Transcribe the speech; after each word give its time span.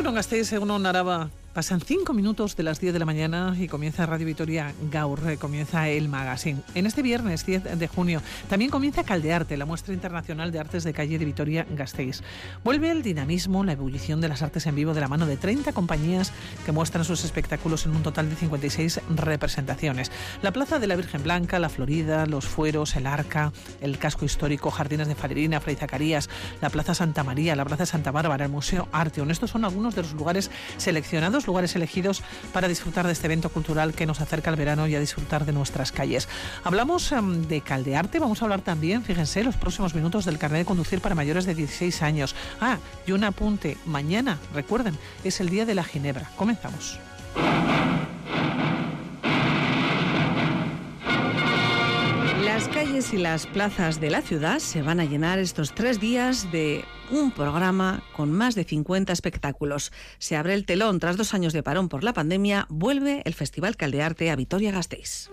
Egunon 0.00 0.14
Gasteiz, 0.14 0.50
Egunon 0.56 0.86
Araba. 0.86 1.28
Pasan 1.52 1.80
cinco 1.80 2.14
minutos 2.14 2.54
de 2.54 2.62
las 2.62 2.78
10 2.78 2.92
de 2.92 3.00
la 3.00 3.04
mañana 3.04 3.56
y 3.58 3.66
comienza 3.66 4.06
Radio 4.06 4.24
Vitoria 4.24 4.72
Gaur, 4.88 5.28
eh, 5.28 5.36
comienza 5.36 5.88
el 5.88 6.08
magazine. 6.08 6.60
En 6.76 6.86
este 6.86 7.02
viernes 7.02 7.44
10 7.44 7.76
de 7.76 7.88
junio 7.88 8.22
también 8.48 8.70
comienza 8.70 9.02
Caldearte, 9.02 9.56
la 9.56 9.66
muestra 9.66 9.92
internacional 9.92 10.52
de 10.52 10.60
artes 10.60 10.84
de 10.84 10.92
calle 10.92 11.18
de 11.18 11.24
Vitoria 11.24 11.66
Gasteiz. 11.68 12.22
Vuelve 12.62 12.92
el 12.92 13.02
dinamismo, 13.02 13.64
la 13.64 13.72
ebullición 13.72 14.20
de 14.20 14.28
las 14.28 14.42
artes 14.42 14.64
en 14.68 14.76
vivo 14.76 14.94
de 14.94 15.00
la 15.00 15.08
mano 15.08 15.26
de 15.26 15.36
30 15.36 15.72
compañías 15.72 16.32
que 16.64 16.70
muestran 16.70 17.04
sus 17.04 17.24
espectáculos 17.24 17.84
en 17.84 17.96
un 17.96 18.04
total 18.04 18.30
de 18.30 18.36
56 18.36 19.00
representaciones. 19.16 20.12
La 20.42 20.52
Plaza 20.52 20.78
de 20.78 20.86
la 20.86 20.94
Virgen 20.94 21.24
Blanca, 21.24 21.58
la 21.58 21.68
Florida, 21.68 22.26
los 22.26 22.46
Fueros, 22.46 22.94
el 22.94 23.08
Arca, 23.08 23.52
el 23.80 23.98
Casco 23.98 24.24
Histórico, 24.24 24.70
Jardines 24.70 25.08
de 25.08 25.16
Falerina, 25.16 25.60
Fray 25.60 25.74
Zacarías, 25.74 26.30
la 26.60 26.70
Plaza 26.70 26.94
Santa 26.94 27.24
María, 27.24 27.56
la 27.56 27.64
Plaza 27.64 27.86
Santa 27.86 28.12
Bárbara, 28.12 28.44
el 28.44 28.52
Museo 28.52 28.88
Arteon. 28.92 29.32
Estos 29.32 29.50
son 29.50 29.64
algunos 29.64 29.96
de 29.96 30.02
los 30.02 30.12
lugares 30.12 30.52
seleccionados 30.76 31.39
lugares 31.46 31.74
elegidos 31.76 32.22
para 32.52 32.68
disfrutar 32.68 33.06
de 33.06 33.12
este 33.12 33.26
evento 33.26 33.48
cultural 33.48 33.94
que 33.94 34.06
nos 34.06 34.20
acerca 34.20 34.50
al 34.50 34.56
verano 34.56 34.86
y 34.86 34.94
a 34.94 35.00
disfrutar 35.00 35.44
de 35.44 35.52
nuestras 35.52 35.92
calles. 35.92 36.28
Hablamos 36.64 37.12
em, 37.12 37.42
de 37.42 37.60
caldearte, 37.60 38.18
vamos 38.18 38.42
a 38.42 38.44
hablar 38.44 38.62
también, 38.62 39.02
fíjense, 39.02 39.42
los 39.42 39.56
próximos 39.56 39.94
minutos 39.94 40.24
del 40.24 40.38
carnet 40.38 40.60
de 40.60 40.64
conducir 40.64 41.00
para 41.00 41.14
mayores 41.14 41.46
de 41.46 41.54
16 41.54 42.02
años. 42.02 42.34
Ah, 42.60 42.78
y 43.06 43.12
un 43.12 43.24
apunte, 43.24 43.76
mañana, 43.86 44.38
recuerden, 44.54 44.98
es 45.24 45.40
el 45.40 45.50
día 45.50 45.66
de 45.66 45.74
la 45.74 45.84
Ginebra. 45.84 46.30
Comenzamos. 46.36 46.98
Calles 53.00 53.14
y 53.14 53.18
las 53.18 53.46
plazas 53.46 53.98
de 53.98 54.10
la 54.10 54.20
ciudad 54.20 54.58
se 54.58 54.82
van 54.82 55.00
a 55.00 55.06
llenar 55.06 55.38
estos 55.38 55.74
tres 55.74 56.00
días 56.00 56.52
de 56.52 56.84
un 57.10 57.30
programa 57.30 58.02
con 58.14 58.30
más 58.30 58.54
de 58.54 58.64
50 58.64 59.10
espectáculos. 59.10 59.90
Se 60.18 60.36
abre 60.36 60.52
el 60.52 60.66
telón 60.66 61.00
tras 61.00 61.16
dos 61.16 61.32
años 61.32 61.54
de 61.54 61.62
parón 61.62 61.88
por 61.88 62.04
la 62.04 62.12
pandemia, 62.12 62.66
vuelve 62.68 63.22
el 63.24 63.32
Festival 63.32 63.76
Caldearte 63.76 64.30
a 64.30 64.36
Vitoria-Gasteiz. 64.36 65.30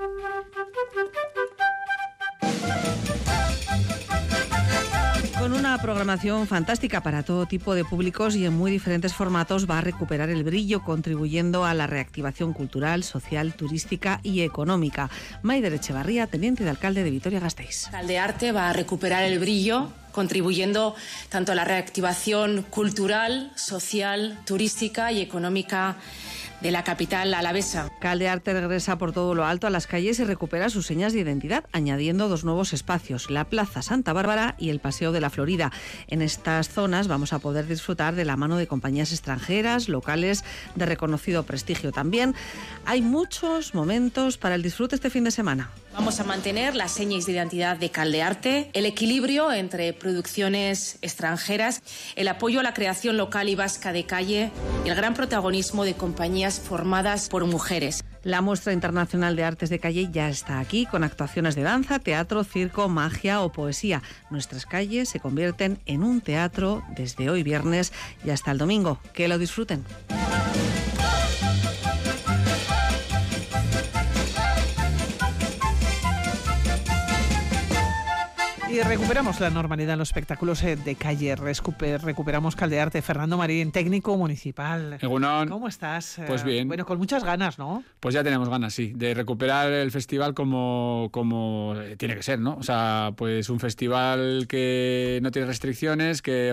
Con 5.47 5.55
una 5.55 5.77
programación 5.77 6.45
fantástica 6.45 7.01
para 7.01 7.23
todo 7.23 7.45
tipo 7.45 7.73
de 7.73 7.85
públicos 7.85 8.35
y 8.35 8.45
en 8.45 8.51
muy 8.51 8.69
diferentes 8.69 9.13
formatos 9.13 9.65
va 9.65 9.77
a 9.77 9.81
recuperar 9.81 10.29
el 10.29 10.43
brillo 10.43 10.83
contribuyendo 10.83 11.63
a 11.63 11.73
la 11.73 11.87
reactivación 11.87 12.51
cultural, 12.51 13.05
social, 13.05 13.53
turística 13.53 14.19
y 14.23 14.41
económica. 14.41 15.09
Maider 15.43 15.71
Echevarría, 15.71 16.27
teniente 16.27 16.65
de 16.65 16.69
alcalde 16.69 17.01
de 17.05 17.11
Vitoria-Gasteiz. 17.11 17.87
Caldearte 17.89 18.51
va 18.51 18.69
a 18.69 18.73
recuperar 18.73 19.23
el 19.23 19.39
brillo 19.39 19.87
contribuyendo 20.11 20.95
tanto 21.29 21.53
a 21.53 21.55
la 21.55 21.63
reactivación 21.63 22.63
cultural, 22.63 23.49
social, 23.55 24.37
turística 24.45 25.13
y 25.13 25.21
económica 25.21 25.95
de 26.61 26.71
la 26.71 26.83
capital 26.83 27.33
alavesa. 27.33 27.89
Caldearte 27.99 28.53
regresa 28.53 28.97
por 28.97 29.11
todo 29.11 29.35
lo 29.35 29.45
alto 29.45 29.67
a 29.67 29.69
las 29.69 29.87
calles 29.87 30.19
y 30.19 30.23
recupera 30.23 30.69
sus 30.69 30.85
señas 30.85 31.13
de 31.13 31.19
identidad, 31.19 31.65
añadiendo 31.71 32.29
dos 32.29 32.43
nuevos 32.43 32.73
espacios, 32.73 33.29
la 33.29 33.45
Plaza 33.45 33.81
Santa 33.81 34.13
Bárbara 34.13 34.55
y 34.57 34.69
el 34.69 34.79
Paseo 34.79 35.11
de 35.11 35.21
la 35.21 35.29
Florida. 35.29 35.71
En 36.07 36.21
estas 36.21 36.69
zonas 36.69 37.07
vamos 37.07 37.33
a 37.33 37.39
poder 37.39 37.67
disfrutar 37.67 38.15
de 38.15 38.25
la 38.25 38.37
mano 38.37 38.57
de 38.57 38.67
compañías 38.67 39.11
extranjeras, 39.11 39.89
locales 39.89 40.43
de 40.75 40.85
reconocido 40.85 41.43
prestigio 41.43 41.91
también. 41.91 42.35
Hay 42.85 43.01
muchos 43.01 43.73
momentos 43.73 44.37
para 44.37 44.55
el 44.55 44.63
disfrute 44.63 44.95
este 44.95 45.09
fin 45.09 45.23
de 45.23 45.31
semana. 45.31 45.69
Vamos 45.97 46.19
a 46.19 46.23
mantener 46.23 46.75
las 46.75 46.91
señas 46.91 47.25
de 47.25 47.31
identidad 47.31 47.75
de 47.75 47.89
Caldearte, 47.89 48.69
el 48.73 48.85
equilibrio 48.85 49.51
entre 49.51 49.93
producciones 49.93 50.99
extranjeras, 51.01 51.81
el 52.15 52.27
apoyo 52.27 52.59
a 52.59 52.63
la 52.63 52.75
creación 52.75 53.17
local 53.17 53.49
y 53.49 53.55
vasca 53.55 53.91
de 53.91 54.05
calle 54.05 54.51
y 54.85 54.89
el 54.89 54.95
gran 54.95 55.15
protagonismo 55.15 55.85
de 55.85 55.95
compañías 55.95 56.59
formadas 56.59 57.29
por 57.29 57.45
mujeres. 57.45 58.05
La 58.21 58.41
muestra 58.41 58.73
internacional 58.73 59.35
de 59.35 59.43
artes 59.43 59.71
de 59.71 59.79
calle 59.79 60.07
ya 60.11 60.29
está 60.29 60.59
aquí, 60.59 60.85
con 60.85 61.03
actuaciones 61.03 61.55
de 61.55 61.63
danza, 61.63 61.97
teatro, 61.97 62.43
circo, 62.43 62.87
magia 62.89 63.41
o 63.41 63.51
poesía. 63.51 64.03
Nuestras 64.29 64.67
calles 64.67 65.09
se 65.09 65.19
convierten 65.19 65.79
en 65.87 66.03
un 66.03 66.21
teatro 66.21 66.83
desde 66.95 67.31
hoy 67.31 67.41
viernes 67.41 67.91
y 68.23 68.29
hasta 68.29 68.51
el 68.51 68.59
domingo. 68.59 68.99
Que 69.13 69.27
lo 69.27 69.39
disfruten. 69.39 69.83
Y 78.77 78.81
recuperamos 78.81 79.39
la 79.39 79.49
normalidad 79.49 79.93
en 79.93 79.99
los 79.99 80.09
espectáculos 80.09 80.61
eh, 80.61 80.75
de 80.75 80.93
calle. 80.93 81.35
recuperamos 81.35 82.55
Caldearte. 82.55 83.01
Fernando 83.01 83.35
Marín, 83.35 83.71
técnico 83.71 84.15
municipal. 84.17 84.99
Egunon. 85.01 85.49
¿Cómo 85.49 85.67
estás? 85.67 86.21
Pues 86.27 86.43
bien. 86.43 86.67
Bueno, 86.67 86.85
con 86.85 86.99
muchas 86.99 87.23
ganas, 87.23 87.57
¿no? 87.57 87.83
Pues 87.99 88.13
ya 88.13 88.23
tenemos 88.23 88.49
ganas, 88.49 88.75
sí, 88.75 88.93
de 88.95 89.15
recuperar 89.15 89.71
el 89.71 89.89
festival 89.89 90.35
como, 90.35 91.09
como 91.11 91.73
tiene 91.97 92.15
que 92.15 92.21
ser, 92.21 92.37
¿no? 92.37 92.55
O 92.57 92.61
sea, 92.61 93.13
pues 93.17 93.49
un 93.49 93.59
festival 93.59 94.45
que 94.47 95.21
no 95.23 95.31
tiene 95.31 95.47
restricciones, 95.47 96.21
que 96.21 96.51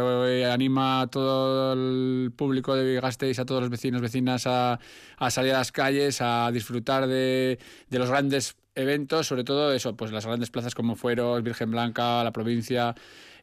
anima 0.50 1.02
a 1.02 1.06
todo 1.08 1.74
el 1.74 2.32
público 2.34 2.74
de 2.74 3.02
Gasteiz, 3.02 3.38
a 3.38 3.44
todos 3.44 3.60
los 3.60 3.70
vecinos, 3.70 4.00
vecinas 4.00 4.46
a, 4.46 4.80
a 5.18 5.30
salir 5.30 5.52
a 5.52 5.58
las 5.58 5.72
calles, 5.72 6.22
a 6.22 6.50
disfrutar 6.52 7.06
de, 7.06 7.58
de 7.90 7.98
los 7.98 8.08
grandes 8.08 8.56
eventos, 8.74 9.26
sobre 9.26 9.44
todo 9.44 9.72
eso, 9.72 9.96
pues 9.96 10.12
las 10.12 10.26
grandes 10.26 10.50
plazas 10.50 10.74
como 10.74 10.96
Fueros, 10.96 11.42
Virgen 11.42 11.70
Blanca, 11.70 12.22
la 12.24 12.32
provincia. 12.32 12.94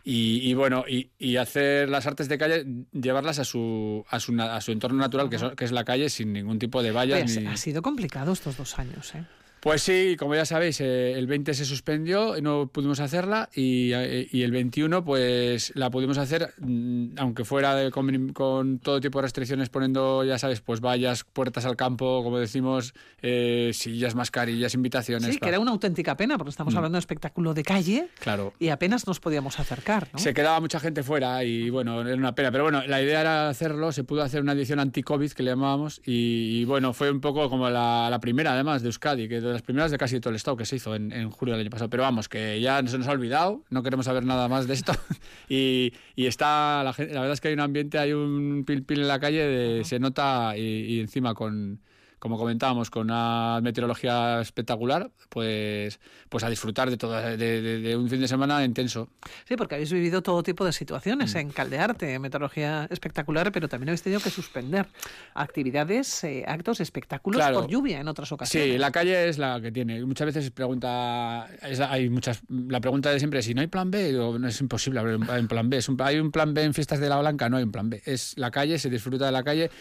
Y, 0.04 0.54
bueno, 0.56 0.84
y, 0.88 1.36
hacer 1.38 1.88
las 1.88 2.08
artes 2.08 2.28
de 2.28 2.38
calle, 2.38 2.66
llevarlas 2.92 3.38
a 3.38 3.46
su, 3.46 4.04
a 4.10 4.20
su, 4.20 4.40
a 4.42 4.60
su 4.60 4.72
entorno 4.72 4.98
natural, 4.98 5.30
que, 5.30 5.38
que, 5.56 5.66
es 5.66 5.72
la 5.72 5.84
calle, 5.84 6.10
sin 6.10 6.34
ningún 6.34 6.58
tipo 6.58 6.82
de 6.82 6.92
vallas. 6.92 7.38
Ha 7.38 7.58
sido 7.58 7.84
complicado 7.84 8.34
estos 8.34 8.58
dos 8.58 8.80
años, 8.80 9.14
¿eh? 9.14 9.24
Pues 9.62 9.84
sí, 9.84 10.16
como 10.18 10.34
ya 10.34 10.44
sabéis, 10.44 10.82
eh, 10.82 11.14
el 11.14 11.28
20 11.28 11.54
se 11.54 11.66
suspendió, 11.66 12.36
y 12.36 12.42
no 12.42 12.66
pudimos 12.68 13.00
hacerla 13.00 13.48
y, 13.54 13.92
eh, 13.94 14.28
y, 14.32 14.42
el 14.42 14.52
21 14.52 15.04
pues 15.04 15.72
la 15.76 15.92
pudimos 15.92 16.18
hacer, 16.18 16.52
mm, 16.58 17.10
aunque 17.18 17.46
fuera 17.46 17.92
con, 17.92 18.80
todo 18.80 19.00
tipo 19.00 19.20
de 19.20 19.22
restricciones, 19.22 19.70
poniendo, 19.70 20.24
ya 20.24 20.40
sabes, 20.40 20.62
pues 20.62 20.82
vallas, 20.82 21.24
puertas 21.26 21.66
al 21.66 21.76
campo, 21.76 22.24
como 22.24 22.40
decimos, 22.40 22.96
eh, 23.22 23.70
sillas, 23.76 24.16
mascarillas, 24.16 24.74
invitaciones. 24.74 25.32
Sí, 25.32 25.40
que 25.40 25.50
era 25.50 25.60
una 25.60 25.70
auténtica 25.70 26.18
pena, 26.18 26.40
porque 26.40 26.50
estamos 26.50 26.74
mm. 26.74 26.78
hablando 26.78 26.96
de 26.96 27.02
espectáculo 27.02 27.54
de 27.54 27.62
calle 27.62 28.08
claro. 28.20 28.54
y 28.58 28.70
apenas 28.70 29.06
nos 29.06 29.20
podíamos 29.20 29.60
acercar. 29.60 30.08
Se 30.16 30.34
quedaba 30.34 30.60
mucha 30.60 30.80
gente 30.80 31.04
fuera 31.04 31.44
y 31.44 31.70
bueno, 31.70 32.02
era 32.02 32.16
una 32.16 32.34
pena. 32.34 32.52
Pero 32.52 32.64
bueno, 32.64 32.82
la 32.88 33.00
idea 33.00 33.22
era 33.22 33.50
hacerlo, 33.50 33.92
se 33.92 34.04
pudo 34.04 34.24
hacer 34.24 34.42
una 34.42 34.54
edición 34.54 34.80
anti-COVID 34.80 35.34
que 35.34 35.44
le 35.44 35.52
llamábamos 35.52 36.02
y, 36.04 36.66
bueno, 36.66 36.94
fue 36.94 37.12
un 37.12 37.22
poco 37.22 37.48
como 37.48 37.70
la, 37.70 38.10
la 38.10 38.20
primera 38.20 38.54
además 38.54 38.82
de 38.82 38.88
Euskadi, 38.88 39.30
que 39.30 39.51
de 39.52 39.54
las 39.54 39.62
primeras 39.62 39.92
de 39.92 39.98
casi 39.98 40.20
todo 40.20 40.32
el 40.32 40.36
estado 40.36 40.58
que 40.58 40.66
se 40.66 40.78
hizo 40.78 40.96
en, 40.96 41.12
en, 41.12 41.30
julio 41.30 41.54
del 41.54 41.62
año 41.62 41.70
pasado. 41.70 41.90
Pero 41.90 42.04
vamos, 42.04 42.28
que 42.30 42.60
ya 42.60 42.86
se 42.86 42.98
nos 42.98 43.08
ha 43.08 43.12
olvidado, 43.12 43.64
no 43.70 43.84
queremos 43.84 44.06
saber 44.06 44.26
nada 44.26 44.48
más 44.48 44.68
de 44.68 44.74
esto. 44.74 44.94
y, 45.50 45.94
y, 46.16 46.28
está, 46.28 46.84
la, 46.84 46.96
la, 46.98 47.22
verdad 47.22 47.32
es 47.34 47.42
que 47.42 47.50
hay 47.50 47.54
un 47.54 47.60
ambiente, 47.60 48.00
hay 48.00 48.14
un 48.14 48.64
pil 48.66 48.84
pil 48.84 49.02
en 49.02 49.08
la 49.08 49.20
calle, 49.20 49.46
de, 49.46 49.84
se 49.84 50.00
nota 50.00 50.58
y, 50.58 50.62
y 50.62 51.00
encima 51.00 51.34
con 51.34 51.82
como 52.22 52.38
comentábamos, 52.38 52.92
con 52.92 53.10
una 53.10 53.60
meteorología 53.64 54.42
espectacular, 54.42 55.10
pues, 55.28 56.00
pues 56.30 56.44
a 56.44 56.52
disfrutar 56.52 56.92
de, 56.92 56.96
todo, 56.96 57.20
de, 57.20 57.98
un 57.98 58.08
fin 58.08 58.22
de 58.22 58.28
semana 58.28 58.64
intenso. 58.64 59.10
Sí, 59.48 59.56
porque 59.56 59.74
habéis 59.74 59.92
vivido 59.92 60.22
todo 60.22 60.44
tipo 60.44 60.64
de 60.64 60.72
situaciones 60.72 61.34
mm. 61.34 61.38
en 61.40 61.50
Caldearte, 61.50 62.20
meteorología 62.20 62.88
espectacular, 62.92 63.52
pero 63.52 63.68
también 63.68 63.90
habéis 63.90 64.04
tenido 64.04 64.22
que 64.22 64.30
suspender 64.30 64.86
actividades, 65.34 66.24
eh, 66.24 66.44
actos, 66.48 66.80
espectáculos 66.80 67.44
por 67.44 67.68
lluvia 67.68 68.00
en 68.00 68.08
otras 68.08 68.32
ocasiones. 68.32 68.74
Sí, 68.74 68.78
la 68.78 68.92
calle 68.92 69.28
es 69.28 69.40
la 69.40 69.60
que 69.60 69.72
tiene. 69.72 70.06
Muchas 70.06 70.28
veces 70.28 70.52
pregunta, 70.52 71.48
hay 71.90 72.08
muchas, 72.12 72.44
la 72.50 72.82
pregunta 72.82 73.10
de 73.10 73.18
siempre 73.18 73.40
es 73.40 73.46
si 73.46 73.56
no 73.56 73.62
hay 73.62 73.68
plan 73.68 73.90
B, 73.90 74.20
o 74.20 74.38
no 74.38 74.48
es 74.48 74.62
imposible 74.62 75.00
haber 75.00 75.16
un 75.16 75.48
plan 75.48 75.72
B. 75.72 75.78
Es 75.78 75.90
hay 75.98 76.20
un 76.20 76.32
plan 76.32 76.54
B 76.54 76.62
en 76.62 76.76
fiestas 76.76 77.00
de 77.00 77.10
la 77.10 77.18
Blanca, 77.20 77.50
no 77.50 77.58
hay 77.58 77.64
un 77.64 77.72
plan 77.72 77.90
B. 77.90 78.00
Es 78.06 78.38
la 78.38 78.52
calle, 78.52 78.78
se 78.78 78.92
disfruta 78.92 79.26
de 79.26 79.32
la 79.32 79.42
calle 79.42 79.72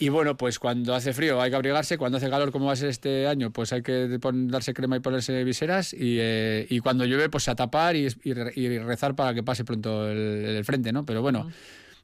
y 0.00 0.08
bueno, 0.08 0.36
pues 0.36 0.58
cuando 0.58 0.94
hace 0.94 1.12
frío 1.12 1.40
hay 1.42 1.50
que 1.50 1.56
abrigarse, 1.56 1.98
cuando 1.98 2.16
hace 2.16 2.30
calor 2.30 2.50
como 2.50 2.66
va 2.66 2.72
a 2.72 2.76
ser 2.76 2.88
este 2.88 3.26
año, 3.26 3.50
pues 3.50 3.70
hay 3.74 3.82
que 3.82 4.18
darse 4.18 4.72
crema 4.72 4.96
y 4.96 5.00
ponerse 5.00 5.44
viseras 5.44 5.92
y, 5.92 6.16
eh, 6.18 6.66
y 6.70 6.80
cuando 6.80 7.04
llueve 7.04 7.28
pues 7.28 7.48
a 7.48 7.54
tapar 7.54 7.96
y, 7.96 8.08
y, 8.24 8.78
rezar 8.78 9.14
para 9.14 9.34
que 9.34 9.42
pase 9.42 9.62
pronto 9.62 10.08
el, 10.10 10.16
el 10.16 10.64
frente, 10.64 10.90
¿no? 10.90 11.04
Pero 11.04 11.20
bueno, 11.20 11.50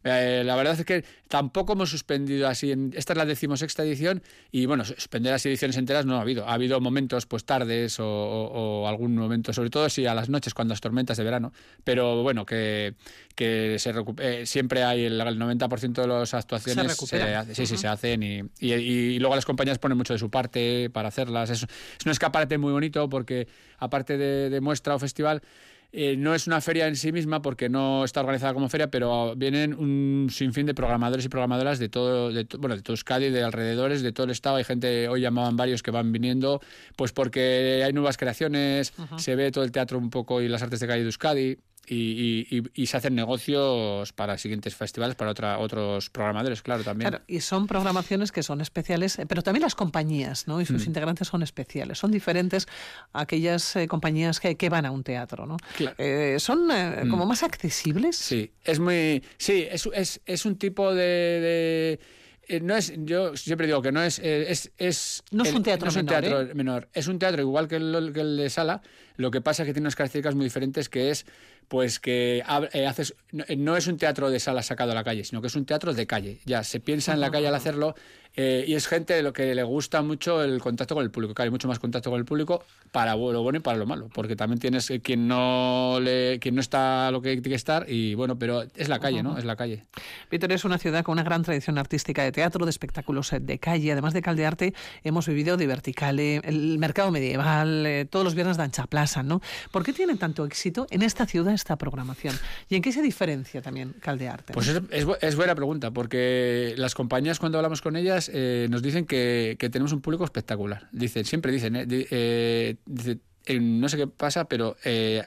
eh, 0.08 0.44
la 0.44 0.55
verdad 0.55 0.79
es 0.79 0.87
que 0.87 1.05
tampoco 1.26 1.73
hemos 1.73 1.91
suspendido 1.91 2.47
así. 2.47 2.70
En, 2.70 2.93
esta 2.97 3.12
es 3.12 3.17
la 3.17 3.26
decimosexta 3.26 3.82
edición 3.82 4.23
y 4.53 4.67
bueno, 4.67 4.85
suspender 4.85 5.32
las 5.32 5.44
ediciones 5.47 5.76
enteras 5.76 6.06
no 6.06 6.17
ha 6.17 6.20
habido. 6.20 6.49
Ha 6.49 6.55
habido 6.55 6.81
momentos, 6.81 7.26
pues 7.26 7.44
tardes 7.44 7.97
o, 7.99 8.87
algún 8.87 9.17
momento, 9.17 9.53
sobre 9.53 9.69
todo 9.69 9.88
si 9.88 10.06
a 10.06 10.14
las 10.14 10.29
noches 10.29 10.55
cuando 10.55 10.73
las 10.73 10.81
tormentas 10.81 11.17
de 11.17 11.25
verano. 11.25 11.53
Pero 11.82 12.23
bueno, 12.23 12.47
que, 12.47 12.94
que 13.35 13.79
se 13.81 13.93
eh, 14.19 14.47
siempre 14.47 14.85
hay 14.85 15.05
el, 15.05 15.20
90% 15.20 15.93
de 15.93 16.06
las 16.06 16.35
actuaciones 16.35 16.97
se, 16.97 17.55
sí, 17.55 17.67
sí, 17.67 17.76
se 17.76 17.88
hacen 17.88 18.23
y, 18.23 18.43
y, 18.61 19.19
luego 19.19 19.35
las 19.35 19.44
compañías 19.44 19.79
ponen 19.79 19.99
mucho 19.99 20.12
de 20.12 20.20
su 20.20 20.31
parte 20.31 20.88
para 20.91 21.09
hacerlas. 21.09 21.50
Es, 21.50 21.64
es 21.64 22.06
un 22.06 22.12
escaparate 22.12 22.59
muy 22.59 22.73
bonito 22.73 23.09
porque 23.09 23.49
aparte 23.79 24.17
de, 24.17 24.50
de 24.50 24.61
muestra 24.61 24.94
o 24.94 24.99
festival, 25.00 25.43
eh, 25.93 26.17
no 26.17 26.35
es 26.35 26.47
una 26.47 26.61
feria 26.61 26.88
en 26.88 26.97
sí 26.97 27.12
misma 27.12 27.43
porque 27.43 27.69
no 27.69 28.05
está 28.05 28.21
organizada 28.21 28.55
como 28.55 28.69
feria, 28.69 28.91
pero 28.91 29.35
vienen 29.37 29.75
un 29.75 30.29
sinfín 30.31 30.67
de 30.67 30.75
programadores 30.75 31.25
y 31.25 31.29
programadoras 31.29 31.79
de 31.79 31.88
todo, 31.88 32.33
de, 32.33 32.47
bueno, 32.59 32.77
de 32.77 32.83
todo 32.83 32.94
Euskadi, 32.94 33.31
de 33.31 33.43
alrededores, 33.43 34.03
de 34.03 34.12
todo 34.12 34.25
el 34.25 34.33
estado. 34.33 34.56
Hay 34.56 34.65
gente, 34.65 35.09
hoy 35.09 35.21
llamaban 35.21 35.56
varios 35.56 35.83
que 35.83 35.91
van 35.91 36.12
viniendo, 36.12 36.61
pues 36.97 37.12
porque 37.12 37.83
hay 37.85 37.93
nuevas 37.93 38.17
creaciones, 38.17 38.93
se 39.17 39.37
ve 39.37 39.50
todo 39.50 39.65
el 39.65 39.73
teatro 39.73 39.99
un 39.99 40.11
poco 40.11 40.41
y 40.41 40.49
las 40.49 40.62
artes 40.62 40.81
de 40.81 40.87
calle 40.87 41.00
de 41.00 41.06
Euskadi 41.06 41.59
y, 41.88 42.87
se 42.87 42.97
hacen 42.97 43.15
negocios 43.15 44.12
para 44.12 44.38
siguientes 44.38 44.75
festivales, 44.75 45.17
para 45.17 45.31
otra, 45.31 45.59
otros 45.59 46.11
programadores, 46.11 46.62
claro, 46.62 46.85
también. 46.85 47.11
Claro, 47.11 47.25
y 47.27 47.41
son 47.41 47.67
programaciones 47.67 48.33
que 48.33 48.43
son 48.43 48.61
especiales, 48.61 49.19
eh, 49.19 49.27
pero 49.27 49.43
también 49.43 49.62
las 49.62 49.75
compañías, 49.75 50.49
¿no? 50.49 50.61
Y 50.61 50.67
sus 50.67 50.85
mm. 50.85 50.88
integrantes 50.88 51.29
son 51.29 51.43
especiales, 51.43 51.99
son 51.99 52.11
diferentes 52.11 52.67
a 53.12 53.23
aquellas 53.23 53.77
eh, 53.77 53.87
compañías 53.87 54.41
que, 54.41 54.56
que, 54.56 54.69
van 54.69 54.87
a 54.87 54.91
un 54.91 55.03
teatro, 55.03 55.47
¿no? 55.47 55.56
Eh, 55.99 56.37
son 56.38 56.67
mm. 56.67 57.09
como 57.11 57.27
más 57.27 57.43
accesibles. 57.43 58.17
Sí, 58.17 58.53
es 58.65 58.79
muy... 58.79 59.23
Sí, 59.38 59.67
es, 59.71 59.88
es, 59.93 60.21
es 60.27 60.47
un 60.47 60.56
tipo 60.56 60.94
de 60.94 61.99
eh, 62.49 62.61
no 62.61 62.77
es, 62.77 62.93
yo 62.99 63.37
siempre 63.37 63.67
digo 63.67 63.83
que 63.83 63.91
no 63.91 64.03
es, 64.03 64.21
es, 64.21 64.71
es 64.79 65.25
no 65.33 65.43
es 65.43 65.53
un 65.53 65.65
teatro, 65.65 65.88
es 65.88 65.97
un 65.97 66.05
menor, 66.05 66.21
teatro 66.21 66.41
¿eh? 66.43 66.55
menor, 66.55 66.88
es 66.93 67.09
un 67.09 67.19
teatro 67.19 67.43
igual 67.43 67.67
que 67.67 67.77
el, 67.77 68.12
que 68.15 68.21
el, 68.21 68.37
de 68.37 68.50
sala, 68.50 68.83
lo 69.17 69.33
que 69.33 69.41
pasa 69.41 69.62
es 69.62 69.67
que 69.67 69.73
tiene 69.73 69.87
unas 69.87 69.97
características 69.97 70.37
muy 70.37 70.44
diferentes 70.44 70.88
que 70.88 71.11
es 71.11 71.27
pues 71.69 71.99
que 71.99 72.43
haces 72.47 73.15
no, 73.33 73.77
es 73.77 73.87
un 73.87 73.99
teatro 73.99 74.31
de 74.31 74.41
sala 74.41 74.63
sacado 74.63 74.93
a 74.93 74.95
la 74.95 75.05
calle, 75.05 75.25
sino 75.25 75.41
que 75.41 75.49
es 75.49 75.57
un 75.57 75.67
teatro 75.67 75.95
de 75.95 76.07
calle. 76.07 76.41
Ya 76.45 76.65
se 76.65 76.81
piensa 76.81 77.13
en 77.13 77.21
la 77.21 77.31
calle 77.31 77.49
al 77.49 77.55
hacerlo 77.55 77.95
y 78.37 78.75
es 78.75 78.87
gente 78.87 79.15
de 79.15 79.23
lo 79.23 79.33
que 79.33 79.55
le 79.55 79.62
gusta 79.62 80.03
mucho 80.03 80.43
el 80.43 80.61
contacto 80.61 80.94
con 80.94 81.05
el 81.05 81.11
público. 81.11 81.35
Claro, 81.35 81.47
hay 81.47 81.50
mucho 81.53 81.69
más 81.69 81.79
contacto 81.79 82.11
con 82.11 82.19
el 82.19 82.25
público 82.25 82.65
para 82.93 83.15
lo 83.15 83.43
bueno 83.43 83.59
y 83.59 83.62
para 83.62 83.79
lo 83.79 83.87
malo, 83.87 84.09
porque 84.12 84.37
también 84.37 84.59
tienes 84.59 84.93
quien 85.03 85.27
no 85.27 85.99
le 86.00 86.38
quien 86.41 86.55
no 86.55 86.61
está 86.61 87.11
lo 87.11 87.23
que 87.23 87.31
tiene 87.31 87.49
que 87.49 87.55
estar 87.55 87.87
y 87.88 88.15
bueno, 88.15 88.38
pero 88.38 88.65
es 88.75 88.88
la 88.88 88.99
calle, 88.99 89.23
¿no? 89.23 89.38
Es 89.38 89.44
la 89.44 89.56
calle. 89.56 89.85
Vitoria 90.31 90.55
es 90.55 90.65
una 90.65 90.79
ciudad 90.79 91.05
con 91.05 91.12
una 91.12 91.23
gran 91.23 91.43
tradición 91.43 91.79
artística 91.79 92.23
de 92.23 92.33
teatro, 92.33 92.65
de 92.65 92.71
espectáculos 92.71 93.33
eh, 93.33 93.41
de 93.41 93.59
calle. 93.59 93.93
Además 93.93 94.15
de 94.15 94.23
Caldearte, 94.23 94.75
hemos 95.05 95.27
vivido 95.27 95.56
de 95.56 95.67
Verticale, 95.67 96.41
el 96.44 96.79
mercado 96.79 97.11
medieval, 97.11 97.87
eh, 97.87 98.06
todos 98.09 98.25
los 98.25 98.35
viernes 98.35 98.56
de 98.56 98.65
Ancha 98.65 98.87
Plaza, 98.87 99.23
¿no? 99.23 99.41
¿Por 99.71 99.85
qué 99.85 99.93
tiene 99.93 100.17
tanto 100.17 100.44
éxito 100.44 100.87
en 100.91 101.03
esta 101.03 101.27
ciudad 101.27 101.55
esta 101.55 101.77
programación? 101.77 102.35
¿Y 102.69 102.77
en 102.77 102.83
qué 102.83 102.93
se 102.93 103.03
diferencia 103.03 103.62
también 103.62 103.94
Caldearte? 104.00 104.53
Pues 104.53 104.69
es, 104.91 105.37
buena 105.37 105.55
pregunta, 105.55 105.91
porque 105.91 106.75
las 106.77 106.94
compañías 106.94 107.38
cuando 107.38 107.59
hablamos 107.59 107.83
con 107.83 107.97
ellas 107.97 108.25
eh, 108.32 108.67
nos 108.70 108.82
dicen 108.82 109.06
que, 109.06 109.56
tenemos 109.58 109.93
un 109.93 110.00
público 110.00 110.25
espectacular. 110.25 110.88
Dicen, 110.93 111.25
siempre 111.25 111.52
dicen, 111.52 111.73
no 113.61 113.88
sé 113.88 113.96
qué 113.96 114.06
pasa, 114.06 114.49
pero 114.49 114.76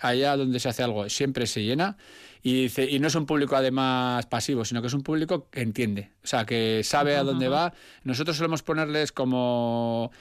allá 0.02 0.38
donde 0.38 0.60
se 0.60 0.70
hace 0.70 0.84
algo 0.84 1.10
siempre 1.10 1.48
se 1.48 1.64
llena 1.64 1.98
y, 2.42 2.64
dice, 2.64 2.86
y 2.90 3.00
no 3.00 3.08
es 3.08 3.16
un 3.16 3.26
público 3.26 3.56
además 3.56 4.26
pasivo, 4.26 4.64
sino 4.64 4.82
que 4.82 4.88
es 4.88 4.94
un 4.94 5.04
público 5.04 5.50
que 5.50 5.62
entiende, 5.62 6.12
o 6.24 6.28
sea, 6.28 6.46
que 6.46 6.82
sabe 6.84 7.18
a 7.18 7.24
dónde 7.24 7.50
va. 7.50 7.74
Nosotros 8.04 8.38
solemos 8.38 8.64
ponerles 8.64 9.12
como 9.12 10.12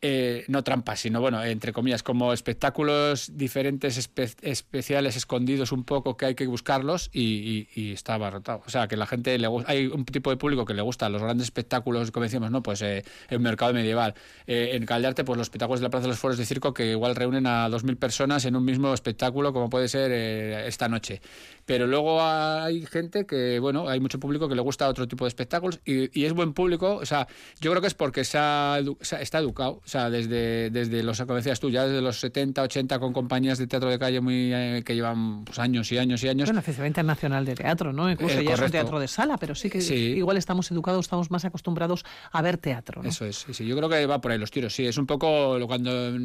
eh, 0.00 0.44
no 0.46 0.62
trampas, 0.62 1.00
sino 1.00 1.20
bueno, 1.20 1.42
entre 1.42 1.72
comillas, 1.72 2.04
como 2.04 2.32
espectáculos 2.32 3.32
diferentes, 3.36 3.98
especiales, 4.42 5.16
escondidos 5.16 5.72
un 5.72 5.82
poco, 5.82 6.16
que 6.16 6.26
hay 6.26 6.34
que 6.36 6.46
buscarlos 6.46 7.10
y, 7.12 7.66
está 7.92 8.14
abarrotado. 8.14 8.62
O 8.64 8.70
sea, 8.70 8.86
que 8.86 8.96
la 8.96 9.06
gente 9.06 9.36
le 9.38 9.48
hay 9.66 9.86
un 9.86 10.04
tipo 10.04 10.30
de 10.30 10.36
público 10.36 10.64
que 10.64 10.74
le 10.74 10.82
gusta 10.82 11.08
los 11.08 11.20
grandes 11.20 11.46
espectáculos, 11.46 12.12
como 12.12 12.24
decíamos, 12.24 12.52
¿no? 12.52 12.62
Pues 12.62 12.80
eh, 12.82 13.04
el 13.28 13.40
mercado 13.40 13.72
medieval. 13.72 14.14
Eh, 14.46 14.70
en 14.74 14.86
Caldearte, 14.86 15.24
pues 15.24 15.36
los 15.36 15.46
espectáculos 15.46 15.80
de 15.80 15.84
la 15.84 15.90
Plaza 15.90 16.02
de 16.02 16.08
los 16.10 16.18
Foros 16.18 16.38
de 16.38 16.46
Circo 16.46 16.72
que 16.72 16.92
igual 16.92 17.16
reúnen 17.16 17.46
a 17.46 17.68
2.000 17.68 17.96
personas 17.96 18.44
en 18.44 18.54
un 18.54 18.64
mismo 18.64 18.94
espectáculo, 18.94 19.52
como 19.52 19.68
puede 19.68 19.88
ser 19.88 20.12
esta 20.12 20.88
noche. 20.88 21.20
Pero 21.66 21.86
luego 21.86 22.22
hay 22.22 22.86
gente 22.86 23.26
que, 23.26 23.58
bueno, 23.58 23.88
hay 23.88 23.98
mucho 23.98 24.20
público 24.20 24.48
que 24.48 24.54
le 24.54 24.62
gusta 24.62 24.88
otro 24.88 25.08
tipo 25.08 25.24
de 25.24 25.28
espectáculos 25.28 25.80
y, 25.84 26.24
es 26.24 26.32
buen 26.32 26.52
público. 26.52 26.96
O 26.96 27.06
sea, 27.06 27.26
yo 27.60 27.70
creo 27.72 27.80
que 27.80 27.88
es 27.88 27.94
porque 27.94 28.24
se 28.24 28.38
está 29.20 29.38
educado 29.38 29.82
o 29.88 29.90
sea, 29.90 30.10
desde, 30.10 30.68
desde 30.68 31.02
los, 31.02 31.18
como 31.18 31.36
decías 31.36 31.58
tú, 31.58 31.70
ya 31.70 31.86
desde 31.86 32.02
los 32.02 32.20
70, 32.20 32.60
80 32.60 32.98
con 32.98 33.14
compañías 33.14 33.56
de 33.56 33.66
teatro 33.66 33.88
de 33.88 33.98
calle 33.98 34.20
muy 34.20 34.52
eh, 34.52 34.82
que 34.84 34.94
llevan 34.94 35.46
pues, 35.46 35.58
años 35.58 35.90
y 35.90 35.96
años 35.96 36.22
y 36.22 36.28
años. 36.28 36.46
Bueno, 36.46 36.60
Festival 36.60 36.88
Internacional 36.88 37.46
de 37.46 37.54
Teatro, 37.54 37.90
¿no? 37.90 38.10
Incluso 38.10 38.38
eh, 38.38 38.44
ya 38.44 38.52
es 38.52 38.60
un 38.60 38.70
teatro 38.70 39.00
de 39.00 39.08
sala, 39.08 39.38
pero 39.38 39.54
sí 39.54 39.70
que 39.70 39.78
igual 39.78 40.36
estamos 40.36 40.70
educados, 40.70 41.06
estamos 41.06 41.30
más 41.30 41.46
acostumbrados 41.46 42.04
a 42.30 42.42
ver 42.42 42.58
teatro. 42.58 43.02
Eso 43.02 43.24
es, 43.24 43.46
sí, 43.50 43.66
yo 43.66 43.78
creo 43.78 43.88
que 43.88 44.04
va 44.04 44.20
por 44.20 44.30
ahí 44.30 44.36
los 44.36 44.50
tiros, 44.50 44.74
sí. 44.74 44.84
Es 44.84 44.98
un 44.98 45.06
poco 45.06 45.58
cuando 45.66 46.18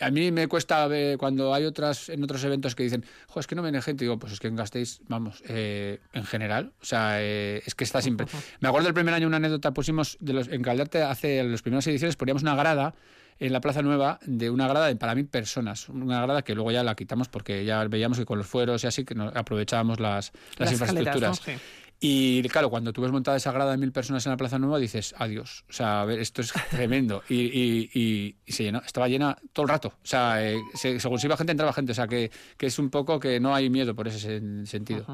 a 0.00 0.10
mí 0.10 0.32
me 0.32 0.48
cuesta 0.48 0.86
ver 0.86 1.18
cuando 1.18 1.54
hay 1.54 1.64
otras 1.64 2.08
en 2.08 2.22
otros 2.22 2.42
eventos 2.44 2.74
que 2.74 2.82
dicen, 2.82 3.04
jo, 3.28 3.40
es 3.40 3.46
que 3.46 3.54
no 3.54 3.62
viene 3.62 3.80
gente, 3.82 4.04
digo, 4.04 4.18
pues 4.18 4.32
es 4.32 4.40
que 4.40 4.48
en 4.48 4.56
Gasteiz, 4.56 5.00
vamos, 5.08 5.42
eh, 5.48 6.00
en 6.12 6.24
general, 6.24 6.72
o 6.80 6.84
sea, 6.84 7.22
es 7.22 7.74
que 7.74 7.84
está 7.84 8.02
siempre. 8.02 8.26
Me 8.60 8.68
acuerdo 8.68 8.88
el 8.88 8.94
primer 8.94 9.14
año 9.14 9.26
una 9.26 9.36
anécdota 9.36 9.72
pusimos 9.72 10.16
de 10.20 10.32
los 10.32 10.48
en 10.48 10.62
Caldarte 10.62 11.02
hace 11.02 11.42
las 11.44 11.62
primeras 11.62 11.86
ediciones 11.86 12.16
poníamos 12.16 12.42
una 12.42 12.54
grada 12.54 12.94
en 13.40 13.52
la 13.52 13.60
Plaza 13.60 13.82
Nueva 13.82 14.18
de 14.24 14.50
una 14.50 14.68
grada 14.68 14.86
de 14.86 14.96
para 14.96 15.14
mil 15.14 15.26
personas, 15.26 15.88
una 15.88 16.22
grada 16.22 16.42
que 16.42 16.54
luego 16.54 16.70
ya 16.70 16.82
la 16.82 16.94
quitamos 16.94 17.28
porque 17.28 17.64
ya 17.64 17.84
veíamos 17.88 18.18
que 18.18 18.24
con 18.24 18.38
los 18.38 18.46
fueros 18.46 18.84
y 18.84 18.86
así 18.86 19.04
que 19.04 19.14
aprovechábamos 19.34 20.00
las, 20.00 20.32
las, 20.56 20.72
infraestructuras. 20.72 21.40
Y 22.00 22.42
claro, 22.48 22.70
cuando 22.70 22.92
tú 22.92 23.02
ves 23.02 23.12
montada 23.12 23.36
esa 23.36 23.52
grada 23.52 23.70
de 23.72 23.78
mil 23.78 23.92
personas 23.92 24.26
en 24.26 24.30
la 24.30 24.36
Plaza 24.36 24.58
Nueva, 24.58 24.78
dices, 24.78 25.14
adiós. 25.18 25.64
O 25.70 25.72
sea, 25.72 26.02
a 26.02 26.04
ver, 26.04 26.18
esto 26.18 26.42
es 26.42 26.52
tremendo. 26.70 27.22
Y, 27.28 27.36
y, 27.44 28.36
y, 28.46 28.52
se 28.52 28.64
llenó, 28.64 28.82
estaba 28.84 29.08
llena 29.08 29.36
todo 29.52 29.64
el 29.64 29.70
rato. 29.70 29.88
O 29.88 30.06
sea, 30.06 30.44
eh, 30.44 30.58
según 30.74 31.18
se 31.18 31.26
iba 31.26 31.36
gente, 31.36 31.52
entraba 31.52 31.72
gente. 31.72 31.92
O 31.92 31.94
sea, 31.94 32.06
que, 32.06 32.30
que, 32.56 32.66
es 32.66 32.78
un 32.78 32.90
poco 32.90 33.18
que 33.18 33.40
no 33.40 33.54
hay 33.54 33.70
miedo 33.70 33.94
por 33.94 34.08
ese 34.08 34.40
sentido. 34.66 35.06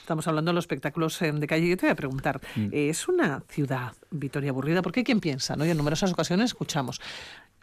Estamos 0.00 0.26
hablando 0.28 0.50
de 0.50 0.54
los 0.54 0.64
espectáculos 0.64 1.18
de 1.20 1.46
calle. 1.46 1.68
Yo 1.68 1.76
te 1.76 1.86
voy 1.86 1.92
a 1.92 1.96
preguntar, 1.96 2.40
mm. 2.56 2.68
¿es 2.72 3.08
una 3.08 3.42
ciudad, 3.48 3.92
Vitoria, 4.10 4.50
aburrida? 4.50 4.82
Porque 4.82 5.00
hay 5.00 5.04
quien 5.04 5.20
piensa, 5.20 5.56
¿no? 5.56 5.66
Y 5.66 5.70
en 5.70 5.76
numerosas 5.76 6.12
ocasiones 6.12 6.50
escuchamos, 6.50 7.00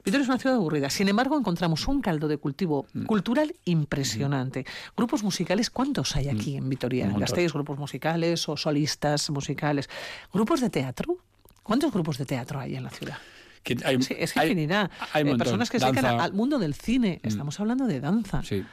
Vitoria 0.06 0.22
es 0.22 0.30
una 0.30 0.38
ciudad 0.38 0.58
aburrida. 0.58 0.92
Sin 0.92 1.10
embargo, 1.10 1.36
encontramos 1.36 1.88
un 1.88 2.00
caldo 2.00 2.28
de 2.28 2.38
cultivo 2.38 2.86
mm. 2.94 3.06
cultural 3.06 3.56
impresionante. 3.66 4.64
Grupos 4.96 5.24
musicales, 5.24 5.72
¿cuántos 5.72 6.16
hay 6.16 6.30
aquí 6.30 6.54
mm. 6.54 6.58
en 6.58 6.70
Vitoria? 6.70 7.14
¿Gastéis 7.18 7.52
grupos 7.52 7.80
musicales 7.80 8.48
o 8.48 8.56
solistas 8.56 9.32
musicales? 9.32 9.90
¿Grupos 10.32 10.62
de 10.62 10.70
teatro? 10.70 11.18
¿Cuántos 11.64 11.92
grupos 11.92 12.20
de 12.20 12.26
teatro 12.26 12.60
hay 12.60 12.76
en 12.76 12.84
la 12.84 12.92
ciudad? 12.92 13.18
Hay, 13.84 13.96
es 13.96 14.34
que 14.34 14.44
infinidad. 14.44 14.92
Hay, 15.12 15.28
eh, 15.28 15.36
personas 15.38 15.72
que 15.72 15.80
se 15.80 15.88
dedican 15.88 16.20
al 16.20 16.34
mundo 16.34 16.60
del 16.60 16.76
cine. 16.76 17.20
Mm. 17.24 17.28
Estamos 17.28 17.60
hablando 17.60 17.88
de 17.88 18.00
danza. 18.00 18.44
Sí. 18.44 18.64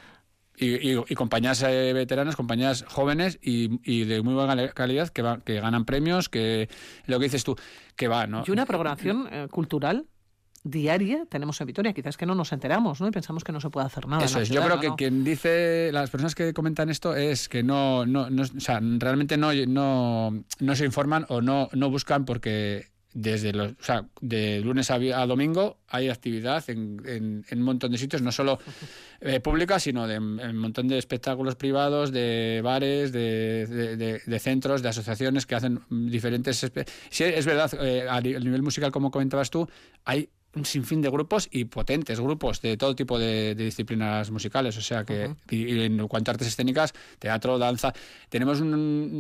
Y, 0.59 1.14
compañías 1.14 1.62
eh, 1.62 1.92
veteranas, 1.95 2.37
compañías 2.37 2.85
jóvenes 2.87 3.38
y, 3.40 4.04
de 4.04 4.21
muy 4.21 4.35
buena 4.35 4.68
calidad 4.68 5.09
que, 5.09 5.38
que 5.47 5.61
ganan 5.61 5.87
premios, 5.87 6.28
que 6.28 6.68
lo 7.06 7.18
que 7.18 7.25
dices 7.25 7.42
tú, 7.42 7.56
que 7.97 8.06
va, 8.06 8.26
¿no? 8.26 8.45
Y 8.47 8.50
una 8.50 8.66
programación 8.66 9.28
eh, 9.33 9.49
cultural 9.50 10.06
diaria 10.64 11.26
tenemos 11.28 11.61
en 11.61 11.66
Vitoria. 11.66 11.92
Quizás 11.92 12.16
que 12.16 12.26
no 12.26 12.35
nos 12.35 12.52
enteramos, 12.52 13.00
¿no? 13.00 13.09
Y 13.09 13.11
pensamos 13.11 13.45
que 13.45 13.52
no 13.52 13.61
se 13.61 13.71
puede 13.71 13.87
hacer 13.87 14.07
nada. 14.07 14.25
Eso 14.25 14.40
es. 14.40 14.49
Yo 14.49 14.62
creo 14.62 14.81
que 14.81 14.90
quien 14.97 15.25
dice, 15.25 15.90
las 15.92 16.11
personas 16.11 16.35
que 16.35 16.52
comentan 16.52 16.90
esto 16.90 17.14
es 17.14 17.49
que 17.49 17.62
no, 17.62 18.07
no, 18.07 18.23
o 18.23 18.61
sea, 18.61 18.81
realmente 18.81 19.37
no, 19.37 19.52
no, 19.52 20.45
no 20.61 20.76
se 20.76 20.85
informan 20.85 21.26
o 21.28 21.40
no, 21.40 21.69
no 21.73 21.90
buscan 21.90 22.25
porque 22.25 22.92
desde 23.14 23.52
los, 23.52 23.73
o 23.73 23.83
sea, 23.83 24.07
de 24.21 24.61
lunes 24.61 24.90
a, 24.90 25.26
domingo 25.26 25.78
hay 25.88 26.09
actividad 26.09 26.64
en, 26.71 27.02
en, 27.07 27.59
un 27.59 27.62
montón 27.62 27.92
de 27.92 27.99
sitios, 27.99 28.23
no 28.23 28.33
solo 28.33 28.59
eh, 29.21 29.40
públicas, 29.40 29.83
sino 29.83 30.07
de, 30.07 30.19
un 30.19 30.57
montón 30.57 30.88
de 30.88 30.97
espectáculos 30.97 31.57
privados, 31.57 32.11
de 32.11 32.61
bares, 32.64 33.12
de, 33.12 33.66
de, 34.25 34.38
centros, 34.38 34.83
de 34.83 34.88
asociaciones 34.88 35.45
que 35.47 35.54
hacen 35.54 35.81
diferentes... 35.90 36.71
Sí, 37.11 37.25
es 37.25 37.45
verdad, 37.45 37.71
eh, 37.83 38.07
a 38.09 38.21
nivel 38.21 38.62
musical, 38.62 38.90
como 38.90 39.11
comentabas 39.11 39.50
tú, 39.50 39.69
hay 40.04 40.31
un 40.54 40.64
sinfín 40.64 41.00
de 41.00 41.11
grupos 41.11 41.49
y 41.50 41.64
potentes 41.64 42.21
grupos 42.21 42.61
de 42.61 42.76
todo 42.76 42.94
tipo 42.94 43.18
de, 43.18 43.54
disciplinas 43.54 44.30
musicales. 44.30 44.76
O 44.76 44.82
sea 44.82 45.04
que, 45.04 45.35
y, 45.50 45.85
en 45.85 46.06
cuanto 46.09 46.30
a 46.30 46.32
artes 46.32 46.49
escénicas, 46.49 46.92
teatro, 47.18 47.59
danza, 47.59 47.92
tenemos 48.28 48.61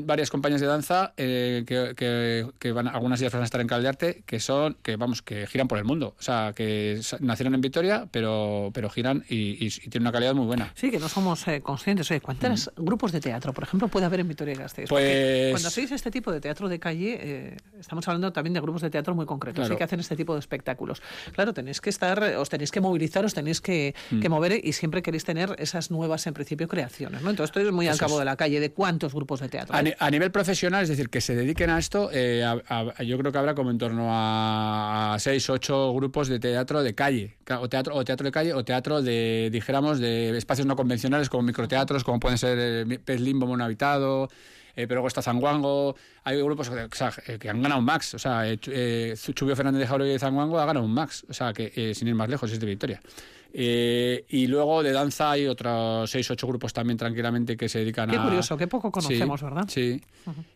varias 0.06 0.30
compañías 0.30 0.60
de 0.60 0.66
danza 0.66 1.14
eh, 1.16 1.64
que, 1.66 2.52
que, 2.58 2.72
van, 2.72 2.88
algunas 2.88 3.20
de 3.20 3.26
ellas 3.26 3.32
van 3.32 3.42
a 3.42 3.44
estar 3.44 3.60
en 3.60 3.66
Caldearte, 3.66 4.22
que 4.26 4.40
son, 4.40 4.76
que 4.82 4.96
vamos, 4.96 5.22
que 5.22 5.46
giran 5.46 5.68
por 5.68 5.78
el 5.78 5.84
mundo. 5.84 6.14
O 6.18 6.22
sea, 6.22 6.52
que 6.54 7.00
nacieron 7.20 7.54
en 7.54 7.60
Vitoria, 7.60 8.08
pero, 8.10 8.70
pero 8.74 8.90
giran 8.90 9.24
y, 9.28 9.70
tienen 9.70 10.02
una 10.02 10.12
calidad 10.12 10.34
muy 10.34 10.46
buena. 10.46 10.72
Sí, 10.74 10.90
que 10.90 10.98
no 10.98 11.08
somos 11.08 11.46
eh, 11.48 11.60
conscientes. 11.60 12.10
Oye, 12.10 12.20
¿cuántos 12.20 12.70
grupos 12.76 13.12
de 13.12 13.20
teatro, 13.20 13.52
por 13.52 13.64
ejemplo, 13.64 13.88
puede 13.88 14.06
haber 14.06 14.20
en 14.20 14.28
Vitoria 14.28 14.54
y 14.54 14.56
Gasteiz? 14.56 14.88
Pues... 14.88 15.52
cuando 15.52 15.68
hacéis 15.68 15.92
este 15.92 16.10
tipo 16.10 16.32
de 16.32 16.40
teatro 16.40 16.68
de 16.68 16.78
calle, 16.78 17.18
eh, 17.20 17.56
estamos 17.78 18.06
hablando 18.08 18.32
también 18.32 18.54
de 18.54 18.60
grupos 18.60 18.82
de 18.82 18.90
teatro 18.90 19.14
muy 19.14 19.26
concretos, 19.26 19.70
que 19.70 19.84
hacen 19.84 20.00
este 20.00 20.16
tipo 20.16 20.34
de 20.34 20.40
espectáculos. 20.40 21.00
Claro, 21.32 21.52
tenéis 21.54 21.80
que 21.80 21.90
estar, 21.90 22.22
os 22.36 22.48
tenéis 22.48 22.70
que 22.70 22.80
movilizar, 22.80 23.24
os 23.24 23.34
tenéis 23.34 23.60
que, 23.60 23.94
Mm. 24.10 24.28
mover 24.28 24.60
y 24.64 24.72
siempre 24.72 25.02
queréis 25.02 25.24
tener 25.24 25.54
esas 25.58 25.90
nuevas, 25.90 26.26
en 26.26 26.34
principio, 26.34 26.66
creaciones. 26.68 27.22
¿no? 27.22 27.30
Entonces, 27.30 27.50
esto 27.54 27.60
es 27.60 27.72
muy 27.72 27.86
al 27.88 27.98
cabo 27.98 28.14
es. 28.14 28.18
de 28.20 28.24
la 28.24 28.36
calle. 28.36 28.60
¿De 28.60 28.72
cuántos 28.72 29.14
grupos 29.14 29.40
de 29.40 29.48
teatro? 29.48 29.74
A, 29.74 29.78
hay? 29.78 29.84
ni- 29.84 29.92
a 29.98 30.10
nivel 30.10 30.30
profesional, 30.30 30.82
es 30.82 30.88
decir, 30.88 31.08
que 31.10 31.20
se 31.20 31.34
dediquen 31.34 31.70
a 31.70 31.78
esto, 31.78 32.10
eh, 32.12 32.42
a- 32.44 32.60
a- 32.68 33.02
yo 33.02 33.18
creo 33.18 33.30
que 33.32 33.38
habrá 33.38 33.54
como 33.54 33.70
en 33.70 33.78
torno 33.78 34.08
a, 34.10 35.14
a 35.14 35.18
seis, 35.18 35.48
ocho 35.50 35.92
grupos 35.94 36.28
de 36.28 36.38
teatro 36.40 36.82
de 36.82 36.94
calle, 36.94 37.34
ca- 37.44 37.60
o 37.60 37.68
teatro, 37.68 37.94
o 37.94 38.04
teatro 38.04 38.24
de 38.24 38.32
calle, 38.32 38.52
o 38.54 38.64
teatro 38.64 39.02
de, 39.02 39.48
dijéramos, 39.52 39.98
de 39.98 40.36
espacios 40.36 40.66
no 40.66 40.76
convencionales 40.76 41.28
como 41.28 41.42
microteatros, 41.42 42.04
como 42.04 42.18
pueden 42.20 42.38
ser 42.38 42.58
eh, 42.60 42.98
Pez 43.04 43.20
Limbo 43.20 43.46
Mono 43.46 43.64
Habitado, 43.64 44.28
eh, 44.76 44.86
pero 44.86 44.96
luego 44.96 45.08
está 45.08 45.22
Zanguango, 45.22 45.94
hay 46.24 46.40
grupos 46.42 46.70
que, 46.70 46.84
o 46.84 46.88
sea, 46.92 47.12
eh, 47.26 47.38
que 47.38 47.48
han 47.48 47.62
ganado 47.62 47.80
un 47.80 47.84
Max, 47.84 48.14
o 48.14 48.18
sea, 48.18 48.48
eh, 48.48 48.58
eh, 48.66 49.14
Chubio 49.34 49.56
Fernández 49.56 49.80
de 49.80 49.86
Jauregui 49.86 50.12
de 50.12 50.18
Zanguango 50.18 50.58
ha 50.58 50.66
ganado 50.66 50.84
un 50.84 50.92
Max, 50.92 51.24
o 51.28 51.32
sea, 51.32 51.52
que 51.52 51.72
eh, 51.74 51.94
sin 51.94 52.08
ir 52.08 52.14
más 52.14 52.28
lejos, 52.28 52.50
es 52.50 52.60
de 52.60 52.66
Victoria. 52.66 53.00
Eh, 53.54 54.24
y 54.30 54.46
luego 54.46 54.82
de 54.82 54.92
danza 54.92 55.32
hay 55.32 55.46
otros 55.46 56.10
seis, 56.10 56.30
ocho 56.30 56.46
grupos 56.46 56.72
también 56.72 56.96
tranquilamente 56.96 57.54
que 57.56 57.68
se 57.68 57.80
dedican 57.80 58.08
Qué 58.08 58.16
a... 58.16 58.22
curioso, 58.22 58.56
qué 58.56 58.66
poco 58.66 58.90
conocemos, 58.90 59.40
Sí, 59.40 59.44
¿verdad? 59.44 59.64
Sí. 59.68 60.00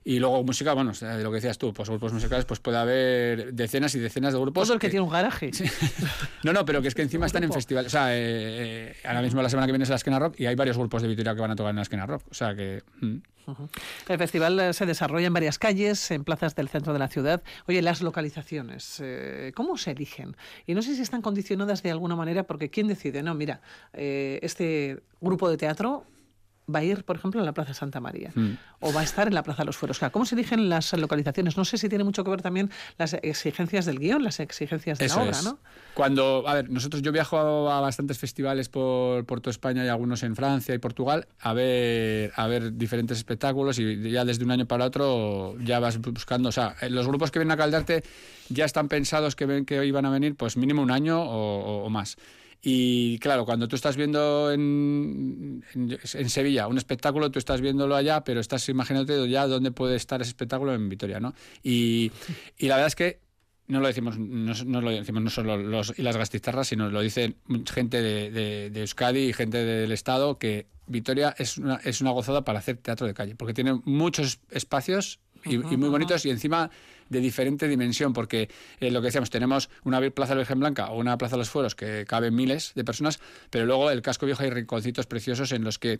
Y 0.05 0.19
luego 0.19 0.43
música, 0.45 0.73
bueno, 0.73 0.93
de 0.93 1.23
lo 1.23 1.31
que 1.31 1.37
decías 1.37 1.59
tú, 1.59 1.75
pues 1.75 1.91
grupos 1.91 2.15
musicales, 2.15 2.47
pues 2.47 2.61
puede 2.61 2.79
haber 2.79 3.53
decenas 3.53 3.95
y 3.97 3.99
decenas 3.99 4.33
de 4.33 4.41
grupos. 4.41 4.65
Todo 4.65 4.75
el 4.75 4.81
que 4.81 4.89
tiene 4.89 5.03
un 5.03 5.11
garaje. 5.11 5.51
No, 5.51 5.69
no, 6.45 6.53
no, 6.55 6.65
pero 6.65 6.81
que 6.81 6.89
es 6.89 6.95
que 6.95 7.03
encima 7.03 7.27
están 7.27 7.45
en 7.45 7.53
festivales. 7.53 7.93
O 7.93 7.97
sea, 7.97 8.17
eh, 8.17 8.93
eh, 8.93 8.97
ahora 9.05 9.21
mismo 9.21 9.43
la 9.43 9.51
semana 9.51 9.67
que 9.67 9.73
viene 9.73 9.83
es 9.83 9.91
la 9.91 9.97
Esquena 9.97 10.19
Rock 10.19 10.41
y 10.41 10.47
hay 10.47 10.55
varios 10.55 10.79
grupos 10.79 11.03
de 11.03 11.09
Vitoria 11.09 11.35
que 11.35 11.41
van 11.41 11.51
a 11.51 11.57
tocar 11.57 11.71
en 11.71 11.77
la 11.77 11.83
Esquena 11.83 12.07
Rock. 12.07 12.23
O 12.31 12.35
sea 12.35 12.55
que. 12.55 12.83
mm. 13.01 13.17
El 14.09 14.19
festival 14.19 14.59
eh, 14.59 14.73
se 14.73 14.87
desarrolla 14.87 15.27
en 15.27 15.33
varias 15.33 15.59
calles, 15.59 16.11
en 16.11 16.25
plazas 16.25 16.55
del 16.55 16.69
centro 16.69 16.93
de 16.93 16.99
la 16.99 17.09
ciudad. 17.09 17.43
Oye, 17.67 17.83
las 17.83 18.03
localizaciones, 18.03 19.01
eh, 19.01 19.53
¿cómo 19.55 19.77
se 19.77 19.93
eligen? 19.93 20.37
Y 20.67 20.75
no 20.75 20.83
sé 20.83 20.95
si 20.95 21.03
están 21.03 21.23
condicionadas 21.23 21.83
de 21.83 21.91
alguna 21.91 22.17
manera, 22.17 22.45
porque 22.45 22.71
¿quién 22.71 22.89
decide? 22.89 23.23
No, 23.23 23.35
mira, 23.35 23.61
eh, 23.93 24.39
este 24.43 25.01
grupo 25.21 25.49
de 25.49 25.57
teatro 25.57 26.05
va 26.73 26.81
a 26.81 26.85
ir, 26.85 27.05
por 27.05 27.17
ejemplo, 27.17 27.41
a 27.41 27.45
la 27.45 27.53
Plaza 27.55 27.75
Santa 27.75 28.01
María 28.01 28.33
Mm. 28.35 28.53
o 28.81 28.93
va 28.93 29.01
a 29.01 29.05
estar 29.05 29.29
en 29.29 29.35
la 29.35 29.43
Plaza 29.43 29.63
de 29.63 29.67
los 29.67 29.77
Fueros. 29.77 29.99
Claro, 29.99 30.13
¿Cómo 30.13 30.27
se 30.27 30.35
eligen 30.35 30.69
las 30.69 30.93
localizaciones? 30.95 31.57
No 31.57 31.65
sé 31.65 31.79
si 31.79 31.89
tiene 31.89 32.03
mucho 32.05 32.25
que 32.25 32.31
ver 32.31 32.43
también 32.43 32.71
las 32.99 33.15
exigencias 33.15 33.87
del 33.87 33.99
guion, 34.01 34.23
las 34.25 34.41
exigencias 34.41 34.99
de 34.99 35.05
Eso 35.07 35.17
la 35.19 35.23
obra, 35.27 35.39
es. 35.39 35.45
¿no? 35.45 35.59
Cuando, 35.95 36.45
a 36.47 36.55
ver, 36.55 36.69
nosotros 36.69 37.03
yo 37.03 37.13
viajo 37.13 37.39
a 37.71 37.81
bastantes 37.81 38.19
festivales 38.19 38.69
por, 38.69 39.25
por 39.27 39.41
toda 39.41 39.53
España 39.53 39.85
y 39.85 39.89
algunos 39.89 40.23
en 40.25 40.35
Francia 40.37 40.75
y 40.75 40.79
Portugal 40.79 41.29
a 41.41 41.53
ver, 41.53 42.33
a 42.37 42.47
ver 42.49 42.77
diferentes 42.77 43.17
espectáculos 43.19 43.79
y 43.79 44.11
ya 44.11 44.25
desde 44.25 44.45
un 44.45 44.51
año 44.51 44.67
para 44.67 44.85
otro 44.85 45.57
ya 45.61 45.79
vas 45.79 45.99
buscando, 46.01 46.49
o 46.49 46.53
sea, 46.53 46.75
eh, 46.83 46.91
los 46.91 47.07
grupos 47.07 47.31
que 47.31 47.39
vienen 47.39 47.53
a 47.53 47.57
Caldarte 47.57 48.03
ya 48.49 48.65
están 48.65 48.89
pensados 48.89 49.37
que 49.37 49.47
ven 49.47 49.65
que 49.65 49.85
iban 49.87 50.05
a 50.05 50.11
venir 50.11 50.35
pues 50.37 50.57
mínimo 50.57 50.83
un 50.83 50.91
año 50.91 51.21
o, 51.23 51.61
o- 51.61 51.85
o 51.85 51.91
más. 51.91 52.17
Y 52.63 53.19
claro, 53.19 53.45
cuando 53.45 53.69
tú 53.69 53.77
estás 53.77 53.97
viendo 53.97 54.51
en, 54.53 55.63
en, 55.75 55.99
en 56.15 56.31
Sevilla 56.31 56.67
un 56.67 56.79
espectáculo, 56.79 57.31
tú 57.31 57.39
estás 57.39 57.61
viéndolo 57.61 57.95
allá, 57.95 58.25
pero 58.25 58.41
estás 58.41 58.69
imaginándote 58.69 59.29
ya 59.29 59.47
dónde 59.47 59.71
puede 59.71 59.97
estar 59.97 60.21
ese 60.21 60.31
espectáculo 60.31 60.75
en 60.75 60.89
Vitoria, 60.89 61.21
¿no? 61.21 61.35
Y, 61.63 62.11
y 62.59 62.67
la 62.69 62.77
verdad 62.77 62.89
es 62.89 62.97
que 62.97 63.21
no 63.69 63.81
lo 63.81 63.87
decimos, 63.89 64.19
no, 64.19 64.53
no 64.65 64.81
lo 64.81 64.91
decimos 64.91 65.23
no 65.23 65.31
solo 65.31 65.57
los 65.57 65.93
y 65.99 66.03
las 66.03 66.17
gastistarras, 66.17 66.69
sino 66.69 66.89
lo 66.91 67.01
dicen 67.01 67.37
gente 67.73 68.01
de, 68.01 68.31
de- 68.31 68.71
de 68.71 68.81
Euskadi 68.81 69.21
y 69.29 69.33
gente 69.33 69.59
del 69.65 69.91
Estado 69.93 70.39
que 70.39 70.67
Vitoria 70.87 71.35
es 71.37 71.59
una, 71.59 71.77
es 71.85 72.01
una 72.01 72.11
gozada 72.13 72.45
para 72.45 72.61
hacer 72.61 72.77
teatro 72.77 73.07
de 73.09 73.15
calle, 73.15 73.35
porque 73.35 73.55
tiene 73.55 73.81
muchos 73.85 74.39
espacios 74.51 75.19
y, 75.45 75.55
y 75.55 75.59
muy 75.77 75.89
bonitos 75.89 76.25
y 76.27 76.31
encima 76.31 76.71
de 77.09 77.21
diferente 77.21 77.69
dimensión, 77.69 78.13
porque 78.13 78.49
eh, 78.81 78.91
lo 78.91 79.01
que 79.01 79.07
decíamos, 79.07 79.31
tenemos 79.31 79.71
una 79.85 80.01
Plaza 80.11 80.31
de 80.31 80.37
la 80.37 80.41
Virgen 80.41 80.61
Blanca 80.61 80.91
o 80.91 80.99
una 80.99 81.17
Plaza 81.19 81.37
de 81.37 81.39
los 81.39 81.51
Fueros 81.51 81.75
que 81.75 82.05
caben 82.07 82.35
miles 82.35 82.73
de 82.75 82.85
personas, 82.85 83.21
pero 83.51 83.67
luego 83.67 83.91
el 83.91 84.03
casco 84.03 84.27
viejo 84.27 84.43
hay 84.43 84.51
rinconcitos 84.51 85.07
preciosos 85.07 85.53
en 85.53 85.65
los 85.65 85.79
que, 85.79 85.95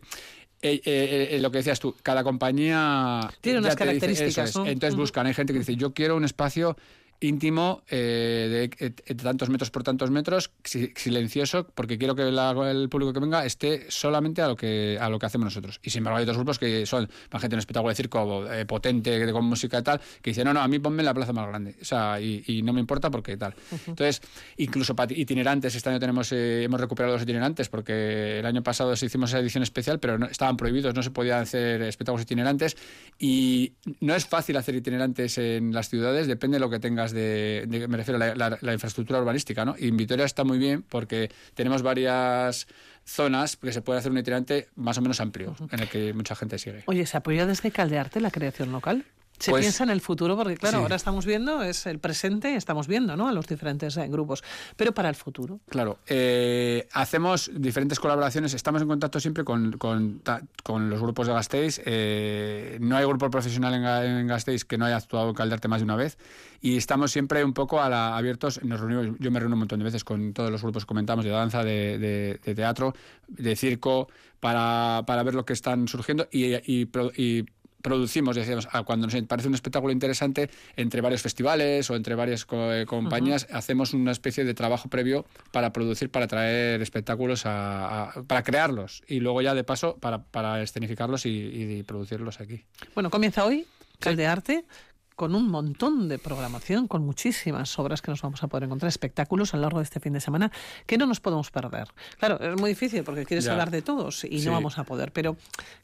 eh, 0.63 0.81
eh, 0.85 1.29
eh, 1.33 1.39
lo 1.41 1.51
que 1.51 1.59
decías 1.59 1.81
tú, 1.81 1.95
cada 2.03 2.25
compañía... 2.25 3.21
Tiene 3.41 3.59
unas 3.59 3.73
dice- 3.75 3.85
características, 3.85 4.51
es. 4.51 4.57
¿no? 4.57 4.67
Entonces 4.67 4.97
buscan, 4.97 5.27
hay 5.27 5.35
gente 5.35 5.53
que 5.53 5.59
dice, 5.61 5.77
yo 5.77 5.93
quiero 5.93 6.17
un 6.17 6.25
espacio 6.25 6.77
íntimo 7.21 7.83
eh, 7.89 8.69
de, 8.79 8.87
eh, 8.87 8.91
de 9.07 9.15
tantos 9.15 9.49
metros 9.49 9.71
por 9.71 9.83
tantos 9.83 10.11
metros, 10.11 10.51
si- 10.65 10.93
silencioso, 10.97 11.67
porque 11.75 11.99
quiero 11.99 12.15
que 12.15 12.25
la- 12.25 12.51
el 12.71 12.89
público 12.89 13.13
que 13.13 13.21
venga 13.21 13.45
esté 13.45 13.87
solamente 13.91 14.43
a 14.43 14.49
lo 14.49 14.57
que 14.57 14.99
a 15.01 15.09
lo 15.09 15.19
que 15.19 15.27
hacemos 15.27 15.47
nosotros. 15.47 15.81
Y 15.83 15.91
sin 15.91 16.01
embargo 16.01 16.19
hay 16.19 16.23
otros 16.25 16.37
grupos 16.37 16.59
que 16.59 16.85
son, 16.87 17.09
más 17.33 17.41
gente 17.41 17.55
en 17.55 17.59
un 17.59 17.61
espectáculo 17.61 17.91
de 17.91 17.95
circo 17.97 18.53
eh, 18.53 18.65
potente, 18.67 19.33
con 19.33 19.45
música 19.45 19.79
y 19.79 19.83
tal, 19.83 20.01
que 20.23 20.31
dicen, 20.31 20.45
no, 20.45 20.53
no, 20.55 20.61
a 20.61 20.69
mí 20.69 20.79
ponme 20.79 21.03
en 21.03 21.07
la 21.07 21.15
plaza 21.15 21.33
más 21.33 21.47
grande. 21.49 21.75
O 21.81 21.85
sea, 21.85 22.21
y, 22.21 22.43
y 22.47 22.63
no 22.63 22.73
me 22.73 22.81
importa 22.81 23.11
porque 23.11 23.37
tal. 23.37 23.55
Entonces, 23.87 24.21
incluso 24.57 24.95
para 24.95 25.13
itinerantes, 25.13 25.75
este 25.75 25.89
año 25.91 25.99
tenemos 25.99 26.31
eh, 26.33 26.65
hemos 26.65 26.81
recuperado 26.81 27.15
los 27.15 27.23
itinerantes, 27.23 27.69
porque 27.69 28.39
el 28.41 28.47
año 28.47 28.63
pasado 28.63 28.95
sí 28.97 29.07
hicimos 29.07 29.31
esa 29.31 29.39
edición 29.41 29.63
especial, 29.63 29.99
pero 30.01 30.19
no- 30.19 30.27
estaban 30.27 30.57
prohibidos, 30.57 30.95
no 30.95 31.03
se 31.03 31.11
podían 31.11 31.41
hacer 31.43 31.83
espectáculos 31.83 32.23
itinerantes. 32.23 32.77
Y 33.19 33.73
no 34.01 34.15
es 34.15 34.27
fácil 34.27 34.57
hacer 34.57 34.75
itinerantes 34.75 35.39
en 35.39 35.73
las 35.73 35.89
ciudades, 35.89 36.27
depende 36.27 36.57
de 36.57 36.61
lo 36.61 36.71
que 36.71 36.79
tengas 36.79 37.06
de, 37.13 37.65
de- 37.69 37.89
me 37.89 37.97
refiero 37.97 38.17
a 38.23 38.27
la, 38.27 38.35
la- 38.35 38.59
la 38.61 38.73
infraestructura 38.73 39.21
urbanística, 39.21 39.65
¿no? 39.65 39.75
Y 39.79 39.89
en 39.89 39.97
Vitoria 39.97 40.25
está 40.25 40.45
muy 40.45 40.59
bien 40.59 40.83
porque 40.83 41.31
tenemos 41.55 41.83
varias 41.83 42.67
zonas 43.05 43.57
que 43.57 43.73
se 43.73 43.83
puede 43.83 43.99
hacer 44.01 44.11
un 44.13 44.19
itinerante 44.19 44.69
más 44.75 44.99
o 44.99 45.03
menos 45.03 45.21
amplio, 45.21 45.55
en 45.71 45.81
el 45.81 45.89
que 45.89 46.13
mucha 46.13 46.35
gente 46.35 46.59
sigue. 46.59 46.83
Oye, 46.87 47.07
¿se 47.07 47.17
apoya 47.17 47.47
desde 47.47 47.71
Caldearte 47.71 48.21
la 48.21 48.31
creación 48.31 48.73
local? 48.73 49.05
Se 49.39 49.51
Pues- 49.51 49.63
piensa 49.65 49.85
en 49.85 49.91
el 49.91 50.01
futuro, 50.01 50.37
porque 50.37 50.57
claro, 50.57 50.79
Sí. 50.79 50.83
ahora 50.83 50.97
estamos 50.97 51.27
viendo, 51.27 51.63
es 51.63 51.85
el 51.87 51.99
presente, 51.99 52.57
estamos 52.57 52.87
viendo, 52.87 53.17
¿no? 53.17 53.29
A 53.29 53.33
los 53.33 53.47
diferentes 53.47 53.97
eh, 53.99 54.09
grupos. 54.09 54.43
Pero 54.77 54.93
para 54.93 55.09
el 55.11 55.15
futuro. 55.15 55.61
Claro, 55.69 55.99
eh, 56.07 56.89
hacemos 56.93 57.51
diferentes 57.55 58.01
colaboraciones, 58.01 58.55
estamos 58.55 58.81
en 58.83 58.89
contacto 58.89 59.21
siempre 59.21 59.45
con, 59.45 59.73
con, 59.73 60.23
con 60.63 60.89
los 60.89 61.01
grupos 61.01 61.27
de 61.27 61.35
Gasteiz. 61.35 61.81
eh, 61.85 62.79
no 62.81 62.97
hay 62.97 63.05
grupo 63.05 63.31
profesional 63.31 63.75
en, 63.75 63.85
en 64.21 64.27
Gasteiz 64.27 64.65
que 64.65 64.79
no 64.79 64.87
haya 64.87 64.97
actuado 64.97 65.29
en 65.29 65.35
Caldarte 65.35 65.69
más 65.69 65.81
de 65.81 65.85
una 65.85 65.97
vez 65.97 66.17
y 66.63 66.77
estamos 66.77 67.11
siempre 67.13 67.45
un 67.45 67.53
poco 67.53 67.81
a 67.83 67.89
la- 67.91 68.17
abiertos. 68.17 68.63
Nos 68.65 68.81
reunimos, 68.81 69.17
yo 69.21 69.31
me 69.31 69.39
reúno 69.39 69.55
un 69.55 69.61
montón 69.61 69.79
de 69.81 69.85
veces 69.85 70.03
con 70.05 70.33
todos 70.33 70.51
los 70.51 70.63
grupos 70.63 70.85
que 70.85 70.89
comentamos 70.89 71.25
de 71.25 71.31
danza, 71.31 71.63
de, 71.63 71.99
de- 71.99 72.41
de 72.45 72.55
teatro, 72.55 72.95
de 73.29 73.55
circo, 73.57 74.09
para, 74.41 75.03
para 75.07 75.23
ver 75.23 75.35
lo 75.35 75.45
que 75.47 75.55
están 75.55 75.89
surgiendo 75.89 76.29
y, 76.31 76.55
y 76.55 76.89
y 77.17 77.43
producimos, 77.83 78.37
decíamos, 78.37 78.69
ah, 78.73 78.83
cuando 78.83 79.07
nos 79.07 79.23
parece 79.25 79.49
un 79.49 79.55
espectáculo 79.55 79.93
interesante, 79.93 80.51
entre 80.77 81.01
varios 81.01 81.23
festivales 81.23 81.89
o 81.91 81.95
entre 81.97 82.15
varias 82.15 82.45
co- 82.45 82.73
eh, 82.73 82.87
compañías, 82.87 83.47
hacemos 83.53 83.93
una 83.95 84.13
especie 84.13 84.45
de 84.45 84.55
trabajo 84.55 84.89
previo 84.89 85.25
para 85.53 85.73
producir, 85.73 86.11
para 86.11 86.27
traer 86.27 86.83
espectáculos, 86.83 87.47
a, 87.47 88.11
a- 88.11 88.23
para 88.25 88.43
crearlos 88.43 89.03
y 89.07 89.21
luego 89.21 89.41
ya 89.43 89.55
de 89.55 89.65
paso 89.65 89.97
para, 89.99 90.23
para 90.25 90.63
escenificarlos 90.63 91.27
y, 91.27 91.31
y 91.31 91.83
producirlos 91.85 92.41
aquí. 92.41 92.65
Bueno, 92.95 93.11
comienza 93.11 93.45
hoy 93.45 93.67
Caldearte 93.99 94.65
con 95.15 95.35
un 95.35 95.49
montón 95.49 96.09
de 96.11 96.19
programación, 96.19 96.89
con 96.89 97.03
muchísimas 97.03 97.79
obras 97.79 98.03
que 98.03 98.11
nos 98.11 98.21
vamos 98.21 98.43
a 98.43 98.49
poder 98.49 98.65
encontrar, 98.65 98.89
espectáculos 98.91 99.55
a 99.55 99.57
lo 99.57 99.63
largo 99.63 99.79
de 99.79 99.85
este 99.85 99.99
fin 99.99 100.13
de 100.13 100.21
semana 100.21 100.53
que 100.85 100.99
no 100.99 101.07
nos 101.07 101.21
podemos 101.21 101.51
perder. 101.51 101.89
Claro, 102.19 102.39
es 102.39 102.61
muy 102.61 102.69
difícil 102.71 103.03
porque 103.03 103.25
quieres 103.25 103.47
Ya. 103.47 103.53
hablar 103.53 103.71
de 103.71 103.81
todos 103.81 104.25
y 104.25 104.41
Sí. 104.41 104.47
no 104.47 104.53
vamos 104.53 104.77
a 104.77 104.85
poder, 104.85 105.13
pero 105.13 105.39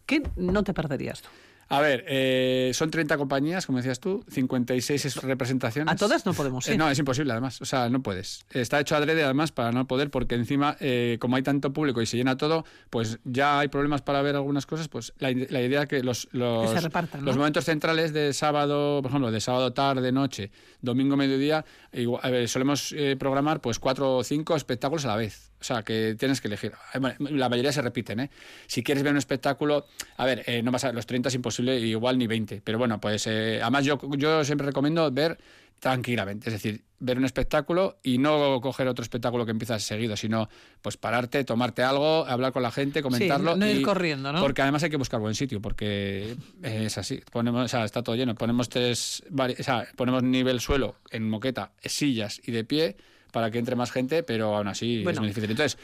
¿qué 0.04 0.22
no 0.36 0.62
te 0.64 0.74
perderías 0.74 1.22
tú? 1.22 1.28
A 1.72 1.80
ver, 1.80 2.04
eh, 2.06 2.70
son 2.74 2.90
30 2.90 3.16
compañías, 3.16 3.64
como 3.66 3.78
decías 3.78 3.98
tú, 3.98 4.24
56 4.28 5.04
es 5.06 5.16
representaciones. 5.22 5.90
A 5.92 5.96
todas 5.96 6.26
no 6.26 6.34
podemos 6.34 6.68
Eh, 6.68 6.72
ir. 6.72 6.78
no, 6.78 6.90
es 6.90 6.98
imposible 6.98 7.32
además. 7.32 7.60
O 7.62 7.64
sea, 7.64 7.88
no 7.88 8.02
puedes. 8.02 8.44
Está 8.50 8.78
hecho 8.80 8.94
adrede 8.94 9.24
además 9.24 9.52
para 9.52 9.72
no 9.72 9.86
poder, 9.86 10.10
porque 10.10 10.34
encima, 10.34 10.76
eh, 10.80 11.16
como 11.20 11.36
hay 11.36 11.42
tanto 11.42 11.72
público 11.72 12.02
y 12.02 12.06
se 12.06 12.16
llena 12.18 12.36
todo, 12.36 12.64
pues 12.90 13.18
ya 13.24 13.58
hay 13.58 13.68
problemas 13.68 14.02
para 14.02 14.20
ver 14.20 14.36
algunas 14.36 14.66
cosas. 14.66 14.88
Pues 14.88 15.14
la, 15.18 15.30
ide- 15.30 15.48
la 15.50 15.62
idea 15.62 15.86
que 15.86 16.02
los, 16.02 16.28
los, 16.32 16.68
Que 16.70 16.76
se 16.76 16.80
repartan, 16.82 17.20
¿no? 17.20 17.26
los 17.26 17.36
momentos 17.36 17.64
centrales 17.64 18.12
de 18.12 18.32
sábado, 18.34 19.00
por 19.02 19.10
ejemplo, 19.10 19.30
de 19.30 19.40
sábado 19.40 19.72
tarde, 19.72 20.12
noche, 20.12 20.50
domingo 20.82 21.16
mediodía, 21.16 21.64
igual- 21.92 22.30
ver, 22.30 22.48
solemos 22.48 22.92
eh, 22.92 23.16
programar 23.18 23.60
pues 23.62 23.78
cuatro 23.78 24.16
o 24.18 24.24
cinco 24.24 24.56
espectáculos 24.56 25.04
a 25.06 25.08
la 25.08 25.16
vez. 25.16 25.51
O 25.62 25.64
sea, 25.64 25.84
que 25.84 26.16
tienes 26.18 26.40
que 26.40 26.48
elegir. 26.48 26.72
La 27.20 27.48
mayoría 27.48 27.70
se 27.70 27.82
repiten, 27.82 28.18
¿eh? 28.18 28.30
Si 28.66 28.82
quieres 28.82 29.04
ver 29.04 29.12
un 29.12 29.18
espectáculo, 29.18 29.86
a 30.16 30.24
ver, 30.26 30.42
eh, 30.46 30.60
no 30.60 30.72
vas 30.72 30.82
a, 30.82 30.92
los 30.92 31.06
30 31.06 31.28
es 31.28 31.36
imposible, 31.36 31.78
igual 31.78 32.18
ni 32.18 32.26
20. 32.26 32.62
Pero 32.64 32.78
bueno, 32.78 33.00
pues 33.00 33.28
eh, 33.28 33.60
además 33.62 33.84
yo, 33.84 34.00
yo 34.16 34.42
siempre 34.42 34.66
recomiendo 34.66 35.08
ver 35.12 35.38
tranquilamente. 35.78 36.48
Es 36.48 36.54
decir, 36.54 36.82
ver 36.98 37.16
un 37.16 37.24
espectáculo 37.24 37.98
y 38.02 38.18
no 38.18 38.60
coger 38.60 38.88
otro 38.88 39.04
espectáculo 39.04 39.44
que 39.44 39.52
empiezas 39.52 39.84
seguido, 39.84 40.16
sino 40.16 40.48
pues 40.80 40.96
pararte, 40.96 41.44
tomarte 41.44 41.84
algo, 41.84 42.26
hablar 42.26 42.52
con 42.52 42.64
la 42.64 42.72
gente, 42.72 43.02
comentarlo. 43.02 43.54
no 43.56 43.68
ir 43.68 43.78
y- 43.78 43.82
corriendo, 43.82 44.32
¿no? 44.32 44.40
Porque 44.40 44.62
además 44.62 44.82
hay 44.82 44.90
que 44.90 44.96
buscar 44.96 45.20
buen 45.20 45.36
sitio, 45.36 45.60
porque 45.62 46.36
es 46.60 46.98
así. 46.98 47.20
Ponemos, 47.30 47.64
o 47.64 47.68
sea, 47.68 47.84
está 47.84 48.02
todo 48.02 48.16
lleno. 48.16 48.34
Ponemos 48.34 48.68
tres, 48.68 49.22
o 49.32 49.62
sea, 49.62 49.86
ponemos 49.94 50.24
nivel 50.24 50.60
suelo 50.60 50.96
en 51.10 51.28
moqueta, 51.30 51.70
sillas 51.84 52.40
y 52.44 52.50
de 52.50 52.64
pie 52.64 52.96
para 53.32 53.50
que 53.50 53.58
entre 53.58 53.74
más 53.74 53.90
gente, 53.90 54.22
pero 54.22 54.54
aún 54.54 54.68
así 54.68 55.02
Bueno. 55.02 55.16
es 55.16 55.20
muy 55.20 55.28
difícil. 55.28 55.50
Entonces, 55.50 55.78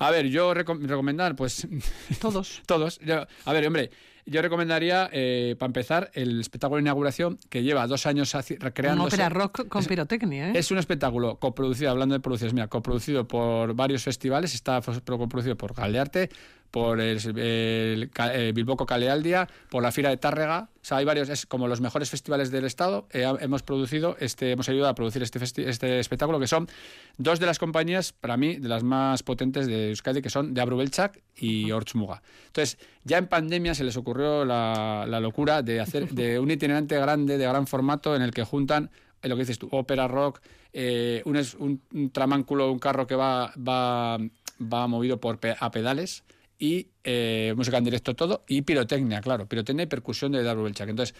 A 0.00 0.10
ver, 0.12 0.28
yo 0.28 0.54
recomendar, 0.54 1.34
pues... 1.34 1.66
Todos. 2.20 2.62
todos. 2.66 3.00
a 3.46 3.52
ver, 3.52 3.66
hombre, 3.66 3.90
yo 4.26 4.42
recomendaría, 4.42 5.08
eh, 5.10 5.56
para 5.58 5.68
empezar, 5.68 6.10
el 6.12 6.38
espectáculo 6.40 6.76
de 6.76 6.82
inauguración 6.82 7.38
que 7.48 7.62
lleva 7.62 7.86
dos 7.86 8.04
años 8.04 8.36
recreando. 8.60 9.02
Una 9.04 9.08
ópera 9.08 9.28
rock 9.30 9.66
con 9.68 9.84
pirotecnia, 9.86 10.50
¿eh? 10.50 10.52
Es 10.54 10.70
un 10.70 10.76
espectáculo 10.76 11.36
coproducido, 11.36 11.90
hablando 11.90 12.14
de 12.14 12.20
producciones, 12.20 12.52
mira, 12.52 12.68
coproducido 12.68 13.26
por 13.26 13.74
varios 13.74 14.02
festivales, 14.04 14.54
está 14.54 14.82
coproducido 14.82 15.56
por 15.56 15.74
Galdearte, 15.74 16.28
por 16.70 17.00
el, 17.00 18.10
Bilboco 18.54 18.86
Calealdia, 18.86 19.48
por 19.70 19.82
la 19.82 19.92
Fira 19.92 20.10
de 20.10 20.16
Tárrega. 20.16 20.68
O 20.74 20.84
sea, 20.88 20.98
hay 20.98 21.04
varios, 21.04 21.28
es 21.28 21.46
como 21.46 21.68
los 21.68 21.80
mejores 21.80 22.10
festivales 22.10 22.50
del 22.50 22.64
Estado. 22.64 23.06
Eh, 23.12 23.30
hemos 23.40 23.62
producido, 23.62 24.16
este, 24.20 24.52
hemos 24.52 24.68
ayudado 24.68 24.90
a 24.90 24.94
producir 24.94 25.22
este, 25.22 25.68
este 25.68 25.98
espectáculo, 25.98 26.40
que 26.40 26.46
son 26.46 26.68
dos 27.16 27.40
de 27.40 27.46
las 27.46 27.58
compañías, 27.58 28.12
para 28.12 28.36
mí, 28.36 28.56
de 28.56 28.68
las 28.68 28.82
más 28.82 29.22
potentes 29.22 29.66
de 29.66 29.90
Euskadi, 29.90 30.22
que 30.22 30.30
son 30.30 30.54
de 30.54 30.60
Abrubelchak 30.60 31.20
y 31.36 31.70
Orchmuga. 31.72 32.22
Entonces, 32.46 32.78
ya 33.04 33.18
en 33.18 33.26
pandemia 33.26 33.74
se 33.74 33.84
les 33.84 33.96
ocurrió 33.96 34.44
la, 34.44 35.04
la 35.08 35.20
locura 35.20 35.62
de 35.62 35.80
hacer 35.80 36.08
de 36.08 36.38
un 36.38 36.50
itinerante 36.50 36.98
grande, 36.98 37.38
de 37.38 37.46
gran 37.46 37.66
formato, 37.66 38.14
en 38.16 38.22
el 38.22 38.30
que 38.30 38.44
juntan 38.44 38.90
eh, 39.22 39.28
lo 39.28 39.36
que 39.36 39.42
dices 39.42 39.58
tú, 39.58 39.68
ópera 39.72 40.06
rock, 40.06 40.40
eh, 40.72 41.22
un, 41.24 41.36
un, 41.58 41.82
un, 41.92 42.10
tramánculo, 42.10 42.70
un 42.70 42.78
carro 42.78 43.06
que 43.06 43.16
va, 43.16 43.52
va, 43.56 44.18
va 44.60 44.86
movido 44.86 45.18
por 45.18 45.38
a 45.58 45.70
pedales, 45.70 46.24
y 46.58 46.88
eh, 47.04 47.54
música 47.56 47.78
en 47.78 47.84
directo 47.84 48.14
todo 48.14 48.44
y 48.48 48.62
pirotecnia, 48.62 49.20
claro, 49.20 49.46
pirotecnia 49.46 49.84
y 49.84 49.86
percusión 49.86 50.32
de 50.32 50.42
Darby 50.42 50.64
Belchak. 50.64 50.88
Entonces, 50.88 51.14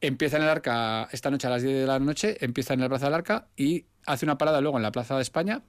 empieza 0.00 0.36
en 0.36 0.44
el 0.44 0.48
arca 0.48 1.08
esta 1.12 1.30
noche 1.30 1.46
a 1.46 1.50
las 1.50 1.62
10 1.62 1.80
de 1.80 1.86
la 1.86 1.98
noche, 1.98 2.36
empieza 2.40 2.74
en 2.74 2.80
la 2.80 2.88
Plaza 2.88 3.06
del 3.06 3.14
Arca 3.14 3.48
y 3.56 3.86
hace 4.06 4.24
una 4.26 4.38
parada 4.38 4.60
luego 4.60 4.76
en 4.76 4.82
la 4.82 4.92
Plaza 4.92 5.16
de 5.16 5.22
España 5.22 5.62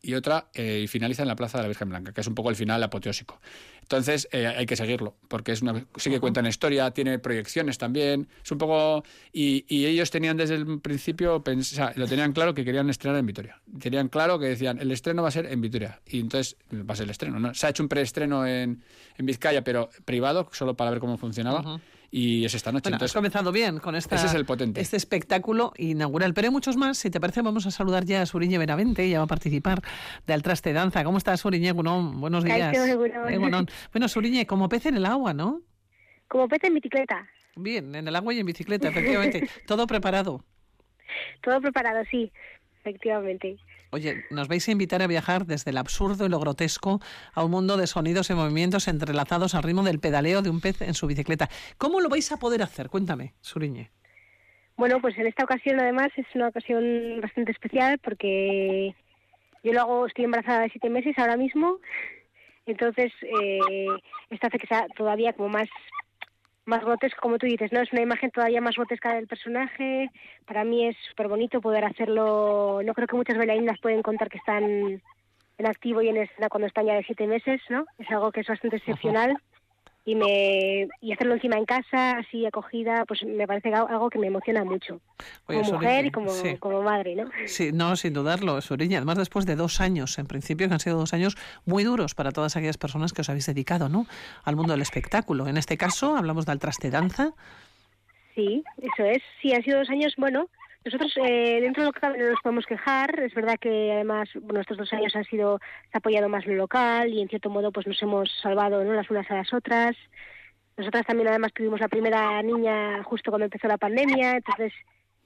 y 0.00 0.14
otra 0.14 0.48
eh, 0.54 0.80
y 0.84 0.86
finaliza 0.86 1.22
en 1.22 1.28
la 1.28 1.36
Plaza 1.36 1.58
de 1.58 1.62
la 1.62 1.68
Virgen 1.68 1.88
Blanca, 1.88 2.12
que 2.12 2.20
es 2.20 2.26
un 2.26 2.34
poco 2.34 2.50
el 2.50 2.56
final 2.56 2.82
apoteósico. 2.82 3.40
Entonces 3.82 4.28
eh, 4.32 4.46
hay 4.46 4.66
que 4.66 4.76
seguirlo, 4.76 5.16
porque 5.28 5.52
es 5.52 5.62
una, 5.62 5.86
sí 5.96 6.10
que 6.10 6.20
cuenta 6.20 6.40
una 6.40 6.50
historia, 6.50 6.90
tiene 6.90 7.18
proyecciones 7.18 7.78
también, 7.78 8.28
es 8.42 8.50
un 8.52 8.58
poco... 8.58 9.02
Y, 9.32 9.64
ellos 9.68 10.10
tenían 10.10 10.36
desde 10.36 10.56
el 10.56 10.80
principio, 10.80 11.42
lo 11.94 12.06
tenían 12.06 12.32
claro 12.32 12.52
que 12.52 12.64
querían 12.64 12.90
estrenar 12.90 13.18
en 13.18 13.26
Vitoria. 13.26 13.60
Tenían 13.80 14.08
claro 14.08 14.38
que 14.38 14.46
decían, 14.46 14.78
el 14.78 14.90
estreno 14.90 15.22
va 15.22 15.28
a 15.28 15.30
ser 15.30 15.46
en 15.46 15.60
Vitoria. 15.60 16.00
Y 16.06 16.20
entonces 16.20 16.56
va 16.72 16.92
a 16.92 16.96
ser 16.96 17.04
el 17.04 17.10
estreno. 17.10 17.40
¿no? 17.40 17.54
Se 17.54 17.66
ha 17.66 17.70
hecho 17.70 17.82
un 17.82 17.88
preestreno 17.88 18.46
en, 18.46 18.82
en 19.16 19.26
Vizcaya, 19.26 19.64
pero 19.64 19.88
privado, 20.04 20.48
solo 20.52 20.76
para 20.76 20.90
ver 20.90 21.00
cómo 21.00 21.16
funcionaba 21.16 21.80
y 22.10 22.44
es 22.44 22.54
esta 22.54 22.72
noche. 22.72 22.84
Bueno, 22.84 22.96
Entonces, 22.96 23.14
has 23.14 23.18
comenzado 23.18 23.52
bien 23.52 23.78
con 23.78 23.94
esta, 23.94 24.16
ese 24.16 24.26
es 24.26 24.34
el 24.34 24.46
potente. 24.46 24.80
este 24.80 24.96
espectáculo 24.96 25.72
inaugural. 25.76 26.32
Pero 26.32 26.46
hay 26.46 26.52
muchos 26.52 26.76
más. 26.76 26.98
Si 26.98 27.10
te 27.10 27.20
parece, 27.20 27.42
vamos 27.42 27.66
a 27.66 27.70
saludar 27.70 28.04
ya 28.04 28.22
a 28.22 28.26
Suriñe 28.26 28.58
Benavente. 28.58 29.04
Ella 29.04 29.18
va 29.18 29.24
a 29.24 29.28
participar 29.28 29.82
de 30.26 30.32
Altraste 30.32 30.72
Danza. 30.72 31.04
¿Cómo 31.04 31.18
estás, 31.18 31.40
Suriñe? 31.40 31.72
Buenos 31.72 32.44
días. 32.44 32.76
Bueno, 33.92 34.08
Suriñe, 34.08 34.46
como 34.46 34.68
pez 34.68 34.86
en 34.86 34.96
el 34.96 35.06
agua, 35.06 35.34
¿no? 35.34 35.60
Como 36.28 36.48
pez 36.48 36.64
en 36.64 36.74
bicicleta. 36.74 37.26
Bien, 37.56 37.94
en 37.94 38.06
el 38.08 38.14
agua 38.16 38.32
y 38.32 38.38
en 38.40 38.46
bicicleta, 38.46 38.88
efectivamente. 38.88 39.48
Todo 39.66 39.86
preparado. 39.86 40.44
Todo 41.42 41.60
preparado, 41.60 42.04
sí, 42.10 42.30
efectivamente. 42.80 43.58
Oye, 43.90 44.24
nos 44.30 44.48
vais 44.48 44.68
a 44.68 44.72
invitar 44.72 45.02
a 45.02 45.06
viajar 45.06 45.46
desde 45.46 45.70
el 45.70 45.78
absurdo 45.78 46.26
y 46.26 46.28
lo 46.28 46.38
grotesco 46.38 47.00
a 47.34 47.42
un 47.42 47.50
mundo 47.50 47.76
de 47.76 47.86
sonidos 47.86 48.28
y 48.30 48.34
movimientos 48.34 48.86
entrelazados 48.86 49.54
al 49.54 49.62
ritmo 49.62 49.82
del 49.82 49.98
pedaleo 49.98 50.42
de 50.42 50.50
un 50.50 50.60
pez 50.60 50.82
en 50.82 50.94
su 50.94 51.06
bicicleta. 51.06 51.48
¿Cómo 51.78 52.00
lo 52.00 52.08
vais 52.08 52.30
a 52.30 52.36
poder 52.38 52.62
hacer? 52.62 52.90
Cuéntame, 52.90 53.34
Suriñe. 53.40 53.90
Bueno, 54.76 55.00
pues 55.00 55.18
en 55.18 55.26
esta 55.26 55.44
ocasión 55.44 55.80
además 55.80 56.08
es 56.16 56.26
una 56.34 56.48
ocasión 56.48 57.20
bastante 57.20 57.50
especial 57.50 57.98
porque 57.98 58.94
yo 59.64 59.72
lo 59.72 59.80
hago, 59.80 60.06
estoy 60.06 60.24
embarazada 60.24 60.60
de 60.60 60.70
siete 60.70 60.88
meses 60.88 61.18
ahora 61.18 61.36
mismo, 61.36 61.78
entonces 62.66 63.10
eh, 63.22 63.88
esto 64.30 64.46
hace 64.46 64.58
que 64.58 64.66
sea 64.68 64.86
todavía 64.96 65.32
como 65.32 65.48
más 65.48 65.68
más 66.68 66.84
grotesco, 66.84 67.20
como 67.20 67.38
tú 67.38 67.46
dices, 67.46 67.72
¿no? 67.72 67.80
Es 67.80 67.92
una 67.92 68.02
imagen 68.02 68.30
todavía 68.30 68.60
más 68.60 68.76
grotesca 68.76 69.14
del 69.14 69.26
personaje. 69.26 70.10
Para 70.46 70.64
mí 70.64 70.86
es 70.86 70.96
súper 71.08 71.28
bonito 71.28 71.60
poder 71.60 71.84
hacerlo. 71.84 72.80
No 72.84 72.94
creo 72.94 73.06
que 73.06 73.16
muchas 73.16 73.38
bailarinas 73.38 73.80
pueden 73.80 74.02
contar 74.02 74.28
que 74.28 74.38
están 74.38 74.64
en 74.64 75.66
activo 75.66 76.02
y 76.02 76.08
en 76.08 76.18
escena 76.18 76.48
cuando 76.48 76.68
están 76.68 76.86
ya 76.86 76.94
de 76.94 77.04
siete 77.04 77.26
meses, 77.26 77.60
¿no? 77.70 77.86
Es 77.98 78.08
algo 78.10 78.30
que 78.30 78.40
es 78.40 78.46
bastante 78.46 78.76
excepcional 78.76 79.36
y 80.08 80.14
me 80.14 80.88
y 81.02 81.12
hacerlo 81.12 81.34
encima 81.34 81.58
en 81.58 81.66
casa 81.66 82.12
así 82.12 82.46
acogida 82.46 83.04
pues 83.06 83.22
me 83.24 83.46
parece 83.46 83.74
algo 83.74 84.08
que 84.08 84.18
me 84.18 84.28
emociona 84.28 84.64
mucho. 84.64 85.00
Como 85.44 85.62
mujer 85.62 86.06
y 86.06 86.10
como, 86.10 86.32
como 86.60 86.82
madre 86.82 87.14
no 87.14 87.30
sí 87.44 87.72
no 87.72 87.94
sin 87.94 88.14
dudarlo 88.14 88.58
Suriña 88.62 88.98
además 88.98 89.18
después 89.18 89.44
de 89.44 89.54
dos 89.54 89.82
años 89.82 90.18
en 90.18 90.26
principio 90.26 90.66
que 90.66 90.72
han 90.72 90.80
sido 90.80 90.96
dos 90.96 91.12
años 91.12 91.36
muy 91.66 91.84
duros 91.84 92.14
para 92.14 92.32
todas 92.32 92.56
aquellas 92.56 92.78
personas 92.78 93.12
que 93.12 93.20
os 93.20 93.28
habéis 93.28 93.44
dedicado 93.44 93.90
no 93.90 94.06
al 94.44 94.56
mundo 94.56 94.72
del 94.72 94.80
espectáculo. 94.80 95.46
En 95.46 95.58
este 95.58 95.76
caso 95.76 96.16
hablamos 96.16 96.46
de 96.46 96.52
Altraste 96.52 96.90
Danza. 96.90 97.34
Sí 98.34 98.64
eso 98.80 99.04
es. 99.04 99.22
Sí 99.42 99.52
han 99.52 99.62
sido 99.62 99.80
dos 99.80 99.90
años 99.90 100.14
bueno 100.16 100.48
nosotros, 100.84 101.12
eh, 101.16 101.60
dentro 101.60 101.82
de 101.82 101.86
lo 101.88 101.92
que 101.92 102.18
no 102.18 102.30
nos 102.30 102.40
podemos 102.40 102.66
quejar. 102.66 103.20
Es 103.20 103.34
verdad 103.34 103.58
que 103.60 103.92
además 103.92 104.28
bueno, 104.40 104.60
estos 104.60 104.76
dos 104.78 104.92
años 104.92 105.14
han 105.16 105.24
sido 105.24 105.60
apoyado 105.92 106.28
más 106.28 106.46
lo 106.46 106.54
local 106.54 107.12
y 107.12 107.20
en 107.20 107.28
cierto 107.28 107.50
modo 107.50 107.72
pues 107.72 107.86
nos 107.86 108.00
hemos 108.02 108.30
salvado 108.42 108.82
¿no? 108.84 108.92
las 108.92 109.10
unas 109.10 109.30
a 109.30 109.34
las 109.34 109.52
otras. 109.52 109.96
Nosotras 110.76 111.06
también 111.06 111.28
además 111.28 111.52
tuvimos 111.52 111.80
la 111.80 111.88
primera 111.88 112.40
niña 112.42 113.02
justo 113.02 113.30
cuando 113.30 113.46
empezó 113.46 113.66
la 113.66 113.78
pandemia, 113.78 114.36
entonces 114.36 114.72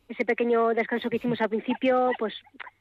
ese 0.08 0.24
pequeño 0.24 0.68
descanso 0.70 1.10
que 1.10 1.16
hicimos 1.16 1.40
al 1.40 1.50
principio, 1.50 2.10
pues 2.18 2.34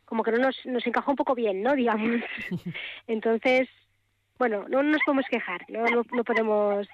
como 0.05 0.23
que 0.23 0.31
no 0.31 0.39
nos, 0.39 0.55
nos 0.65 0.85
encajó 0.85 1.11
un 1.11 1.17
poco 1.17 1.35
bien, 1.35 1.61
¿no? 1.61 1.75
Digamos. 1.75 2.21
Entonces, 3.07 3.69
bueno, 4.37 4.65
no 4.67 4.83
nos 4.83 5.01
podemos 5.05 5.25
quejar, 5.29 5.63
no, 5.69 5.85
no, 5.85 6.03
no 6.11 6.23
podemos 6.23 6.87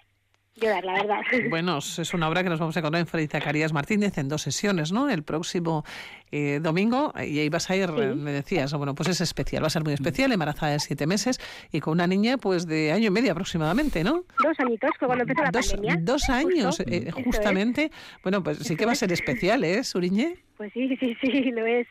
llorar, 0.58 0.84
la 0.84 0.94
verdad. 0.94 1.22
Bueno, 1.50 1.78
es 1.78 2.14
una 2.14 2.30
obra 2.30 2.44
que 2.44 2.50
nos 2.50 2.60
vamos 2.60 2.76
a 2.76 2.80
encontrar 2.80 3.02
en 3.02 3.08
Fray 3.08 3.28
Zacarías 3.28 3.74
Martínez 3.74 4.18
en 4.18 4.28
dos 4.28 4.42
sesiones, 4.42 4.92
¿no? 4.92 5.10
El 5.10 5.24
próximo 5.24 5.84
eh, 6.32 6.60
domingo, 6.62 7.14
y 7.16 7.40
ahí 7.40 7.50
vas 7.50 7.70
a 7.70 7.76
ir, 7.76 7.90
me 7.92 8.32
decías, 8.32 8.74
bueno, 8.74 8.96
pues 8.96 9.10
es 9.10 9.22
especial, 9.22 9.64
va 9.64 9.68
a 9.68 9.70
ser 9.70 9.84
muy 9.84 9.94
especial, 9.94 10.32
embarazada 10.32 10.74
de 10.74 10.80
siete 10.80 11.08
meses 11.08 11.40
y 11.72 11.80
con 11.80 11.94
una 11.94 12.08
niña 12.08 12.38
pues 12.38 12.68
de 12.68 12.92
año 12.92 13.08
y 13.08 13.12
medio 13.12 13.32
aproximadamente, 13.32 14.04
¿no? 14.04 14.24
Dos 14.44 14.60
añitos, 14.60 14.92
cuando 15.00 15.24
empezó 15.24 15.44
la 15.44 15.52
dos, 15.52 15.72
pandemia. 15.72 15.98
Dos 16.02 16.30
años, 16.30 16.80
eh, 16.82 17.12
justamente. 17.12 17.92
Bueno, 18.24 18.44
pues 18.44 18.60
sí 18.60 18.76
que 18.76 18.86
va 18.86 18.92
a 18.92 18.96
ser 18.96 19.12
especial, 19.12 19.64
¿eh, 19.64 19.84
Suriñe? 19.84 20.36
Pues 20.58 20.74
sí, 20.74 20.98
sí, 21.00 21.16
sí, 21.22 21.32
lo 21.52 21.66
es. 21.66 21.88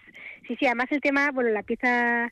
Sí, 0.47 0.57
sí, 0.59 0.67
además 0.67 0.87
el 0.91 1.01
tema, 1.01 1.31
bueno, 1.33 1.51
la 1.51 1.63
pieza 1.63 2.31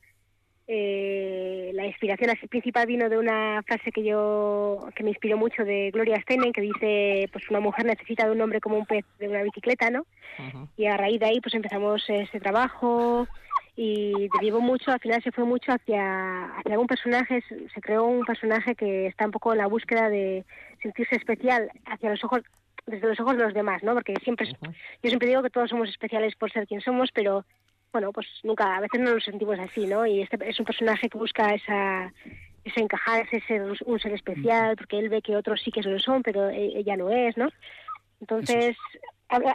eh, 0.66 1.72
la 1.74 1.86
inspiración 1.86 2.30
así 2.30 2.46
principal 2.46 2.86
vino 2.86 3.10
de 3.10 3.18
una 3.18 3.62
frase 3.66 3.92
que 3.92 4.02
yo 4.02 4.88
que 4.94 5.02
me 5.02 5.10
inspiró 5.10 5.36
mucho 5.36 5.62
de 5.62 5.90
Gloria 5.90 6.20
Steinem 6.22 6.52
que 6.52 6.62
dice 6.62 7.28
pues 7.32 7.50
una 7.50 7.60
mujer 7.60 7.84
necesita 7.84 8.24
de 8.24 8.32
un 8.32 8.40
hombre 8.40 8.62
como 8.62 8.78
un 8.78 8.86
pez 8.86 9.04
de 9.18 9.28
una 9.28 9.42
bicicleta 9.42 9.90
no 9.90 10.06
y 10.78 10.86
a 10.86 10.96
raíz 10.96 11.20
de 11.20 11.26
ahí 11.26 11.40
pues 11.42 11.54
empezamos 11.54 12.02
ese 12.08 12.40
trabajo 12.40 13.28
y 13.76 14.28
derivó 14.38 14.60
mucho 14.60 14.90
al 14.90 15.00
final 15.00 15.22
se 15.22 15.32
fue 15.32 15.44
mucho 15.44 15.70
hacia 15.70 16.46
hacia 16.56 16.72
algún 16.72 16.86
personaje 16.86 17.42
se 17.42 17.80
creó 17.82 18.04
un 18.04 18.24
personaje 18.24 18.74
que 18.74 19.06
está 19.06 19.26
un 19.26 19.32
poco 19.32 19.52
en 19.52 19.58
la 19.58 19.66
búsqueda 19.66 20.08
de 20.08 20.46
sentirse 20.80 21.16
especial 21.16 21.70
hacia 21.84 22.08
los 22.08 22.24
ojos 22.24 22.40
desde 22.86 23.06
los 23.06 23.20
ojos 23.20 23.36
de 23.36 23.44
los 23.44 23.52
demás 23.52 23.82
no 23.82 23.92
porque 23.92 24.14
siempre 24.22 24.46
yo 24.46 25.08
siempre 25.10 25.28
digo 25.28 25.42
que 25.42 25.50
todos 25.50 25.68
somos 25.68 25.90
especiales 25.90 26.34
por 26.36 26.50
ser 26.50 26.66
quien 26.66 26.80
somos 26.80 27.10
pero 27.12 27.44
bueno, 27.94 28.12
pues 28.12 28.26
nunca, 28.42 28.76
a 28.76 28.80
veces 28.80 29.00
no 29.00 29.14
nos 29.14 29.22
sentimos 29.22 29.56
así, 29.60 29.86
¿no? 29.86 30.04
Y 30.04 30.20
este 30.20 30.36
es 30.48 30.58
un 30.58 30.66
personaje 30.66 31.08
que 31.08 31.16
busca 31.16 31.54
esa, 31.54 32.12
ese 32.64 32.80
encajar, 32.80 33.24
ese 33.24 33.40
ser 33.46 33.62
un 33.62 34.00
ser 34.00 34.12
especial, 34.12 34.74
porque 34.76 34.98
él 34.98 35.08
ve 35.08 35.22
que 35.22 35.36
otros 35.36 35.62
sí 35.62 35.70
que 35.70 35.80
lo 35.80 36.00
son, 36.00 36.24
pero 36.24 36.50
e, 36.50 36.76
ella 36.76 36.96
no 36.96 37.08
es, 37.10 37.36
¿no? 37.36 37.50
Entonces, 38.20 38.76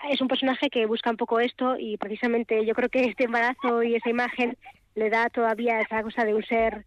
es 0.10 0.22
un 0.22 0.30
personaje 0.30 0.70
que 0.70 0.86
busca 0.86 1.10
un 1.10 1.18
poco 1.18 1.42
esto 1.42 1.76
y 1.78 1.98
precisamente 1.98 2.66
yo 2.66 2.74
creo 2.76 2.88
que 2.88 3.04
este 3.04 3.26
embarazo 3.26 3.84
y 3.84 3.96
esa 3.96 4.10
imagen 4.10 4.58
le 4.96 5.10
da 5.10 5.30
todavía 5.30 5.82
esa 5.82 6.02
cosa 6.02 6.24
de 6.24 6.34
un 6.34 6.44
ser 6.46 6.86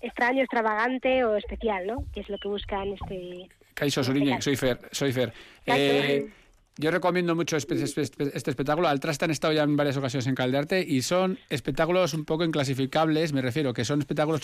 extraño, 0.00 0.42
extravagante 0.42 1.24
o 1.24 1.34
especial, 1.34 1.88
¿no? 1.88 2.04
Que 2.14 2.20
es 2.20 2.28
lo 2.28 2.38
que 2.38 2.46
busca 2.46 2.84
en 2.84 2.92
este... 2.92 3.48
Caiso 3.74 4.04
Suriñe, 4.04 4.40
soy 4.40 4.54
Fer. 4.54 4.78
Soy 4.92 5.12
Fer. 5.12 5.32
Eh, 5.66 6.30
yo 6.78 6.90
recomiendo 6.90 7.34
mucho 7.34 7.56
este, 7.56 7.74
espectáculo. 7.82 8.88
Al 8.88 8.98
Traste 8.98 9.26
han 9.26 9.30
estado 9.30 9.52
ya 9.52 9.62
en 9.62 9.76
varias 9.76 9.96
ocasiones 9.98 10.26
en 10.26 10.34
Caldearte 10.34 10.82
y 10.86 11.02
son 11.02 11.38
espectáculos 11.50 12.14
un 12.14 12.24
poco 12.24 12.44
inclasificables, 12.44 13.34
me 13.34 13.42
refiero, 13.42 13.74
que 13.74 13.84
son 13.84 14.00
espectáculos 14.00 14.42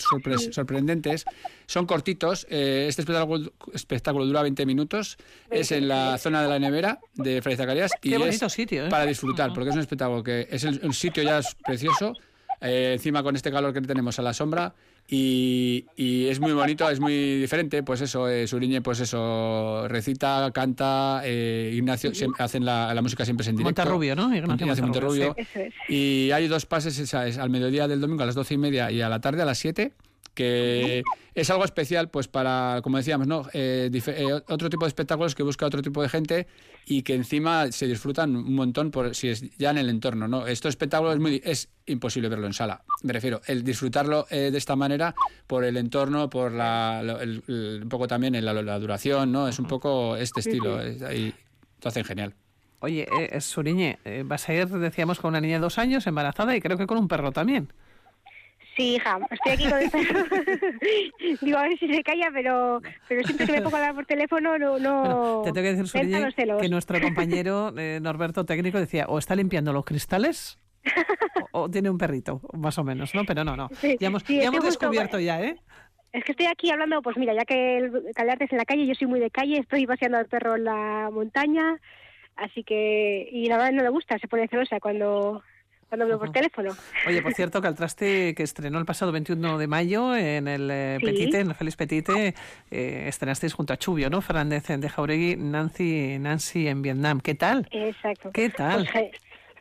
sorprendentes. 0.51 1.25
Son 1.65 1.87
cortitos. 1.87 2.45
Eh, 2.49 2.85
este 2.87 3.01
espectáculo, 3.01 3.51
espectáculo 3.73 4.25
dura 4.25 4.43
20 4.43 4.65
minutos. 4.67 5.17
Es 5.49 5.71
en 5.71 5.87
la 5.87 6.19
zona 6.19 6.43
de 6.43 6.49
la 6.49 6.59
nevera 6.59 6.99
de 7.15 7.41
Fray 7.41 7.55
Zacarías. 7.55 7.91
y 8.03 8.13
es 8.13 8.39
sitio, 8.49 8.85
¿eh? 8.85 8.89
para 8.89 9.05
disfrutar, 9.05 9.51
porque 9.53 9.69
es 9.69 9.75
un 9.75 9.81
espectáculo 9.81 10.23
que 10.23 10.47
es 10.51 10.63
el, 10.63 10.93
sitio 10.93 11.23
ya 11.23 11.41
precioso. 11.65 12.13
Eh, 12.61 12.91
encima 12.93 13.23
con 13.23 13.35
este 13.35 13.51
calor 13.51 13.73
que 13.73 13.81
tenemos 13.81 14.19
a 14.19 14.21
la 14.21 14.33
sombra 14.33 14.75
y, 15.11 15.85
es 16.27 16.39
muy 16.39 16.53
bonito, 16.53 16.89
es 16.89 16.99
muy 16.99 17.39
diferente, 17.39 17.81
pues 17.81 18.01
eso, 18.01 18.29
eh, 18.29 18.45
Suriñe, 18.47 18.81
pues 18.81 18.99
eso, 18.99 19.87
recita, 19.87 20.51
canta, 20.53 21.21
eh, 21.23 21.71
Ignacio 21.73 22.11
hacen 22.37 22.63
la, 22.63 22.99
música 23.01 23.25
siempre 23.25 23.47
en 23.47 23.55
directo. 23.55 23.81
Monterrubio, 23.81 24.15
¿no? 24.15 24.35
Ignacio, 24.35 24.83
Monterrubio. 24.83 25.35
Y 25.87 26.29
hay 26.31 26.47
dos 26.47 26.65
pases, 26.65 26.99
esa 26.99 27.27
es 27.27 27.37
al 27.37 27.49
mediodía 27.49 27.87
del 27.87 28.01
domingo 28.01 28.23
a 28.23 28.27
las 28.27 28.35
doce 28.35 28.53
y 28.53 28.57
media 28.57 28.91
y 28.91 29.01
a 29.01 29.09
la 29.09 29.19
tarde 29.19 29.41
a 29.41 29.45
las 29.45 29.57
siete 29.57 29.93
que 30.39 31.03
es 31.35 31.49
algo 31.49 31.65
especial, 31.65 32.09
pues 32.09 32.29
para, 32.29 32.79
como 32.81 32.95
decíamos, 32.95 33.27
¿no? 33.27 33.45
Eh, 33.51 33.91
eh, 33.93 34.41
otro 34.47 34.69
tipo 34.69 34.85
de 34.85 34.87
espectáculos 34.87 35.35
que 35.35 35.43
busca 35.43 35.65
otro 35.65 35.81
tipo 35.81 36.01
de 36.01 36.07
gente 36.07 36.47
y 36.85 37.01
que 37.01 37.13
encima 37.13 37.69
se 37.73 37.87
disfrutan 37.87 38.37
un 38.37 38.55
montón 38.55 38.89
por 38.89 39.13
si 39.15 39.27
es 39.27 39.43
ya 39.57 39.71
en 39.71 39.79
el 39.79 39.89
entorno, 39.89 40.29
¿no? 40.29 40.47
Estos 40.47 40.69
espectáculos 40.69 41.15
es 41.15 41.19
muy 41.19 41.41
es 41.43 41.67
imposible 41.87 42.29
verlo 42.29 42.47
en 42.47 42.53
sala. 42.53 42.85
Me 43.03 43.11
refiero, 43.11 43.41
el 43.47 43.65
disfrutarlo 43.65 44.27
eh, 44.29 44.49
de 44.49 44.57
esta 44.57 44.77
manera 44.77 45.13
por 45.45 45.65
el 45.65 45.75
entorno, 45.75 46.29
por 46.29 46.53
la, 46.53 47.03
un 47.03 47.89
poco 47.89 48.07
también 48.07 48.35
en 48.35 48.45
la, 48.45 48.79
duración, 48.79 49.33
¿no? 49.33 49.49
Es 49.49 49.59
un 49.59 49.67
poco 49.67 50.15
este 50.15 50.39
estilo 50.39 50.81
y 50.87 51.33
lo 51.81 51.87
hacen 51.89 52.05
genial. 52.05 52.33
Oye, 52.79 53.09
eh, 53.11 53.41
Suriñe, 53.41 53.99
vas 54.23 54.47
a 54.47 54.53
ir, 54.53 54.69
decíamos, 54.69 55.19
con 55.19 55.31
una 55.31 55.41
niña 55.41 55.55
de 55.55 55.63
dos 55.63 55.77
años 55.77 56.07
embarazada 56.07 56.55
y 56.55 56.61
creo 56.61 56.77
que 56.77 56.87
con 56.87 56.97
un 56.97 57.09
perro 57.09 57.33
también. 57.33 57.73
Sí, 58.79 58.95
hija, 58.95 59.19
estoy 59.29 59.51
aquí 59.51 59.69
con 59.69 59.81
el 59.81 59.91
perro. 59.91 60.23
Digo, 61.41 61.57
a 61.57 61.63
ver 61.63 61.77
si 61.77 61.93
se 61.93 62.01
calla, 62.01 62.29
pero, 62.33 62.81
pero 63.09 63.23
siempre 63.23 63.45
que 63.45 63.51
me 63.51 63.61
pongo 63.61 63.75
a 63.75 63.79
hablar 63.79 63.95
por 63.95 64.05
teléfono 64.05 64.57
no... 64.57 64.79
no 64.79 65.41
te 65.43 65.51
tengo 65.51 65.67
que 65.67 65.75
decir, 65.75 66.57
que 66.61 66.69
nuestro 66.69 67.01
compañero 67.01 67.73
eh, 67.77 67.99
Norberto 68.01 68.45
técnico 68.45 68.79
decía, 68.79 69.07
o 69.09 69.17
está 69.19 69.35
limpiando 69.35 69.73
los 69.73 69.83
cristales 69.83 70.59
o, 71.51 71.69
tiene 71.69 71.89
un 71.89 71.97
perrito, 71.97 72.39
más 72.53 72.77
o 72.77 72.85
menos, 72.85 73.13
¿no? 73.13 73.25
Pero 73.25 73.43
no, 73.43 73.57
no. 73.57 73.69
ya 73.81 74.07
hemos, 74.07 74.23
ya 74.23 74.43
hemos 74.43 74.63
descubierto 74.63 75.19
ya, 75.19 75.41
¿eh? 75.41 75.57
Es 76.13 76.23
que 76.23 76.31
estoy 76.31 76.45
aquí 76.45 76.71
hablando, 76.71 77.01
pues 77.01 77.17
mira, 77.17 77.33
ya 77.33 77.43
que 77.43 77.79
el 77.79 77.91
Calarte 78.15 78.45
es 78.45 78.51
en 78.53 78.59
la 78.59 78.65
calle, 78.65 78.87
yo 78.87 78.95
soy 78.95 79.07
muy 79.07 79.19
de 79.19 79.29
calle, 79.29 79.59
estoy 79.59 79.85
paseando 79.85 80.17
al 80.17 80.27
perro 80.27 80.55
en 80.55 80.63
la 80.63 81.09
montaña, 81.11 81.77
así 82.37 82.63
que... 82.63 83.27
Y 83.29 83.47
la 83.47 83.57
verdad 83.57 83.73
no 83.73 83.83
le 83.83 83.89
gusta, 83.89 84.17
se 84.19 84.29
pone 84.29 84.47
celosa 84.47 84.79
cuando 84.79 85.43
cuando 85.89 86.07
veo 86.07 86.19
por 86.19 86.31
teléfono. 86.31 86.71
Oye, 87.07 87.21
por 87.21 87.33
cierto, 87.33 87.61
que 87.61 87.67
al 87.67 87.75
traste 87.75 88.35
que 88.35 88.43
estrenó 88.43 88.79
el 88.79 88.85
pasado 88.85 89.11
21 89.11 89.57
de 89.57 89.67
mayo 89.67 90.15
en 90.15 90.47
el 90.47 90.69
eh, 90.71 90.99
Petite, 91.01 91.39
en 91.39 91.49
el 91.49 91.55
Félix 91.55 91.75
Petite, 91.75 92.35
eh, 92.69 93.05
estrenasteis 93.07 93.53
junto 93.53 93.73
a 93.73 93.77
Chubio, 93.77 94.09
¿no? 94.09 94.21
Fernández 94.21 94.67
de 94.67 94.87
Jauregui, 94.87 95.35
Nancy, 95.35 96.17
Nancy 96.19 96.67
en 96.67 96.83
Vietnam. 96.83 97.19
¿Qué 97.19 97.33
tal? 97.33 97.67
Exacto. 97.71 98.29
¿Qué 98.31 98.49
tal? 98.49 98.87
Pues, 98.91 99.03
eh, 99.03 99.11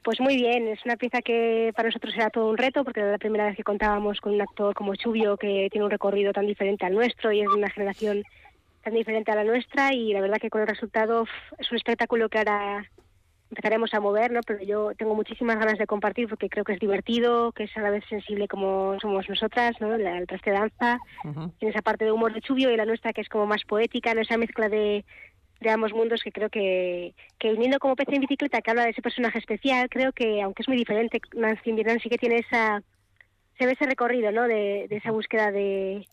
pues, 0.04 0.20
muy 0.20 0.36
bien, 0.36 0.68
es 0.68 0.84
una 0.84 0.96
pieza 0.96 1.22
que 1.22 1.72
para 1.74 1.88
nosotros 1.88 2.14
era 2.14 2.28
todo 2.28 2.50
un 2.50 2.58
reto, 2.58 2.84
porque 2.84 3.00
era 3.00 3.10
la 3.12 3.18
primera 3.18 3.46
vez 3.46 3.56
que 3.56 3.64
contábamos 3.64 4.20
con 4.20 4.34
un 4.34 4.42
actor 4.42 4.74
como 4.74 4.94
Chubio, 4.96 5.38
que 5.38 5.68
tiene 5.70 5.84
un 5.84 5.90
recorrido 5.90 6.32
tan 6.32 6.46
diferente 6.46 6.84
al 6.84 6.94
nuestro 6.94 7.32
y 7.32 7.40
es 7.40 7.48
de 7.48 7.54
una 7.54 7.70
generación 7.70 8.22
tan 8.82 8.92
diferente 8.92 9.32
a 9.32 9.34
la 9.34 9.44
nuestra, 9.44 9.94
y 9.94 10.12
la 10.12 10.20
verdad 10.20 10.38
que 10.38 10.50
con 10.50 10.60
el 10.60 10.68
resultado 10.68 11.26
es 11.58 11.70
un 11.70 11.76
espectáculo 11.78 12.28
que 12.28 12.38
ahora 12.38 12.86
empezaremos 13.50 13.92
a 13.94 14.00
mover, 14.00 14.30
¿no? 14.30 14.40
Pero 14.46 14.62
yo 14.62 14.92
tengo 14.96 15.14
muchísimas 15.14 15.58
ganas 15.58 15.78
de 15.78 15.86
compartir 15.86 16.28
porque 16.28 16.48
creo 16.48 16.64
que 16.64 16.74
es 16.74 16.80
divertido, 16.80 17.52
que 17.52 17.64
es 17.64 17.76
a 17.76 17.80
la 17.80 17.90
vez 17.90 18.04
sensible 18.08 18.48
como 18.48 18.98
somos 19.00 19.28
nosotras, 19.28 19.74
¿no? 19.80 19.96
La, 19.96 20.18
el 20.18 20.26
traste 20.26 20.50
danza, 20.50 20.98
en 21.24 21.68
esa 21.68 21.82
parte 21.82 22.04
de 22.04 22.12
humor 22.12 22.34
de 22.34 22.40
Chubio 22.40 22.70
y 22.70 22.76
la 22.76 22.84
nuestra 22.84 23.12
que 23.12 23.22
es 23.22 23.28
como 23.28 23.46
más 23.46 23.64
poética, 23.64 24.10
en 24.10 24.18
esa 24.18 24.36
mezcla 24.36 24.68
de, 24.68 25.04
de 25.60 25.70
ambos 25.70 25.92
mundos 25.92 26.22
que 26.22 26.32
creo 26.32 26.50
que, 26.50 27.14
que 27.38 27.52
viniendo 27.52 27.78
como 27.78 27.96
pez 27.96 28.08
en 28.10 28.20
bicicleta 28.20 28.60
que 28.60 28.70
habla 28.70 28.84
de 28.84 28.90
ese 28.90 29.02
personaje 29.02 29.38
especial, 29.38 29.88
creo 29.88 30.12
que 30.12 30.42
aunque 30.42 30.62
es 30.62 30.68
muy 30.68 30.76
diferente, 30.76 31.20
Nancy 31.34 31.72
Vietnam 31.72 31.98
sí 32.02 32.10
que 32.10 32.18
tiene 32.18 32.38
esa, 32.38 32.82
se 33.58 33.66
ve 33.66 33.72
ese 33.72 33.86
recorrido, 33.86 34.30
¿no? 34.30 34.46
De, 34.46 34.86
de 34.88 34.96
esa 34.96 35.10
búsqueda 35.10 35.50
de, 35.50 36.06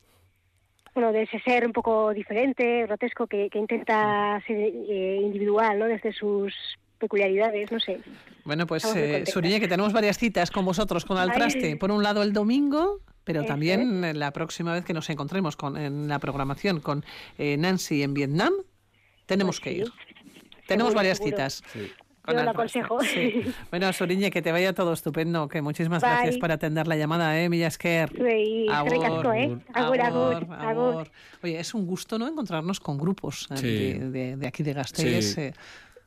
bueno, 0.93 1.11
de 1.11 1.23
ese 1.23 1.39
ser 1.41 1.65
un 1.65 1.73
poco 1.73 2.13
diferente, 2.13 2.85
grotesco, 2.85 3.27
que, 3.27 3.49
que 3.49 3.59
intenta 3.59 4.41
ser 4.47 4.57
eh, 4.57 5.19
individual, 5.21 5.77
¿no? 5.77 5.85
Desde 5.85 6.13
sus 6.13 6.53
peculiaridades, 6.97 7.71
no 7.71 7.79
sé. 7.79 7.99
Bueno, 8.43 8.67
pues 8.67 8.85
eh, 8.95 9.23
que 9.25 9.67
tenemos 9.67 9.93
varias 9.93 10.17
citas 10.17 10.51
con 10.51 10.65
vosotros, 10.65 11.05
con 11.05 11.17
Altraste. 11.17 11.77
Por 11.77 11.91
un 11.91 12.03
lado 12.03 12.21
el 12.21 12.33
domingo, 12.33 13.01
pero 13.23 13.43
también 13.43 14.17
la 14.19 14.31
próxima 14.31 14.73
vez 14.73 14.85
que 14.85 14.93
nos 14.93 15.09
encontremos 15.09 15.55
con, 15.55 15.77
en 15.77 16.07
la 16.07 16.19
programación 16.19 16.79
con 16.79 17.03
eh, 17.37 17.57
Nancy 17.57 18.03
en 18.03 18.13
Vietnam, 18.13 18.53
tenemos 19.25 19.59
pues 19.59 19.63
que 19.63 19.81
ir. 19.81 19.91
Tenemos 20.67 20.93
varias 20.93 21.19
citas. 21.19 21.63
Yo 22.27 22.43
lo 22.43 22.49
aconsejo. 22.49 22.97
Bueno, 23.69 23.91
Suriñe, 23.93 24.31
que 24.31 24.41
te 24.41 24.51
vaya 24.51 24.73
todo 24.73 24.93
estupendo, 24.93 25.47
que 25.47 25.61
muchísimas 25.61 26.01
gracias 26.01 26.37
por 26.37 26.51
atender 26.51 26.87
la 26.87 26.95
llamada, 26.95 27.39
¿eh, 27.39 27.49
Millasker? 27.49 28.11
Sí, 28.15 28.67
agur, 28.71 29.35
¿eh? 29.35 29.57
Agur, 29.73 30.01
agur, 30.01 31.11
Oye, 31.43 31.59
es 31.59 31.73
un 31.73 31.85
gusto, 31.85 32.17
¿no?, 32.17 32.27
encontrarnos 32.27 32.79
con 32.79 32.97
grupos 32.97 33.47
eh, 33.61 33.99
de, 34.01 34.37
de, 34.37 34.47
aquí 34.47 34.63
de 34.63 34.73
Gasteiz. 34.73 35.37
Eh, 35.37 35.53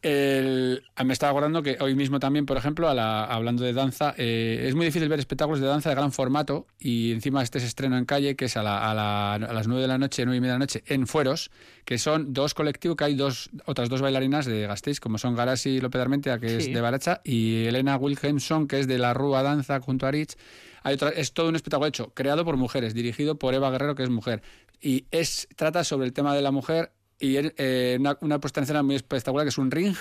el, 0.02 0.84
ah, 0.94 1.04
me 1.04 1.12
estaba 1.12 1.30
acordando 1.30 1.62
que 1.62 1.76
hoy 1.80 1.94
mismo 1.94 2.20
también, 2.20 2.46
por 2.46 2.56
ejemplo, 2.56 2.88
hablando 2.88 3.64
de 3.64 3.72
danza, 3.72 4.14
eh, 4.16 4.66
es 4.68 4.74
muy 4.74 4.86
difícil 4.86 5.08
ver 5.08 5.18
espectáculos 5.18 5.60
de 5.60 5.66
danza 5.66 5.88
de 5.88 5.96
gran 5.96 6.12
formato 6.12 6.66
y 6.78 7.12
encima 7.12 7.42
este 7.42 7.58
se 7.58 7.66
estreno 7.66 7.98
en 7.98 8.04
calle, 8.04 8.36
que 8.36 8.44
es 8.44 8.56
a, 8.56 8.62
las 8.62 9.66
9 9.66 9.82
de 9.82 9.88
la 9.88 9.98
noche, 9.98 10.24
9 10.24 10.36
y 10.36 10.40
media 10.40 10.52
de 10.52 10.58
la 10.58 10.64
noche, 10.64 10.84
en 10.86 11.06
Fueros, 11.06 11.50
que 11.84 11.98
son 11.98 12.32
dos 12.32 12.54
colectivos, 12.54 12.96
que 12.96 13.04
hay 13.04 13.14
dos 13.14 13.50
otras 13.64 13.88
dos 13.88 14.00
bailarinas 14.00 14.46
de 14.46 14.66
Gasteiz, 14.66 15.00
como 15.00 15.18
son 15.18 15.34
Garasi 15.34 15.80
López 15.80 16.00
Armentia, 16.00 16.38
que 16.38 16.58
es 16.58 16.72
de 16.72 16.80
Baracha, 16.80 17.20
y 17.24 17.64
Elena 17.64 17.96
Wilhelmson, 17.96 18.68
que 18.68 18.80
es 18.80 18.86
de 18.86 18.98
la 18.98 19.14
Rúa 19.14 19.42
Danza 19.42 19.80
junto 19.80 20.06
a 20.06 20.12
Rich. 20.12 20.36
Hay 20.84 20.94
otra, 20.94 21.10
es 21.10 21.32
todo 21.32 21.48
un 21.48 21.56
espectáculo 21.56 21.88
hecho, 21.88 22.12
creado 22.14 22.44
por 22.44 22.56
mujeres, 22.56 22.94
dirigido 22.94 23.36
por 23.36 23.52
Eva 23.54 23.70
Guerrero, 23.70 23.94
que 23.96 24.04
es 24.04 24.10
mujer. 24.10 24.42
Y 24.80 25.06
es, 25.10 25.48
trata 25.56 25.82
sobre 25.82 26.06
el 26.06 26.12
tema 26.12 26.34
de 26.34 26.42
la 26.42 26.52
mujer 26.52 26.92
y 27.18 27.36
eh, 27.36 27.96
una, 27.98 28.18
una 28.20 28.40
puesta 28.40 28.60
en 28.60 28.64
escena 28.64 28.82
muy 28.82 28.96
espectacular 28.96 29.44
que 29.44 29.50
es 29.50 29.58
un 29.58 29.70
ring, 29.70 29.96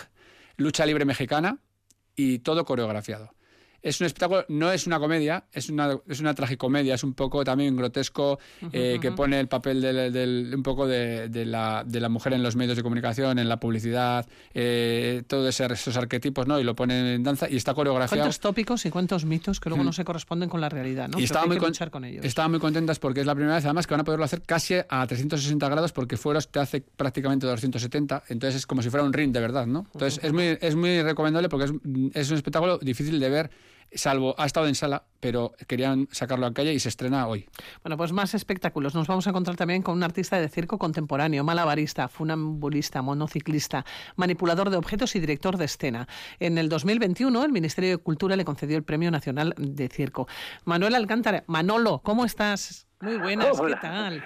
lucha 0.57 0.85
libre 0.85 1.05
mexicana 1.05 1.59
y 2.15 2.39
todo 2.39 2.65
coreografiado 2.65 3.36
es 3.81 4.01
un 4.01 4.07
espectáculo, 4.07 4.45
no 4.49 4.71
es 4.71 4.87
una 4.87 4.99
comedia, 4.99 5.45
es 5.51 5.69
una, 5.69 5.97
es 6.07 6.19
una 6.19 6.33
tragicomedia, 6.33 6.95
es 6.95 7.03
un 7.03 7.13
poco 7.13 7.43
también 7.43 7.75
grotesco, 7.75 8.39
eh, 8.71 8.97
que 9.01 9.11
pone 9.11 9.39
el 9.39 9.47
papel 9.47 9.81
del, 9.81 10.53
un 10.53 10.63
poco 10.63 10.87
de, 10.87 11.29
la, 11.45 11.83
de 11.85 11.99
la 11.99 12.09
mujer 12.09 12.33
en 12.33 12.43
los 12.43 12.55
medios 12.55 12.75
de 12.75 12.83
comunicación, 12.83 13.39
en 13.39 13.47
la 13.47 13.59
publicidad, 13.59 14.27
eh, 14.53 15.23
todos 15.27 15.59
esos 15.59 15.97
arquetipos, 15.97 16.47
¿no? 16.47 16.59
Y 16.59 16.63
lo 16.63 16.75
pone 16.75 17.15
en 17.15 17.23
danza 17.23 17.49
y 17.49 17.55
está 17.55 17.73
coreografiado. 17.73 18.23
¿Cuántos 18.23 18.39
tópicos 18.39 18.85
y 18.85 18.89
cuántos 18.89 19.25
mitos 19.25 19.59
que 19.59 19.69
luego 19.69 19.83
no 19.83 19.93
se 19.93 20.03
corresponden 20.03 20.49
con 20.49 20.61
la 20.61 20.69
realidad, 20.69 21.09
¿no? 21.09 21.19
Y 21.19 21.23
estaba 21.23 21.45
muy, 21.45 21.57
con, 21.57 21.73
con 21.91 22.05
ellos. 22.05 22.25
estaban 22.25 22.51
muy 22.51 22.59
contentas 22.59 22.99
porque 22.99 23.21
es 23.21 23.25
la 23.25 23.35
primera 23.35 23.55
vez, 23.55 23.65
además, 23.65 23.87
que 23.87 23.93
van 23.93 24.01
a 24.01 24.03
poderlo 24.03 24.25
hacer 24.25 24.41
casi 24.41 24.75
a 24.75 25.07
360 25.07 25.69
grados 25.69 25.91
porque 25.91 26.17
Fueros 26.17 26.49
te 26.49 26.59
hace 26.59 26.81
prácticamente 26.81 27.45
270, 27.45 28.23
entonces 28.29 28.55
es 28.57 28.65
como 28.65 28.81
si 28.81 28.89
fuera 28.89 29.05
un 29.05 29.13
ring 29.13 29.31
de 29.31 29.39
verdad, 29.39 29.67
¿no? 29.67 29.87
Entonces 29.93 30.19
es 30.23 30.33
muy, 30.33 30.57
es 30.59 30.75
muy 30.75 31.01
recomendable 31.01 31.49
porque 31.49 31.65
es, 31.65 31.71
es 32.13 32.31
un 32.31 32.37
espectáculo 32.37 32.79
difícil 32.79 33.19
de 33.19 33.29
ver 33.29 33.51
salvo 33.93 34.35
ha 34.37 34.45
estado 34.45 34.67
en 34.67 34.75
sala, 34.75 35.03
pero 35.19 35.53
querían 35.67 36.07
sacarlo 36.11 36.45
a 36.45 36.53
calle 36.53 36.73
y 36.73 36.79
se 36.79 36.89
estrena 36.89 37.27
hoy. 37.27 37.49
Bueno, 37.83 37.97
pues 37.97 38.11
más 38.11 38.33
espectáculos. 38.33 38.95
Nos 38.95 39.07
vamos 39.07 39.27
a 39.27 39.31
encontrar 39.31 39.55
también 39.55 39.81
con 39.81 39.95
un 39.95 40.03
artista 40.03 40.39
de 40.39 40.49
circo 40.49 40.77
contemporáneo, 40.77 41.43
malabarista, 41.43 42.07
funambulista, 42.07 43.01
monociclista, 43.01 43.85
manipulador 44.15 44.69
de 44.69 44.77
objetos 44.77 45.15
y 45.15 45.19
director 45.19 45.57
de 45.57 45.65
escena. 45.65 46.07
En 46.39 46.57
el 46.57 46.69
2021 46.69 47.43
el 47.43 47.51
Ministerio 47.51 47.89
de 47.91 47.97
Cultura 47.97 48.35
le 48.35 48.45
concedió 48.45 48.77
el 48.77 48.83
Premio 48.83 49.11
Nacional 49.11 49.53
de 49.57 49.87
Circo. 49.89 50.27
Manuel 50.65 50.95
Alcántara, 50.95 51.43
Manolo, 51.47 52.01
¿cómo 52.03 52.25
estás? 52.25 52.86
Muy 52.99 53.17
buenas, 53.17 53.61
¿qué 53.61 53.75
tal? 53.79 54.23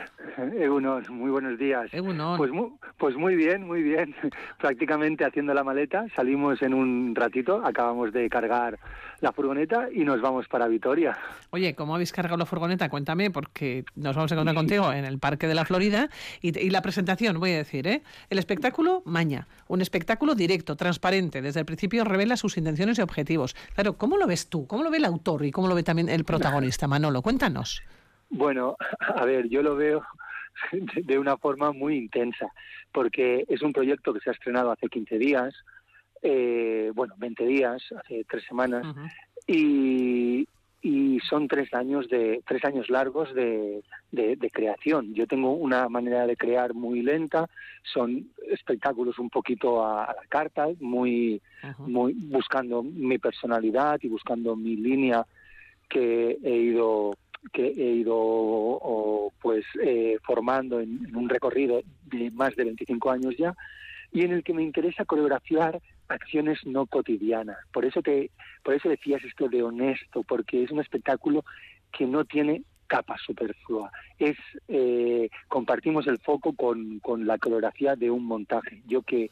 Egunon, 0.57 1.03
muy 1.09 1.29
buenos 1.29 1.59
días. 1.59 1.93
Pues 2.37 2.51
muy, 2.51 2.69
pues 2.97 3.17
muy 3.17 3.35
bien, 3.35 3.67
muy 3.67 3.83
bien. 3.83 4.15
Prácticamente 4.59 5.25
haciendo 5.25 5.53
la 5.53 5.61
maleta, 5.65 6.05
salimos 6.15 6.61
en 6.61 6.73
un 6.73 7.13
ratito, 7.13 7.61
acabamos 7.65 8.13
de 8.13 8.29
cargar 8.29 8.79
la 9.19 9.33
furgoneta 9.33 9.89
y 9.93 10.05
nos 10.05 10.21
vamos 10.21 10.47
para 10.47 10.69
Vitoria. 10.69 11.17
Oye, 11.49 11.75
¿cómo 11.75 11.95
habéis 11.95 12.13
cargado 12.13 12.37
la 12.37 12.45
furgoneta? 12.45 12.87
Cuéntame, 12.87 13.29
porque 13.29 13.83
nos 13.95 14.15
vamos 14.15 14.31
a 14.31 14.35
encontrar 14.35 14.55
contigo 14.55 14.93
en 14.93 15.03
el 15.03 15.19
Parque 15.19 15.47
de 15.47 15.55
la 15.55 15.65
Florida 15.65 16.09
y, 16.41 16.57
y 16.57 16.69
la 16.69 16.81
presentación, 16.81 17.41
voy 17.41 17.51
a 17.51 17.57
decir, 17.57 17.85
¿eh? 17.87 18.03
El 18.29 18.39
espectáculo, 18.39 19.01
Maña, 19.05 19.47
un 19.67 19.81
espectáculo 19.81 20.33
directo, 20.33 20.77
transparente, 20.77 21.41
desde 21.41 21.59
el 21.59 21.65
principio 21.65 22.05
revela 22.05 22.37
sus 22.37 22.55
intenciones 22.55 22.99
y 22.99 23.01
objetivos. 23.01 23.53
Claro, 23.75 23.97
¿cómo 23.97 24.15
lo 24.15 24.27
ves 24.27 24.47
tú? 24.47 24.65
¿Cómo 24.65 24.81
lo 24.83 24.89
ve 24.89 24.97
el 24.97 25.05
autor 25.05 25.43
y 25.43 25.51
cómo 25.51 25.67
lo 25.67 25.75
ve 25.75 25.83
también 25.83 26.07
el 26.07 26.23
protagonista, 26.23 26.87
Manolo? 26.87 27.21
Cuéntanos. 27.21 27.83
Bueno, 28.31 28.77
a 28.99 29.25
ver, 29.25 29.47
yo 29.49 29.61
lo 29.61 29.75
veo 29.75 30.03
de 30.71 31.19
una 31.19 31.37
forma 31.37 31.71
muy 31.71 31.97
intensa, 31.97 32.51
porque 32.91 33.45
es 33.47 33.61
un 33.61 33.73
proyecto 33.73 34.13
que 34.13 34.21
se 34.21 34.29
ha 34.29 34.33
estrenado 34.33 34.71
hace 34.71 34.87
15 34.87 35.17
días, 35.17 35.53
eh, 36.23 36.91
bueno, 36.95 37.13
20 37.17 37.45
días, 37.45 37.83
hace 37.97 38.23
tres 38.29 38.43
semanas, 38.45 38.85
y, 39.47 40.47
y 40.81 41.19
son 41.27 41.47
tres 41.47 41.73
años 41.73 42.07
de 42.09 42.43
tres 42.47 42.63
años 42.63 42.89
largos 42.89 43.33
de, 43.33 43.83
de, 44.11 44.49
creación. 44.51 45.15
Yo 45.15 45.25
tengo 45.25 45.53
una 45.53 45.89
manera 45.89 46.27
de 46.27 46.37
crear 46.37 46.75
muy 46.75 47.01
lenta, 47.01 47.49
son 47.83 48.29
espectáculos 48.51 49.17
un 49.17 49.31
poquito 49.31 49.83
a, 49.83 50.07
la 50.07 50.27
carta, 50.29 50.67
muy, 50.79 51.41
muy 51.79 52.13
buscando 52.13 52.83
mi 52.83 53.17
personalidad 53.17 53.99
y 54.03 54.07
buscando 54.07 54.55
mi 54.55 54.75
línea 54.75 55.25
que 55.89 56.37
he 56.43 56.55
ido 56.55 57.15
que 57.53 57.65
he 57.65 57.95
ido 57.95 59.31
pues 59.41 59.65
eh, 59.83 60.17
formando 60.23 60.79
en, 60.79 61.15
un 61.15 61.29
recorrido 61.29 61.81
de 62.05 62.31
más 62.31 62.55
de 62.55 62.65
25 62.65 63.11
años 63.11 63.35
ya 63.37 63.55
y 64.11 64.23
en 64.23 64.31
el 64.31 64.43
que 64.43 64.53
me 64.53 64.63
interesa 64.63 65.05
coreografiar 65.05 65.81
acciones 66.07 66.59
no 66.65 66.85
cotidianas. 66.85 67.57
Por 67.71 67.85
eso 67.85 68.01
te, 68.01 68.31
por 68.63 68.73
eso 68.73 68.89
decías 68.89 69.23
esto 69.23 69.47
de 69.47 69.63
honesto, 69.63 70.23
porque 70.23 70.63
es 70.63 70.71
un 70.71 70.81
espectáculo 70.81 71.45
que 71.91 72.05
no 72.05 72.25
tiene 72.25 72.63
capa 72.87 73.15
superflua. 73.25 73.89
Es 74.19 74.35
eh, 74.67 75.29
compartimos 75.47 76.07
el 76.07 76.19
foco 76.19 76.53
con, 76.53 76.99
con, 76.99 77.25
la 77.25 77.37
coreografía 77.37 77.95
de 77.95 78.11
un 78.11 78.25
montaje. 78.25 78.81
Yo 78.85 79.01
que 79.01 79.31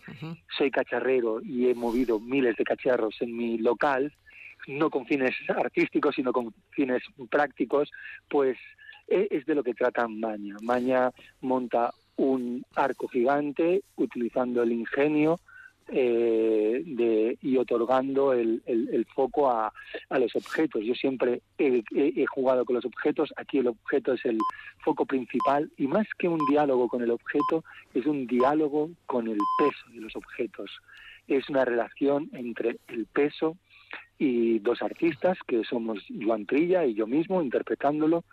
soy 0.57 0.71
cacharrero 0.71 1.41
y 1.41 1.67
he 1.67 1.75
movido 1.75 2.21
miles 2.21 2.55
de 2.55 2.63
cacharros 2.63 3.21
en 3.21 3.35
mi 3.35 3.57
local, 3.57 4.13
no 4.69 4.89
con 4.89 5.05
fines 5.05 5.35
artísticos, 5.49 6.15
sino 6.15 6.31
con 6.31 6.53
fines 6.71 7.01
prácticos, 7.29 7.91
pues 8.29 8.57
e, 9.07 9.27
es 9.31 9.45
de 9.45 9.55
lo 9.55 9.63
que 9.63 9.73
trata 9.73 10.07
Maña. 10.07 10.55
Maña 10.61 11.11
monta 11.41 11.91
un 12.17 12.63
arco 12.75 13.07
gigante 13.07 13.81
utilizando 13.95 14.61
el 14.63 14.71
ingenio 14.71 15.39
eh, 15.91 16.83
de, 16.85 17.37
y 17.41 17.57
otorgando 17.57 18.33
el, 18.33 18.61
foco 19.15 19.49
a, 19.49 19.73
a, 20.09 20.19
los 20.19 20.35
objetos. 20.35 20.83
Yo 20.83 20.93
siempre 20.93 21.41
he, 21.57 21.81
he, 21.95 22.25
jugado 22.27 22.63
con 22.63 22.75
los 22.75 22.85
objetos, 22.85 23.33
aquí 23.37 23.57
el 23.57 23.67
objeto 23.67 24.13
es 24.13 24.23
el 24.25 24.37
foco 24.83 25.05
principal 25.05 25.71
y 25.77 25.87
más 25.87 26.05
que 26.19 26.27
un 26.27 26.39
diálogo 26.47 26.87
con 26.87 27.01
el 27.01 27.09
objeto, 27.09 27.63
es 27.95 28.05
un 28.05 28.27
diálogo 28.27 28.91
con 29.07 29.27
el 29.27 29.39
peso 29.57 29.91
de 29.91 30.01
los 30.01 30.15
objetos. 30.15 30.69
Es 31.27 31.49
una 31.49 31.65
relación 31.65 32.29
entre 32.33 32.77
el 32.87 33.07
peso 33.07 33.57
y 34.19 34.59
dos 34.59 34.81
artistas, 34.81 35.37
que 35.47 35.63
somos 35.63 36.05
Joan 36.21 36.45
Trilla 36.45 36.85
y 36.85 36.93
yo 36.93 37.07
mismo, 37.07 37.41
interpretándolo, 37.41 38.25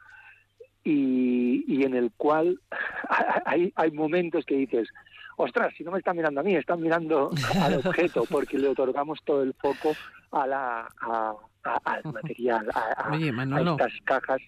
y, 0.84 1.64
y 1.66 1.84
en 1.84 1.94
el 1.94 2.10
cual 2.16 2.60
hay, 3.46 3.72
hay 3.76 3.90
momentos 3.92 4.44
que 4.44 4.56
dices, 4.56 4.88
ostras, 5.36 5.72
si 5.78 5.84
no 5.84 5.92
me 5.92 5.98
están 5.98 6.16
mirando 6.16 6.40
a 6.40 6.44
mí, 6.44 6.54
están 6.56 6.80
mirando 6.80 7.30
al 7.60 7.74
objeto, 7.74 8.24
porque 8.28 8.58
le 8.58 8.68
otorgamos 8.68 9.20
todo 9.24 9.42
el 9.42 9.54
foco 9.54 9.94
a 10.32 10.46
la, 10.46 10.88
al 11.84 12.02
material, 12.12 12.66
a, 12.74 13.16
estas 13.16 13.92
cajas. 14.04 14.40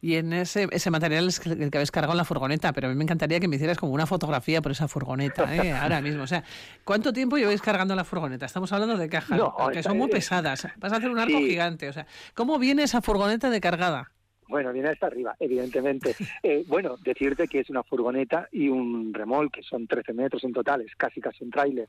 Y 0.00 0.14
en 0.14 0.32
ese, 0.32 0.68
ese 0.70 0.90
material 0.90 1.28
es 1.28 1.44
el 1.46 1.70
que 1.70 1.78
habéis 1.78 1.90
cargado 1.90 2.12
en 2.12 2.18
la 2.18 2.24
furgoneta, 2.24 2.72
pero 2.72 2.86
a 2.86 2.90
mí 2.90 2.96
me 2.96 3.04
encantaría 3.04 3.40
que 3.40 3.48
me 3.48 3.56
hicieras 3.56 3.78
como 3.78 3.92
una 3.92 4.06
fotografía 4.06 4.62
por 4.62 4.72
esa 4.72 4.88
furgoneta, 4.88 5.54
¿eh? 5.54 5.72
ahora 5.72 6.00
mismo. 6.00 6.22
O 6.22 6.26
sea, 6.26 6.42
¿cuánto 6.84 7.12
tiempo 7.12 7.36
lleváis 7.36 7.60
cargando 7.60 7.94
la 7.94 8.04
furgoneta? 8.04 8.46
Estamos 8.46 8.72
hablando 8.72 8.96
de 8.96 9.08
cajas 9.08 9.40
que 9.72 9.82
son 9.82 9.98
muy 9.98 10.08
pesadas. 10.08 10.66
Vas 10.78 10.92
a 10.92 10.96
hacer 10.96 11.10
un 11.10 11.18
arco 11.18 11.38
gigante. 11.38 11.88
O 11.88 11.92
sea, 11.92 12.06
¿cómo 12.34 12.58
viene 12.58 12.82
esa 12.82 13.02
furgoneta 13.02 13.50
de 13.50 13.60
cargada? 13.60 14.12
Bueno, 14.48 14.72
viene 14.72 14.90
hasta 14.90 15.06
arriba, 15.06 15.34
evidentemente. 15.40 16.14
Eh, 16.42 16.64
bueno, 16.68 16.96
decirte 17.02 17.48
que 17.48 17.60
es 17.60 17.70
una 17.70 17.82
furgoneta 17.82 18.48
y 18.52 18.68
un 18.68 19.12
remolque, 19.12 19.62
son 19.62 19.86
13 19.86 20.12
metros 20.12 20.44
en 20.44 20.52
total, 20.52 20.82
es 20.82 20.94
casi 20.94 21.20
casi 21.20 21.42
un 21.42 21.50
tráiler. 21.50 21.88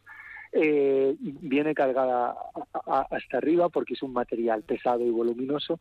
Eh, 0.52 1.16
viene 1.20 1.74
cargada 1.74 2.36
hasta 2.86 3.38
arriba 3.38 3.70
porque 3.70 3.94
es 3.94 4.02
un 4.02 4.14
material 4.14 4.64
pesado 4.64 5.06
y 5.06 5.10
voluminoso, 5.10 5.80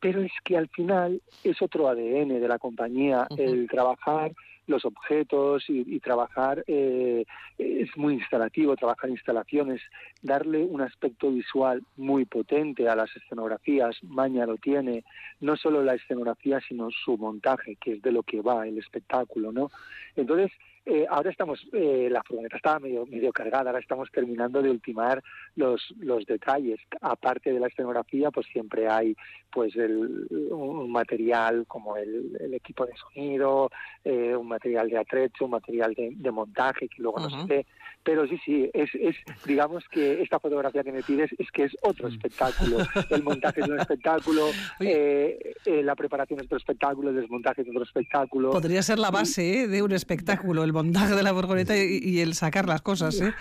pero 0.00 0.22
es 0.22 0.32
que 0.44 0.56
al 0.56 0.68
final 0.68 1.20
es 1.44 1.60
otro 1.60 1.88
ADN 1.88 2.40
de 2.40 2.48
la 2.48 2.58
compañía, 2.58 3.26
el 3.36 3.68
trabajar 3.68 4.32
los 4.70 4.84
objetos 4.84 5.64
y, 5.68 6.00
trabajar 6.00 6.64
eh, 6.66 7.24
es 7.58 7.94
muy 7.96 8.14
instalativo, 8.14 8.76
trabajar 8.76 9.10
instalaciones, 9.10 9.82
darle 10.22 10.62
un 10.62 10.80
aspecto 10.80 11.30
visual 11.30 11.82
muy 11.96 12.24
potente 12.24 12.88
a 12.88 12.96
las 12.96 13.14
escenografías, 13.14 13.96
Maña 14.04 14.46
lo 14.46 14.56
tiene, 14.56 15.04
no 15.40 15.56
solo 15.56 15.82
la 15.82 15.94
escenografía, 15.94 16.60
sino 16.66 16.88
su 16.90 17.18
montaje, 17.18 17.76
que 17.76 17.94
es 17.94 18.02
de 18.02 18.12
lo 18.12 18.22
que 18.22 18.40
va 18.40 18.66
el 18.66 18.78
espectáculo, 18.78 19.52
¿no? 19.52 19.70
Entonces, 20.16 20.52
eh, 20.92 21.06
ahora 21.08 21.30
estamos, 21.30 21.64
eh, 21.72 22.08
la 22.10 22.20
furgoneta 22.24 22.56
estaba 22.56 22.80
medio, 22.80 23.06
medio 23.06 23.32
cargada, 23.32 23.70
ahora 23.70 23.78
estamos 23.78 24.10
terminando 24.10 24.60
de 24.60 24.70
ultimar 24.70 25.22
los, 25.54 25.94
los 26.00 26.26
detalles. 26.26 26.80
Aparte 27.00 27.52
de 27.52 27.60
la 27.60 27.68
escenografía, 27.68 28.32
pues 28.32 28.48
siempre 28.52 28.88
hay 28.88 29.14
pues 29.52 29.76
el, 29.76 30.26
un 30.50 30.90
material 30.90 31.64
como 31.68 31.96
el, 31.96 32.36
equipo 32.54 32.86
de 32.86 32.92
sonido, 32.96 33.70
eh, 34.04 34.34
un 34.34 34.48
material 34.48 34.90
de 34.90 34.98
atrecho, 34.98 35.44
un 35.44 35.52
material 35.52 35.94
de, 35.94 36.30
montaje 36.32 36.88
que 36.88 37.02
luego 37.02 37.20
no 37.20 37.30
se 37.30 37.46
ve. 37.46 37.66
Pero 38.02 38.26
sí, 38.26 38.38
sí, 38.44 38.70
es, 38.72 38.90
es, 38.94 39.14
digamos 39.44 39.84
que 39.90 40.22
esta 40.22 40.40
fotografía 40.40 40.82
que 40.82 40.92
me 40.92 41.02
pides 41.02 41.30
es 41.38 41.50
que 41.52 41.64
es 41.64 41.76
otro 41.82 42.08
mm. 42.08 42.12
espectáculo. 42.12 42.78
El 43.10 43.22
montaje 43.22 43.60
es 43.60 43.68
un 43.68 43.78
espectáculo, 43.80 44.46
la 44.80 45.94
preparación 45.94 46.40
es 46.40 46.46
otro 46.46 46.58
espectáculo, 46.58 47.10
el 47.10 47.16
desmontaje 47.16 47.62
es 47.62 47.68
otro 47.68 47.84
espectáculo. 47.84 48.50
Podría 48.50 48.82
ser 48.82 48.98
la 48.98 49.10
base 49.10 49.68
de 49.68 49.82
un 49.82 49.92
espectáculo, 49.92 50.64
el 50.64 50.72
montaje 50.82 51.14
de 51.14 51.22
la 51.22 51.32
furgoneta 51.32 51.76
y, 51.76 52.20
el 52.20 52.34
sacar 52.34 52.66
las 52.66 52.82
cosas, 52.82 53.20
¿eh? 53.20 53.32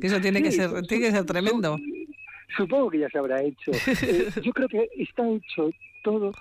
Que 0.00 0.08
eso 0.08 0.20
tiene 0.20 0.42
que 0.42 0.52
ser, 0.52 0.70
tiene 0.86 1.06
que 1.06 1.12
ser 1.12 1.24
tremendo. 1.24 1.78
Supongo 2.56 2.90
que 2.90 3.00
ya 3.00 3.08
se 3.08 3.18
habrá 3.18 3.42
hecho. 3.42 3.70
Eh, 4.02 4.30
yo 4.42 4.52
creo 4.52 4.68
que 4.68 4.88
está 4.98 5.28
hecho 5.28 5.70
todo 6.02 6.32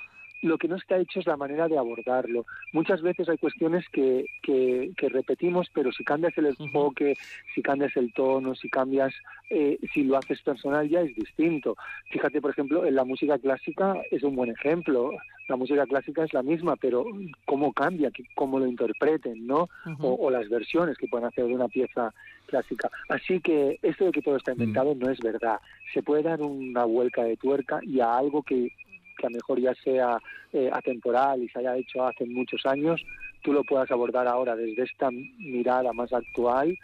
lo 0.42 0.58
que 0.58 0.68
no 0.68 0.76
está 0.76 0.98
hecho 0.98 1.20
es 1.20 1.28
la 1.28 1.38
manera 1.38 1.68
de 1.68 1.78
abordarlo. 1.78 2.46
Muchas 2.74 3.02
veces 3.02 3.30
hay 3.30 3.38
cuestiones 3.38 3.86
que, 3.90 4.26
que, 4.42 5.10
repetimos, 5.10 5.68
pero 5.74 5.92
si 5.92 6.04
cambias 6.04 6.38
el 6.38 6.48
enfoque, 6.48 7.18
si 7.56 7.62
cambias 7.62 7.96
el 7.98 8.14
tono, 8.14 8.56
si 8.56 8.70
cambias, 8.70 9.14
eh, 9.50 9.80
si 9.94 10.04
lo 10.04 10.18
haces 10.18 10.42
personal 10.42 10.88
ya 10.90 11.02
es 11.02 11.16
distinto. 11.16 11.76
Fíjate, 12.12 12.42
por 12.42 12.52
ejemplo, 12.52 12.86
en 12.86 12.96
la 12.96 13.04
música 13.04 13.38
clásica 13.40 13.96
es 14.12 14.24
un 14.24 14.36
buen 14.36 14.52
ejemplo. 14.52 15.12
La 15.48 15.56
música 15.56 15.86
clásica 15.86 16.26
es 16.26 16.34
la 16.34 16.44
misma, 16.44 16.76
pero 16.76 17.06
cómo 17.46 17.72
cambia, 17.72 18.12
cómo 18.36 18.60
lo 18.60 18.68
interpreten, 18.68 19.48
¿no? 19.48 19.70
o, 20.02 20.30
las 20.30 20.50
versiones 20.50 20.98
que 20.98 21.08
pueden 21.08 21.28
hacer 21.28 21.46
de 21.46 21.56
una 21.56 21.70
pieza 21.70 22.14
clásica. 22.48 22.90
Así 23.08 23.40
que 23.40 23.80
esto 23.82 24.06
de 24.06 24.12
que 24.12 24.22
todo 24.22 24.36
está 24.36 24.52
inventado 24.52 24.94
mm. 24.94 25.00
no 25.00 25.10
es 25.10 25.20
verdad. 25.20 25.60
Se 25.94 26.04
puede 26.04 26.24
dar 26.24 26.42
una 26.42 26.84
vuelta 26.84 27.24
de 27.24 27.38
tuerca 27.38 27.80
y 27.82 28.02
a 28.02 28.18
algo 28.18 28.44
que 28.44 28.74
que 29.18 29.28
a 29.28 29.30
lo 29.30 29.36
mejor 29.36 29.60
ya 29.60 29.74
sea 29.76 30.18
eh, 30.54 30.70
atemporal 30.72 31.44
y 31.44 31.50
se 31.50 31.60
haya 31.60 31.76
hecho 31.76 32.06
hace 32.06 32.26
muchos 32.26 32.66
años, 32.66 33.02
tú 33.44 33.54
lo 33.54 33.64
puedas 33.64 33.90
abordar 33.92 34.28
ahora 34.28 34.56
desde 34.56 34.84
esta 34.84 35.10
mirada 35.12 35.92
más 35.94 36.14
actual 36.14 36.78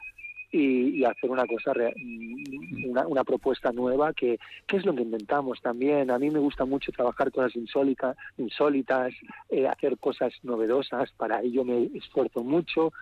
y, 0.51 1.03
hacer 1.03 1.31
una 1.31 1.47
cosa, 1.47 1.73
mm, 1.73 2.89
una, 2.91 3.07
una, 3.07 3.23
propuesta 3.23 3.71
nueva 3.71 4.13
que, 4.13 4.37
que, 4.67 4.77
es 4.77 4.85
lo 4.85 4.93
que 4.93 5.01
inventamos 5.01 5.59
también. 5.61 6.11
A 6.11 6.19
mí 6.19 6.29
me 6.29 6.37
gusta 6.39 6.63
mucho 6.63 6.91
trabajar 6.91 7.31
cosas 7.31 7.55
insólitas, 7.55 8.15
insólitas 8.37 9.13
eh, 9.49 9.67
hacer 9.67 9.97
cosas 9.97 10.31
novedosas, 10.43 11.11
para 11.17 11.41
ello 11.41 11.63
me 11.65 11.89
esfuerzo 11.97 12.43
mucho 12.43 12.93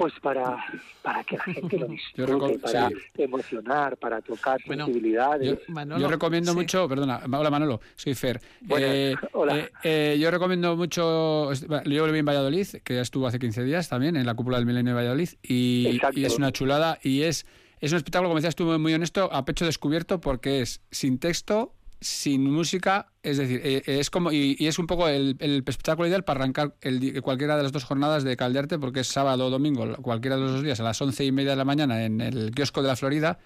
pues 0.00 0.14
para, 0.22 0.56
para 1.02 1.22
que 1.24 1.36
la 1.36 1.42
gente 1.44 1.76
lo 1.76 1.86
disfrute, 1.88 2.58
para 2.58 2.88
emocionar, 3.18 3.98
para 3.98 4.22
tocar 4.22 4.58
sensibilidades. 4.66 5.58
Yo, 5.98 6.08
recomiendo 6.08 6.54
mucho, 6.54 6.88
perdona, 6.88 7.20
hola 7.30 7.50
Manolo, 7.50 7.82
soy 7.96 8.14
Fer. 8.14 8.40
Eh, 8.78 9.14
hola. 9.34 9.58
Eh, 9.58 9.70
eh, 9.84 10.18
yo 10.18 10.30
recomiendo 10.30 10.74
mucho, 10.74 11.52
yo 11.52 12.06
lo 12.06 12.12
vi 12.14 12.18
en 12.18 12.24
Valladolid, 12.24 12.66
que 12.82 12.94
ya 12.94 13.02
estuvo 13.02 13.26
hace 13.26 13.38
15 13.38 13.62
días 13.62 13.90
también, 13.90 14.16
en 14.16 14.24
la 14.24 14.32
cúpula 14.32 14.56
del 14.56 14.64
Milenio 14.64 14.92
de 14.92 14.96
Valladolid, 14.96 15.28
y, 15.42 16.00
y 16.14 16.24
es 16.24 16.38
una 16.38 16.50
chulada, 16.50 16.98
y 17.02 17.24
es, 17.24 17.44
es 17.80 17.92
un 17.92 17.98
espectáculo, 17.98 18.30
como 18.30 18.38
decías 18.38 18.56
tú, 18.56 18.64
muy 18.78 18.94
honesto, 18.94 19.30
a 19.30 19.44
pecho 19.44 19.66
descubierto, 19.66 20.18
porque 20.18 20.62
es 20.62 20.80
sin 20.90 21.18
texto, 21.18 21.74
sin 22.00 22.50
música, 22.50 23.08
es 23.22 23.36
decir, 23.36 23.60
eh, 23.62 23.82
es 23.86 24.10
como 24.10 24.32
y, 24.32 24.56
es 24.60 24.78
un 24.78 24.86
poco 24.86 25.08
el, 25.08 25.36
espectáculo 25.66 26.08
ideal 26.08 26.24
para 26.24 26.40
arrancar 26.40 26.74
el, 26.80 27.20
cualquiera 27.22 27.56
de 27.56 27.62
las 27.62 27.72
dos 27.72 27.84
jornadas 27.84 28.24
de 28.24 28.36
Caldearte, 28.36 28.78
porque 28.78 29.00
es 29.00 29.06
sábado 29.06 29.46
o 29.46 29.50
domingo, 29.50 29.96
cualquiera 30.02 30.36
de 30.36 30.42
los 30.42 30.52
dos 30.52 30.62
días, 30.62 30.80
a 30.80 30.84
las 30.84 31.00
once 31.02 31.24
y 31.24 31.32
media 31.32 31.50
de 31.50 31.56
la 31.56 31.64
mañana 31.64 32.04
en 32.04 32.20
el 32.20 32.52
kiosco 32.52 32.82
de 32.82 32.88
la 32.88 32.96
Florida 32.96 33.38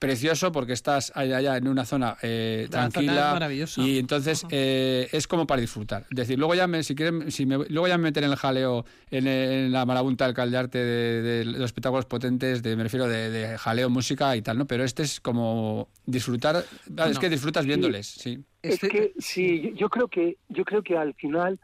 precioso 0.00 0.50
porque 0.50 0.72
estás 0.72 1.12
allá, 1.14 1.58
en 1.58 1.68
una 1.68 1.84
zona 1.84 2.16
eh, 2.22 2.66
tranquila 2.70 3.38
y 3.76 3.98
entonces 3.98 4.46
eh, 4.50 5.08
es 5.12 5.28
como 5.28 5.46
para 5.46 5.60
disfrutar. 5.60 6.06
Es 6.10 6.16
decir, 6.16 6.38
luego 6.38 6.54
ya 6.54 6.66
me, 6.66 6.82
si 6.82 6.94
quieren, 6.94 7.30
si 7.30 7.44
me, 7.44 7.58
luego 7.68 7.86
ya 7.86 7.98
me 7.98 8.04
meten 8.04 8.24
en 8.24 8.30
el 8.30 8.36
jaleo, 8.36 8.86
en, 9.10 9.70
la 9.70 9.84
marabunta 9.84 10.24
del 10.24 10.34
caldearte 10.34 10.78
de, 10.78 11.22
de, 11.22 11.44
los 11.44 11.66
espectáculos 11.66 12.06
potentes, 12.06 12.62
de, 12.62 12.74
me 12.76 12.82
refiero 12.82 13.06
de, 13.06 13.58
jaleo, 13.58 13.90
música 13.90 14.34
y 14.36 14.42
tal, 14.42 14.56
¿no? 14.56 14.66
Pero 14.66 14.84
este 14.84 15.02
es 15.02 15.20
como 15.20 15.88
disfrutar, 16.06 16.64
es 17.06 17.18
que 17.18 17.28
disfrutas 17.28 17.66
viéndoles, 17.66 18.06
sí. 18.06 18.42
Es 18.62 18.80
que 18.80 19.12
sí, 19.18 19.72
yo 19.76 19.88
creo 19.90 20.08
que 20.08 20.38
yo 20.48 20.64
creo 20.64 20.82
que 20.82 20.96
al 20.96 21.14
final 21.14 21.60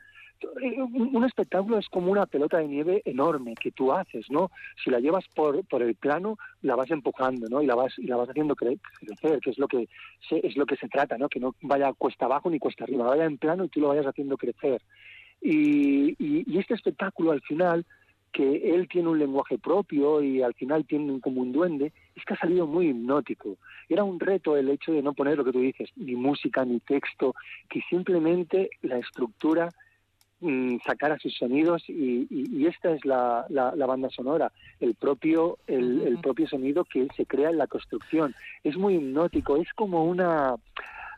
un 0.63 1.25
espectáculo 1.25 1.79
es 1.79 1.89
como 1.89 2.11
una 2.11 2.27
pelota 2.27 2.59
de 2.59 2.69
nieve 2.69 3.03
enorme 3.05 3.55
que 3.55 3.73
tú 3.73 3.93
haces, 3.93 4.27
¿no? 4.31 4.51
Si 4.83 4.91
la 4.91 5.01
llevas 5.01 5.25
por, 5.35 5.65
por 5.67 5.83
el 5.83 5.95
plano, 5.95 6.37
la 6.63 6.77
vas 6.77 6.91
empujando, 6.91 7.49
¿no? 7.49 7.63
Y 7.63 7.67
la 7.67 7.75
vas 7.75 7.99
y 7.99 8.07
la 8.07 8.17
vas 8.17 8.29
haciendo 8.29 8.55
crecer, 8.55 9.41
que 9.41 9.51
es 9.51 9.59
lo 9.59 9.69
que 9.69 9.89
se, 10.29 10.47
es 10.47 10.57
lo 10.57 10.67
que 10.67 10.77
se 10.77 10.89
trata, 10.89 11.17
¿no? 11.19 11.29
Que 11.29 11.41
no 11.41 11.55
vaya 11.63 11.93
cuesta 11.93 12.27
abajo 12.27 12.51
ni 12.51 12.59
cuesta 12.59 12.85
arriba, 12.85 13.07
vaya 13.07 13.25
en 13.25 13.39
plano 13.39 13.65
y 13.65 13.69
tú 13.69 13.81
lo 13.81 13.89
vayas 13.89 14.07
haciendo 14.07 14.37
crecer. 14.37 14.83
Y, 15.41 16.17
y, 16.19 16.59
este 16.59 16.75
espectáculo 16.75 17.33
al 17.33 17.43
final 17.43 17.85
que 18.33 18.75
él 18.75 18.89
tiene 18.89 19.09
un 19.09 19.19
lenguaje 19.19 19.59
propio 19.59 20.23
y 20.23 20.43
al 20.43 20.55
final 20.55 20.85
tiene 20.87 21.21
como 21.21 21.41
un 21.41 21.53
duende, 21.53 21.93
es 22.15 22.25
que 22.25 22.35
ha 22.35 22.39
salido 22.39 22.67
muy 22.67 22.89
hipnótico. 22.89 23.57
Era 23.89 24.05
un 24.05 24.21
reto 24.21 24.57
el 24.57 24.69
hecho 24.69 24.93
de 24.93 25.03
no 25.03 25.15
poner 25.15 25.39
lo 25.39 25.45
que 25.45 25.53
tú 25.53 25.61
dices, 25.61 25.91
ni 25.97 26.15
música, 26.17 26.65
ni 26.65 26.81
texto, 26.81 27.35
que 27.71 27.81
simplemente 27.89 28.71
la 28.83 28.99
estructura 28.99 29.71
sacar 30.85 31.13
a 31.13 31.19
sus 31.19 31.35
sonidos 31.35 31.83
y, 31.89 32.67
esta 32.67 32.93
es 32.93 33.05
la, 33.05 33.47
la, 33.49 33.87
banda 33.87 34.11
sonora, 34.11 34.53
el 34.81 34.95
propio, 34.95 35.59
el, 35.67 36.19
propio 36.23 36.49
sonido 36.49 36.85
que 36.85 37.07
se 37.17 37.27
crea 37.27 37.51
en 37.51 37.59
la 37.59 37.67
construcción. 37.67 38.35
Es 38.63 38.77
muy 38.77 38.97
hipnótico, 38.97 39.57
es 39.57 39.73
como 39.75 40.05
una 40.05 40.55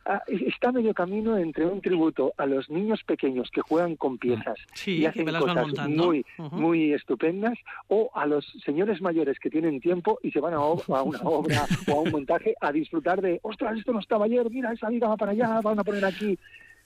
ah, 0.06 0.22
está 0.28 0.72
medio 0.72 0.94
camino 0.94 1.36
entre 1.36 1.66
un 1.66 1.80
tributo 1.80 2.32
a 2.36 2.46
los 2.46 2.70
niños 2.70 3.02
pequeños 3.04 3.50
que 3.50 3.60
juegan 3.60 3.96
con 3.96 4.18
piezas 4.18 4.58
Sí, 4.74 4.98
y 4.98 5.06
hacen 5.06 5.26
cosas 5.26 5.56
montando. 5.56 6.06
muy, 6.06 6.24
muy 6.52 6.92
estupendas, 6.92 7.58
o 7.88 8.10
a 8.14 8.26
los 8.26 8.46
señores 8.64 9.00
mayores 9.00 9.38
que 9.40 9.50
tienen 9.50 9.80
tiempo 9.80 10.18
y 10.22 10.30
se 10.30 10.40
van 10.40 10.54
a, 10.54 10.58
a 10.58 10.72
una 11.02 11.22
obra 11.22 11.66
o 11.88 11.92
a 11.92 12.00
un 12.02 12.10
montaje 12.12 12.54
a 12.60 12.70
disfrutar 12.70 13.20
de, 13.20 13.40
ostras, 13.42 13.78
esto 13.78 13.92
no 13.92 14.00
estaba 14.00 14.26
ayer, 14.26 14.48
mira, 14.50 14.72
esa 14.72 14.90
liga 14.90 15.08
va 15.08 15.16
para 15.16 15.32
allá, 15.32 15.60
van 15.60 15.78
a 15.78 15.84
poner 15.84 16.04
aquí. 16.04 16.38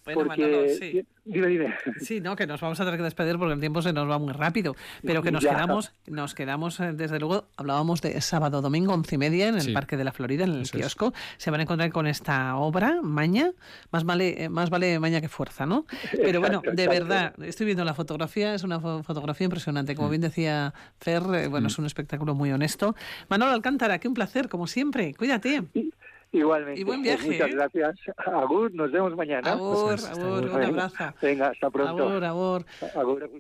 Bueno, 0.05 0.25
porque, 0.25 0.43
Manolo, 0.43 0.69
sí. 0.69 1.05
dime, 1.25 1.47
dime. 1.47 1.75
Sí, 2.01 2.21
no, 2.21 2.35
que 2.35 2.47
nos 2.47 2.61
vamos 2.61 2.81
a 2.81 2.85
tener 2.85 2.99
que 2.99 3.05
despedir 3.05 3.39
porque 3.39 3.55
el 3.55 3.61
tiempo 3.61 3.83
se 3.83 3.93
nos 3.93 4.11
va 4.11 4.19
muy 4.19 4.33
rápido, 4.33 4.75
pero 5.05 5.23
que 5.23 5.31
nos 5.31 5.45
Ya. 5.45 5.51
quedamos, 5.51 5.93
nos 6.09 6.35
quedamos, 6.35 6.81
eh, 6.81 6.93
desde 6.93 7.21
luego, 7.21 7.47
hablábamos 7.57 8.03
de 8.03 8.21
sábado, 8.21 8.61
domingo, 8.63 8.93
once 8.95 9.15
y 9.15 9.19
media 9.19 9.47
en 9.49 9.55
el 9.55 9.61
Sí. 9.61 9.73
Parque 9.73 9.97
de 9.97 10.03
la 10.05 10.11
Florida, 10.13 10.43
en 10.45 10.51
el 10.55 10.63
Eso 10.63 10.77
es. 10.77 10.81
kiosco, 10.83 11.13
se 11.37 11.51
van 11.53 11.61
a 11.61 11.63
encontrar 11.63 11.93
con 11.93 12.09
esta 12.09 12.57
obra, 12.57 12.99
Maña, 13.03 13.53
más 13.93 14.03
vale, 14.05 14.43
eh, 14.45 14.49
más 14.49 14.71
vale 14.71 14.99
Maña 14.99 15.21
que 15.21 15.29
fuerza, 15.29 15.67
¿no? 15.67 15.87
Pero 16.11 16.41
bueno, 16.41 16.59
Exacto, 16.59 16.77
de 16.77 16.85
exacto. 16.85 17.09
verdad, 17.09 17.45
estoy 17.45 17.67
viendo 17.67 17.85
la 17.85 17.95
fotografía, 17.95 18.55
es 18.55 18.65
una 18.65 18.81
fo- 18.81 19.05
fotografía 19.05 19.45
impresionante, 19.45 19.93
Mm. 19.93 19.97
como 19.97 20.09
bien 20.09 20.23
decía 20.23 20.75
Fer, 20.99 21.23
eh, 21.35 21.47
bueno, 21.47 21.69
es 21.69 21.79
un 21.79 21.87
espectáculo 21.87 22.35
muy 22.35 22.51
honesto. 22.51 22.97
Manolo 23.29 23.53
Alcántara, 23.53 23.99
qué 24.01 24.09
un 24.09 24.15
placer, 24.15 24.49
como 24.49 24.67
siempre, 24.67 25.15
cuídate. 25.15 25.63
Igualmente. 26.33 26.81
Y 26.81 26.85
buen 26.85 27.03
Pues 27.03 27.19
viaje, 27.23 27.31
muchas 27.31 27.49
¿eh? 27.51 27.55
gracias. 27.55 28.17
Agur, 28.27 28.73
nos 28.75 28.91
vemos 28.91 29.15
mañana. 29.15 29.53
Agur, 29.53 29.97
agur, 30.11 30.51
un 30.51 30.63
abrazo. 30.63 31.15
Venga, 31.21 31.49
hasta 31.49 31.71
pronto. 31.71 32.09
Agur, 32.09 32.25
agur. 32.25 32.67
Agur. 32.97 33.31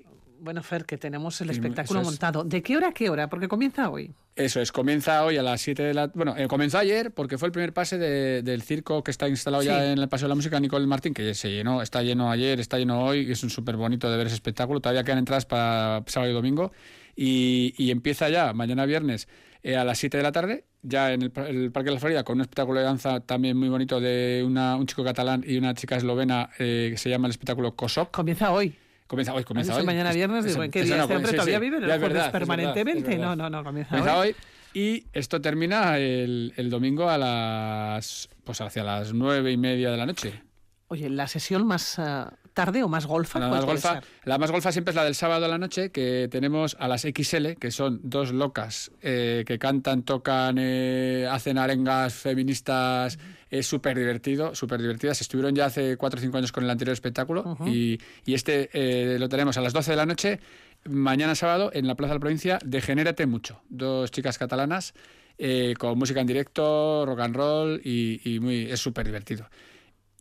Bueno, 0.41 0.61
Fer, 0.63 0.85
que 0.85 0.99
tenemos 0.99 1.41
el 1.41 1.51
espectáculo 1.51 2.01
es. 2.01 2.07
montado. 2.07 2.43
¿De 2.43 2.63
qué 2.63 2.77
hora 2.77 2.89
a 2.89 2.93
qué 2.93 3.09
hora? 3.09 3.29
Porque 3.31 3.47
comienza 3.49 3.89
hoy. 3.91 4.13
Eso 4.35 4.61
es, 4.61 4.73
comienza 4.73 5.25
hoy 5.25 5.37
a 5.37 5.43
las 5.43 5.61
7 5.61 5.83
de 5.85 5.95
la... 5.95 6.09
Bueno, 6.09 6.35
eh, 6.37 6.49
comenzó 6.49 6.79
ayer 6.79 7.13
porque 7.13 7.39
fue 7.39 7.47
el 7.47 7.53
primer 7.53 7.73
pase 7.73 7.97
de- 7.97 8.43
del 8.43 8.63
circo 8.63 9.05
que 9.05 9.11
está 9.13 9.29
instalado 9.29 9.63
Sí. 9.63 9.69
ya 9.69 9.93
en 9.93 9.99
el 9.99 10.09
Paseo 10.09 10.27
de 10.27 10.31
la 10.31 10.35
Música 10.35 10.59
Nicole 10.59 10.87
Martín, 10.87 11.15
que 11.15 11.35
se 11.35 11.51
llenó, 11.51 11.81
está 11.81 12.03
lleno 12.03 12.31
ayer, 12.31 12.59
está 12.59 12.77
lleno 12.79 13.05
hoy, 13.05 13.21
y 13.29 13.31
es 13.33 13.43
un 13.45 13.51
súper 13.51 13.77
bonito 13.77 14.11
de 14.11 14.17
ver 14.17 14.27
ese 14.27 14.35
espectáculo. 14.35 14.81
Todavía 14.81 15.05
quedan 15.05 15.19
entradas 15.19 15.47
para 15.47 16.03
sábado 16.07 16.33
y 16.33 16.35
domingo. 16.35 16.73
Y, 17.15 17.75
y 17.77 17.91
empieza 17.91 18.29
ya 18.31 18.53
mañana 18.53 18.85
viernes 18.87 19.29
eh, 19.63 19.77
a 19.77 19.85
las 19.85 19.99
7 19.99 20.17
de 20.17 20.23
la 20.23 20.33
tarde, 20.33 20.65
ya 20.83 21.13
en 21.13 21.23
el, 21.23 21.31
pa- 21.31 21.47
el 21.49 21.71
Parque 21.71 21.91
de 21.91 21.95
la 21.95 22.01
Florida, 22.01 22.25
con 22.25 22.37
un 22.37 22.41
espectáculo 22.43 22.81
de 22.81 22.85
danza 22.87 23.21
también 23.21 23.57
muy 23.57 23.69
bonito 23.69 24.01
de 24.01 24.43
una, 24.47 24.77
un 24.77 24.87
chico 24.87 25.05
catalán 25.05 25.45
y 25.47 25.57
una 25.57 25.75
chica 25.75 25.97
eslovena 25.97 26.51
eh, 26.59 26.89
que 26.93 26.99
se 26.99 27.09
llama 27.11 27.27
el 27.29 27.31
espectáculo 27.31 27.75
Kosok. 27.77 28.11
Comienza 28.11 28.51
hoy. 28.53 28.75
Comienza 29.07 29.35
hoy, 29.35 29.45
comienza 29.45 29.77
hoy. 29.77 29.85
mañana 29.85 30.11
Es- 30.11 30.17
viernes, 30.17 30.45
es- 30.45 30.53
digo, 30.53 30.65
¿en 30.65 30.71
qué 30.71 30.83
día? 30.85 30.95
una 30.95 31.03
Este 31.05 31.13
co- 31.13 31.17
hombre 31.19 31.31
sí, 31.31 31.37
todavía 31.37 31.59
sí, 31.59 31.65
vive 31.65 31.77
es 31.77 31.81
verdad, 31.83 31.97
es 31.97 32.03
verdad, 32.03 32.33
permanentemente. 32.33 33.19
no, 33.19 33.37
no, 33.37 33.51
no, 33.51 33.63
comienza, 33.63 33.91
Comienza 33.91 34.19
hoy. 34.19 34.29
hoy 34.29 34.37
y 34.75 35.05
esto 35.13 35.41
termina 35.41 35.99
el, 35.99 36.55
el 36.57 36.71
domingo 36.71 37.11
a 37.11 37.19
las 37.19 38.29
pues 38.45 38.61
hacia 38.63 38.83
las 38.83 39.13
nueve 39.13 39.53
y 39.53 39.57
media 39.59 39.91
de 39.91 39.97
la 39.99 40.07
noche. 40.07 40.43
Oye, 40.93 41.09
la 41.09 41.27
sesión 41.27 41.67
más 41.67 41.99
ah, 41.99 42.35
tarde 42.53 42.83
o 42.83 42.89
más 42.89 43.07
golfa, 43.07 43.39
La 43.39 43.49
¿cuál 43.49 43.61
más, 43.61 43.65
golfa, 43.65 43.95
ser? 43.95 44.05
la 44.25 44.37
más 44.37 44.51
golfa 44.51 44.73
siempre 44.73 44.91
es 44.91 44.97
la 44.97 45.05
del 45.05 45.15
sábado 45.15 45.47
a 45.47 45.49
la 45.49 45.57
noche, 45.57 45.91
que 45.91 46.29
tenemos 46.31 46.77
a 46.79 46.87
las 46.87 47.01
XL, 47.01 47.53
que 47.59 47.71
son 47.71 47.99
dos 48.03 48.31
locas 48.31 48.91
eh, 49.01 49.43
que 49.47 49.59
cantan, 49.59 50.03
tocan, 50.03 50.57
eh, 50.59 51.27
hacen 51.31 51.57
arengas 51.57 52.13
feministas. 52.13 53.19
Es 53.49 53.67
súper 53.67 53.97
divertido, 53.97 54.55
súper 54.55 54.83
divertidas. 54.83 55.23
Estuvieron 55.23 55.55
ya 55.55 55.65
hace 55.65 55.97
cuatro 55.97 56.19
o 56.19 56.21
cinco 56.21 56.37
años 56.37 56.53
con 56.53 56.63
el 56.63 56.69
anterior 56.69 56.93
espectáculo 56.93 57.57
y, 57.65 57.99
y 58.27 58.35
este 58.35 58.69
eh, 58.75 59.19
lo 59.19 59.31
tenemos 59.31 59.57
a 59.57 59.63
las 59.63 59.73
12 59.73 59.93
de 59.93 59.97
la 59.97 60.05
noche, 60.05 60.41
mañana 60.85 61.35
sábado, 61.35 61.71
en 61.73 61.87
la 61.87 61.95
Plaza 61.95 62.13
de 62.13 62.17
la 62.17 62.21
Provincia, 62.21 62.59
Degenérate 62.67 63.25
Mucho. 63.25 63.63
Dos 63.71 64.11
chicas 64.11 64.37
catalanas 64.37 64.93
eh, 65.39 65.73
con 65.79 65.99
música 65.99 66.21
en 66.21 66.27
directo, 66.27 67.07
rock 67.07 67.21
and 67.21 67.35
roll 67.35 67.81
y, 67.83 68.21
y 68.25 68.41
muy, 68.41 68.71
es 68.71 68.79
súper 68.79 69.07
divertido. 69.07 69.49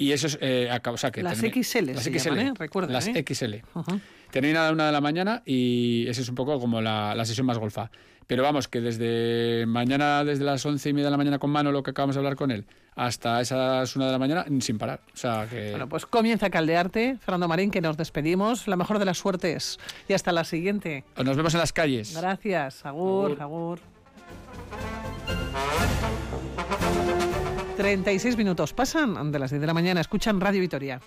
Y 0.01 0.11
eso 0.13 0.27
es 0.27 0.37
eh, 0.41 0.69
a 0.71 0.79
causa 0.79 1.11
que... 1.11 1.21
Las 1.21 1.41
termi- 1.43 1.63
XL 1.63 1.91
Las 1.93 2.03
se 2.03 2.11
XL. 2.19 2.29
llaman, 2.29 2.47
¿eh? 2.47 2.53
Recuerda, 2.57 2.91
Las 2.91 3.07
¿eh? 3.07 3.23
XL. 3.27 3.55
Ujú. 3.77 3.99
Termina 4.31 4.61
a 4.63 4.65
la 4.67 4.71
una 4.73 4.85
de 4.87 4.91
la 4.91 5.01
mañana 5.01 5.43
y 5.45 6.05
esa 6.07 6.21
es 6.21 6.29
un 6.29 6.35
poco 6.35 6.59
como 6.59 6.81
la, 6.81 7.13
la 7.15 7.25
sesión 7.25 7.45
más 7.45 7.57
golfa. 7.57 7.91
Pero 8.27 8.43
vamos, 8.43 8.67
que 8.69 8.79
desde 8.79 9.65
mañana, 9.67 10.23
desde 10.23 10.45
las 10.45 10.65
once 10.65 10.87
y 10.89 10.93
media 10.93 11.07
de 11.07 11.11
la 11.11 11.17
mañana 11.17 11.37
con 11.37 11.49
Mano, 11.49 11.71
lo 11.73 11.83
que 11.83 11.91
acabamos 11.91 12.15
de 12.15 12.19
hablar 12.19 12.37
con 12.37 12.49
él, 12.49 12.65
hasta 12.95 13.41
esas 13.41 13.93
una 13.97 14.05
de 14.05 14.11
la 14.13 14.19
mañana, 14.19 14.45
sin 14.61 14.77
parar. 14.77 15.01
O 15.13 15.17
sea 15.17 15.47
que... 15.49 15.71
Bueno, 15.71 15.89
pues 15.89 16.05
comienza 16.05 16.49
Caldearte. 16.49 17.17
Fernando 17.19 17.49
Marín, 17.49 17.71
que 17.71 17.81
nos 17.81 17.97
despedimos. 17.97 18.67
La 18.69 18.77
mejor 18.77 18.99
de 18.99 19.05
las 19.05 19.17
suertes. 19.17 19.79
Y 20.07 20.13
hasta 20.13 20.31
la 20.31 20.45
siguiente. 20.45 21.03
Nos 21.21 21.35
vemos 21.35 21.53
en 21.55 21.59
las 21.59 21.73
calles. 21.73 22.15
Gracias. 22.15 22.85
Agur, 22.85 23.37
agur. 23.41 23.79
36 27.81 28.37
minutos 28.37 28.73
pasan 28.73 29.31
de 29.31 29.39
las 29.39 29.49
10 29.49 29.59
de 29.59 29.65
la 29.65 29.73
mañana. 29.73 30.01
Escuchan 30.01 30.39
Radio 30.39 30.61
Vitoria. 30.61 31.01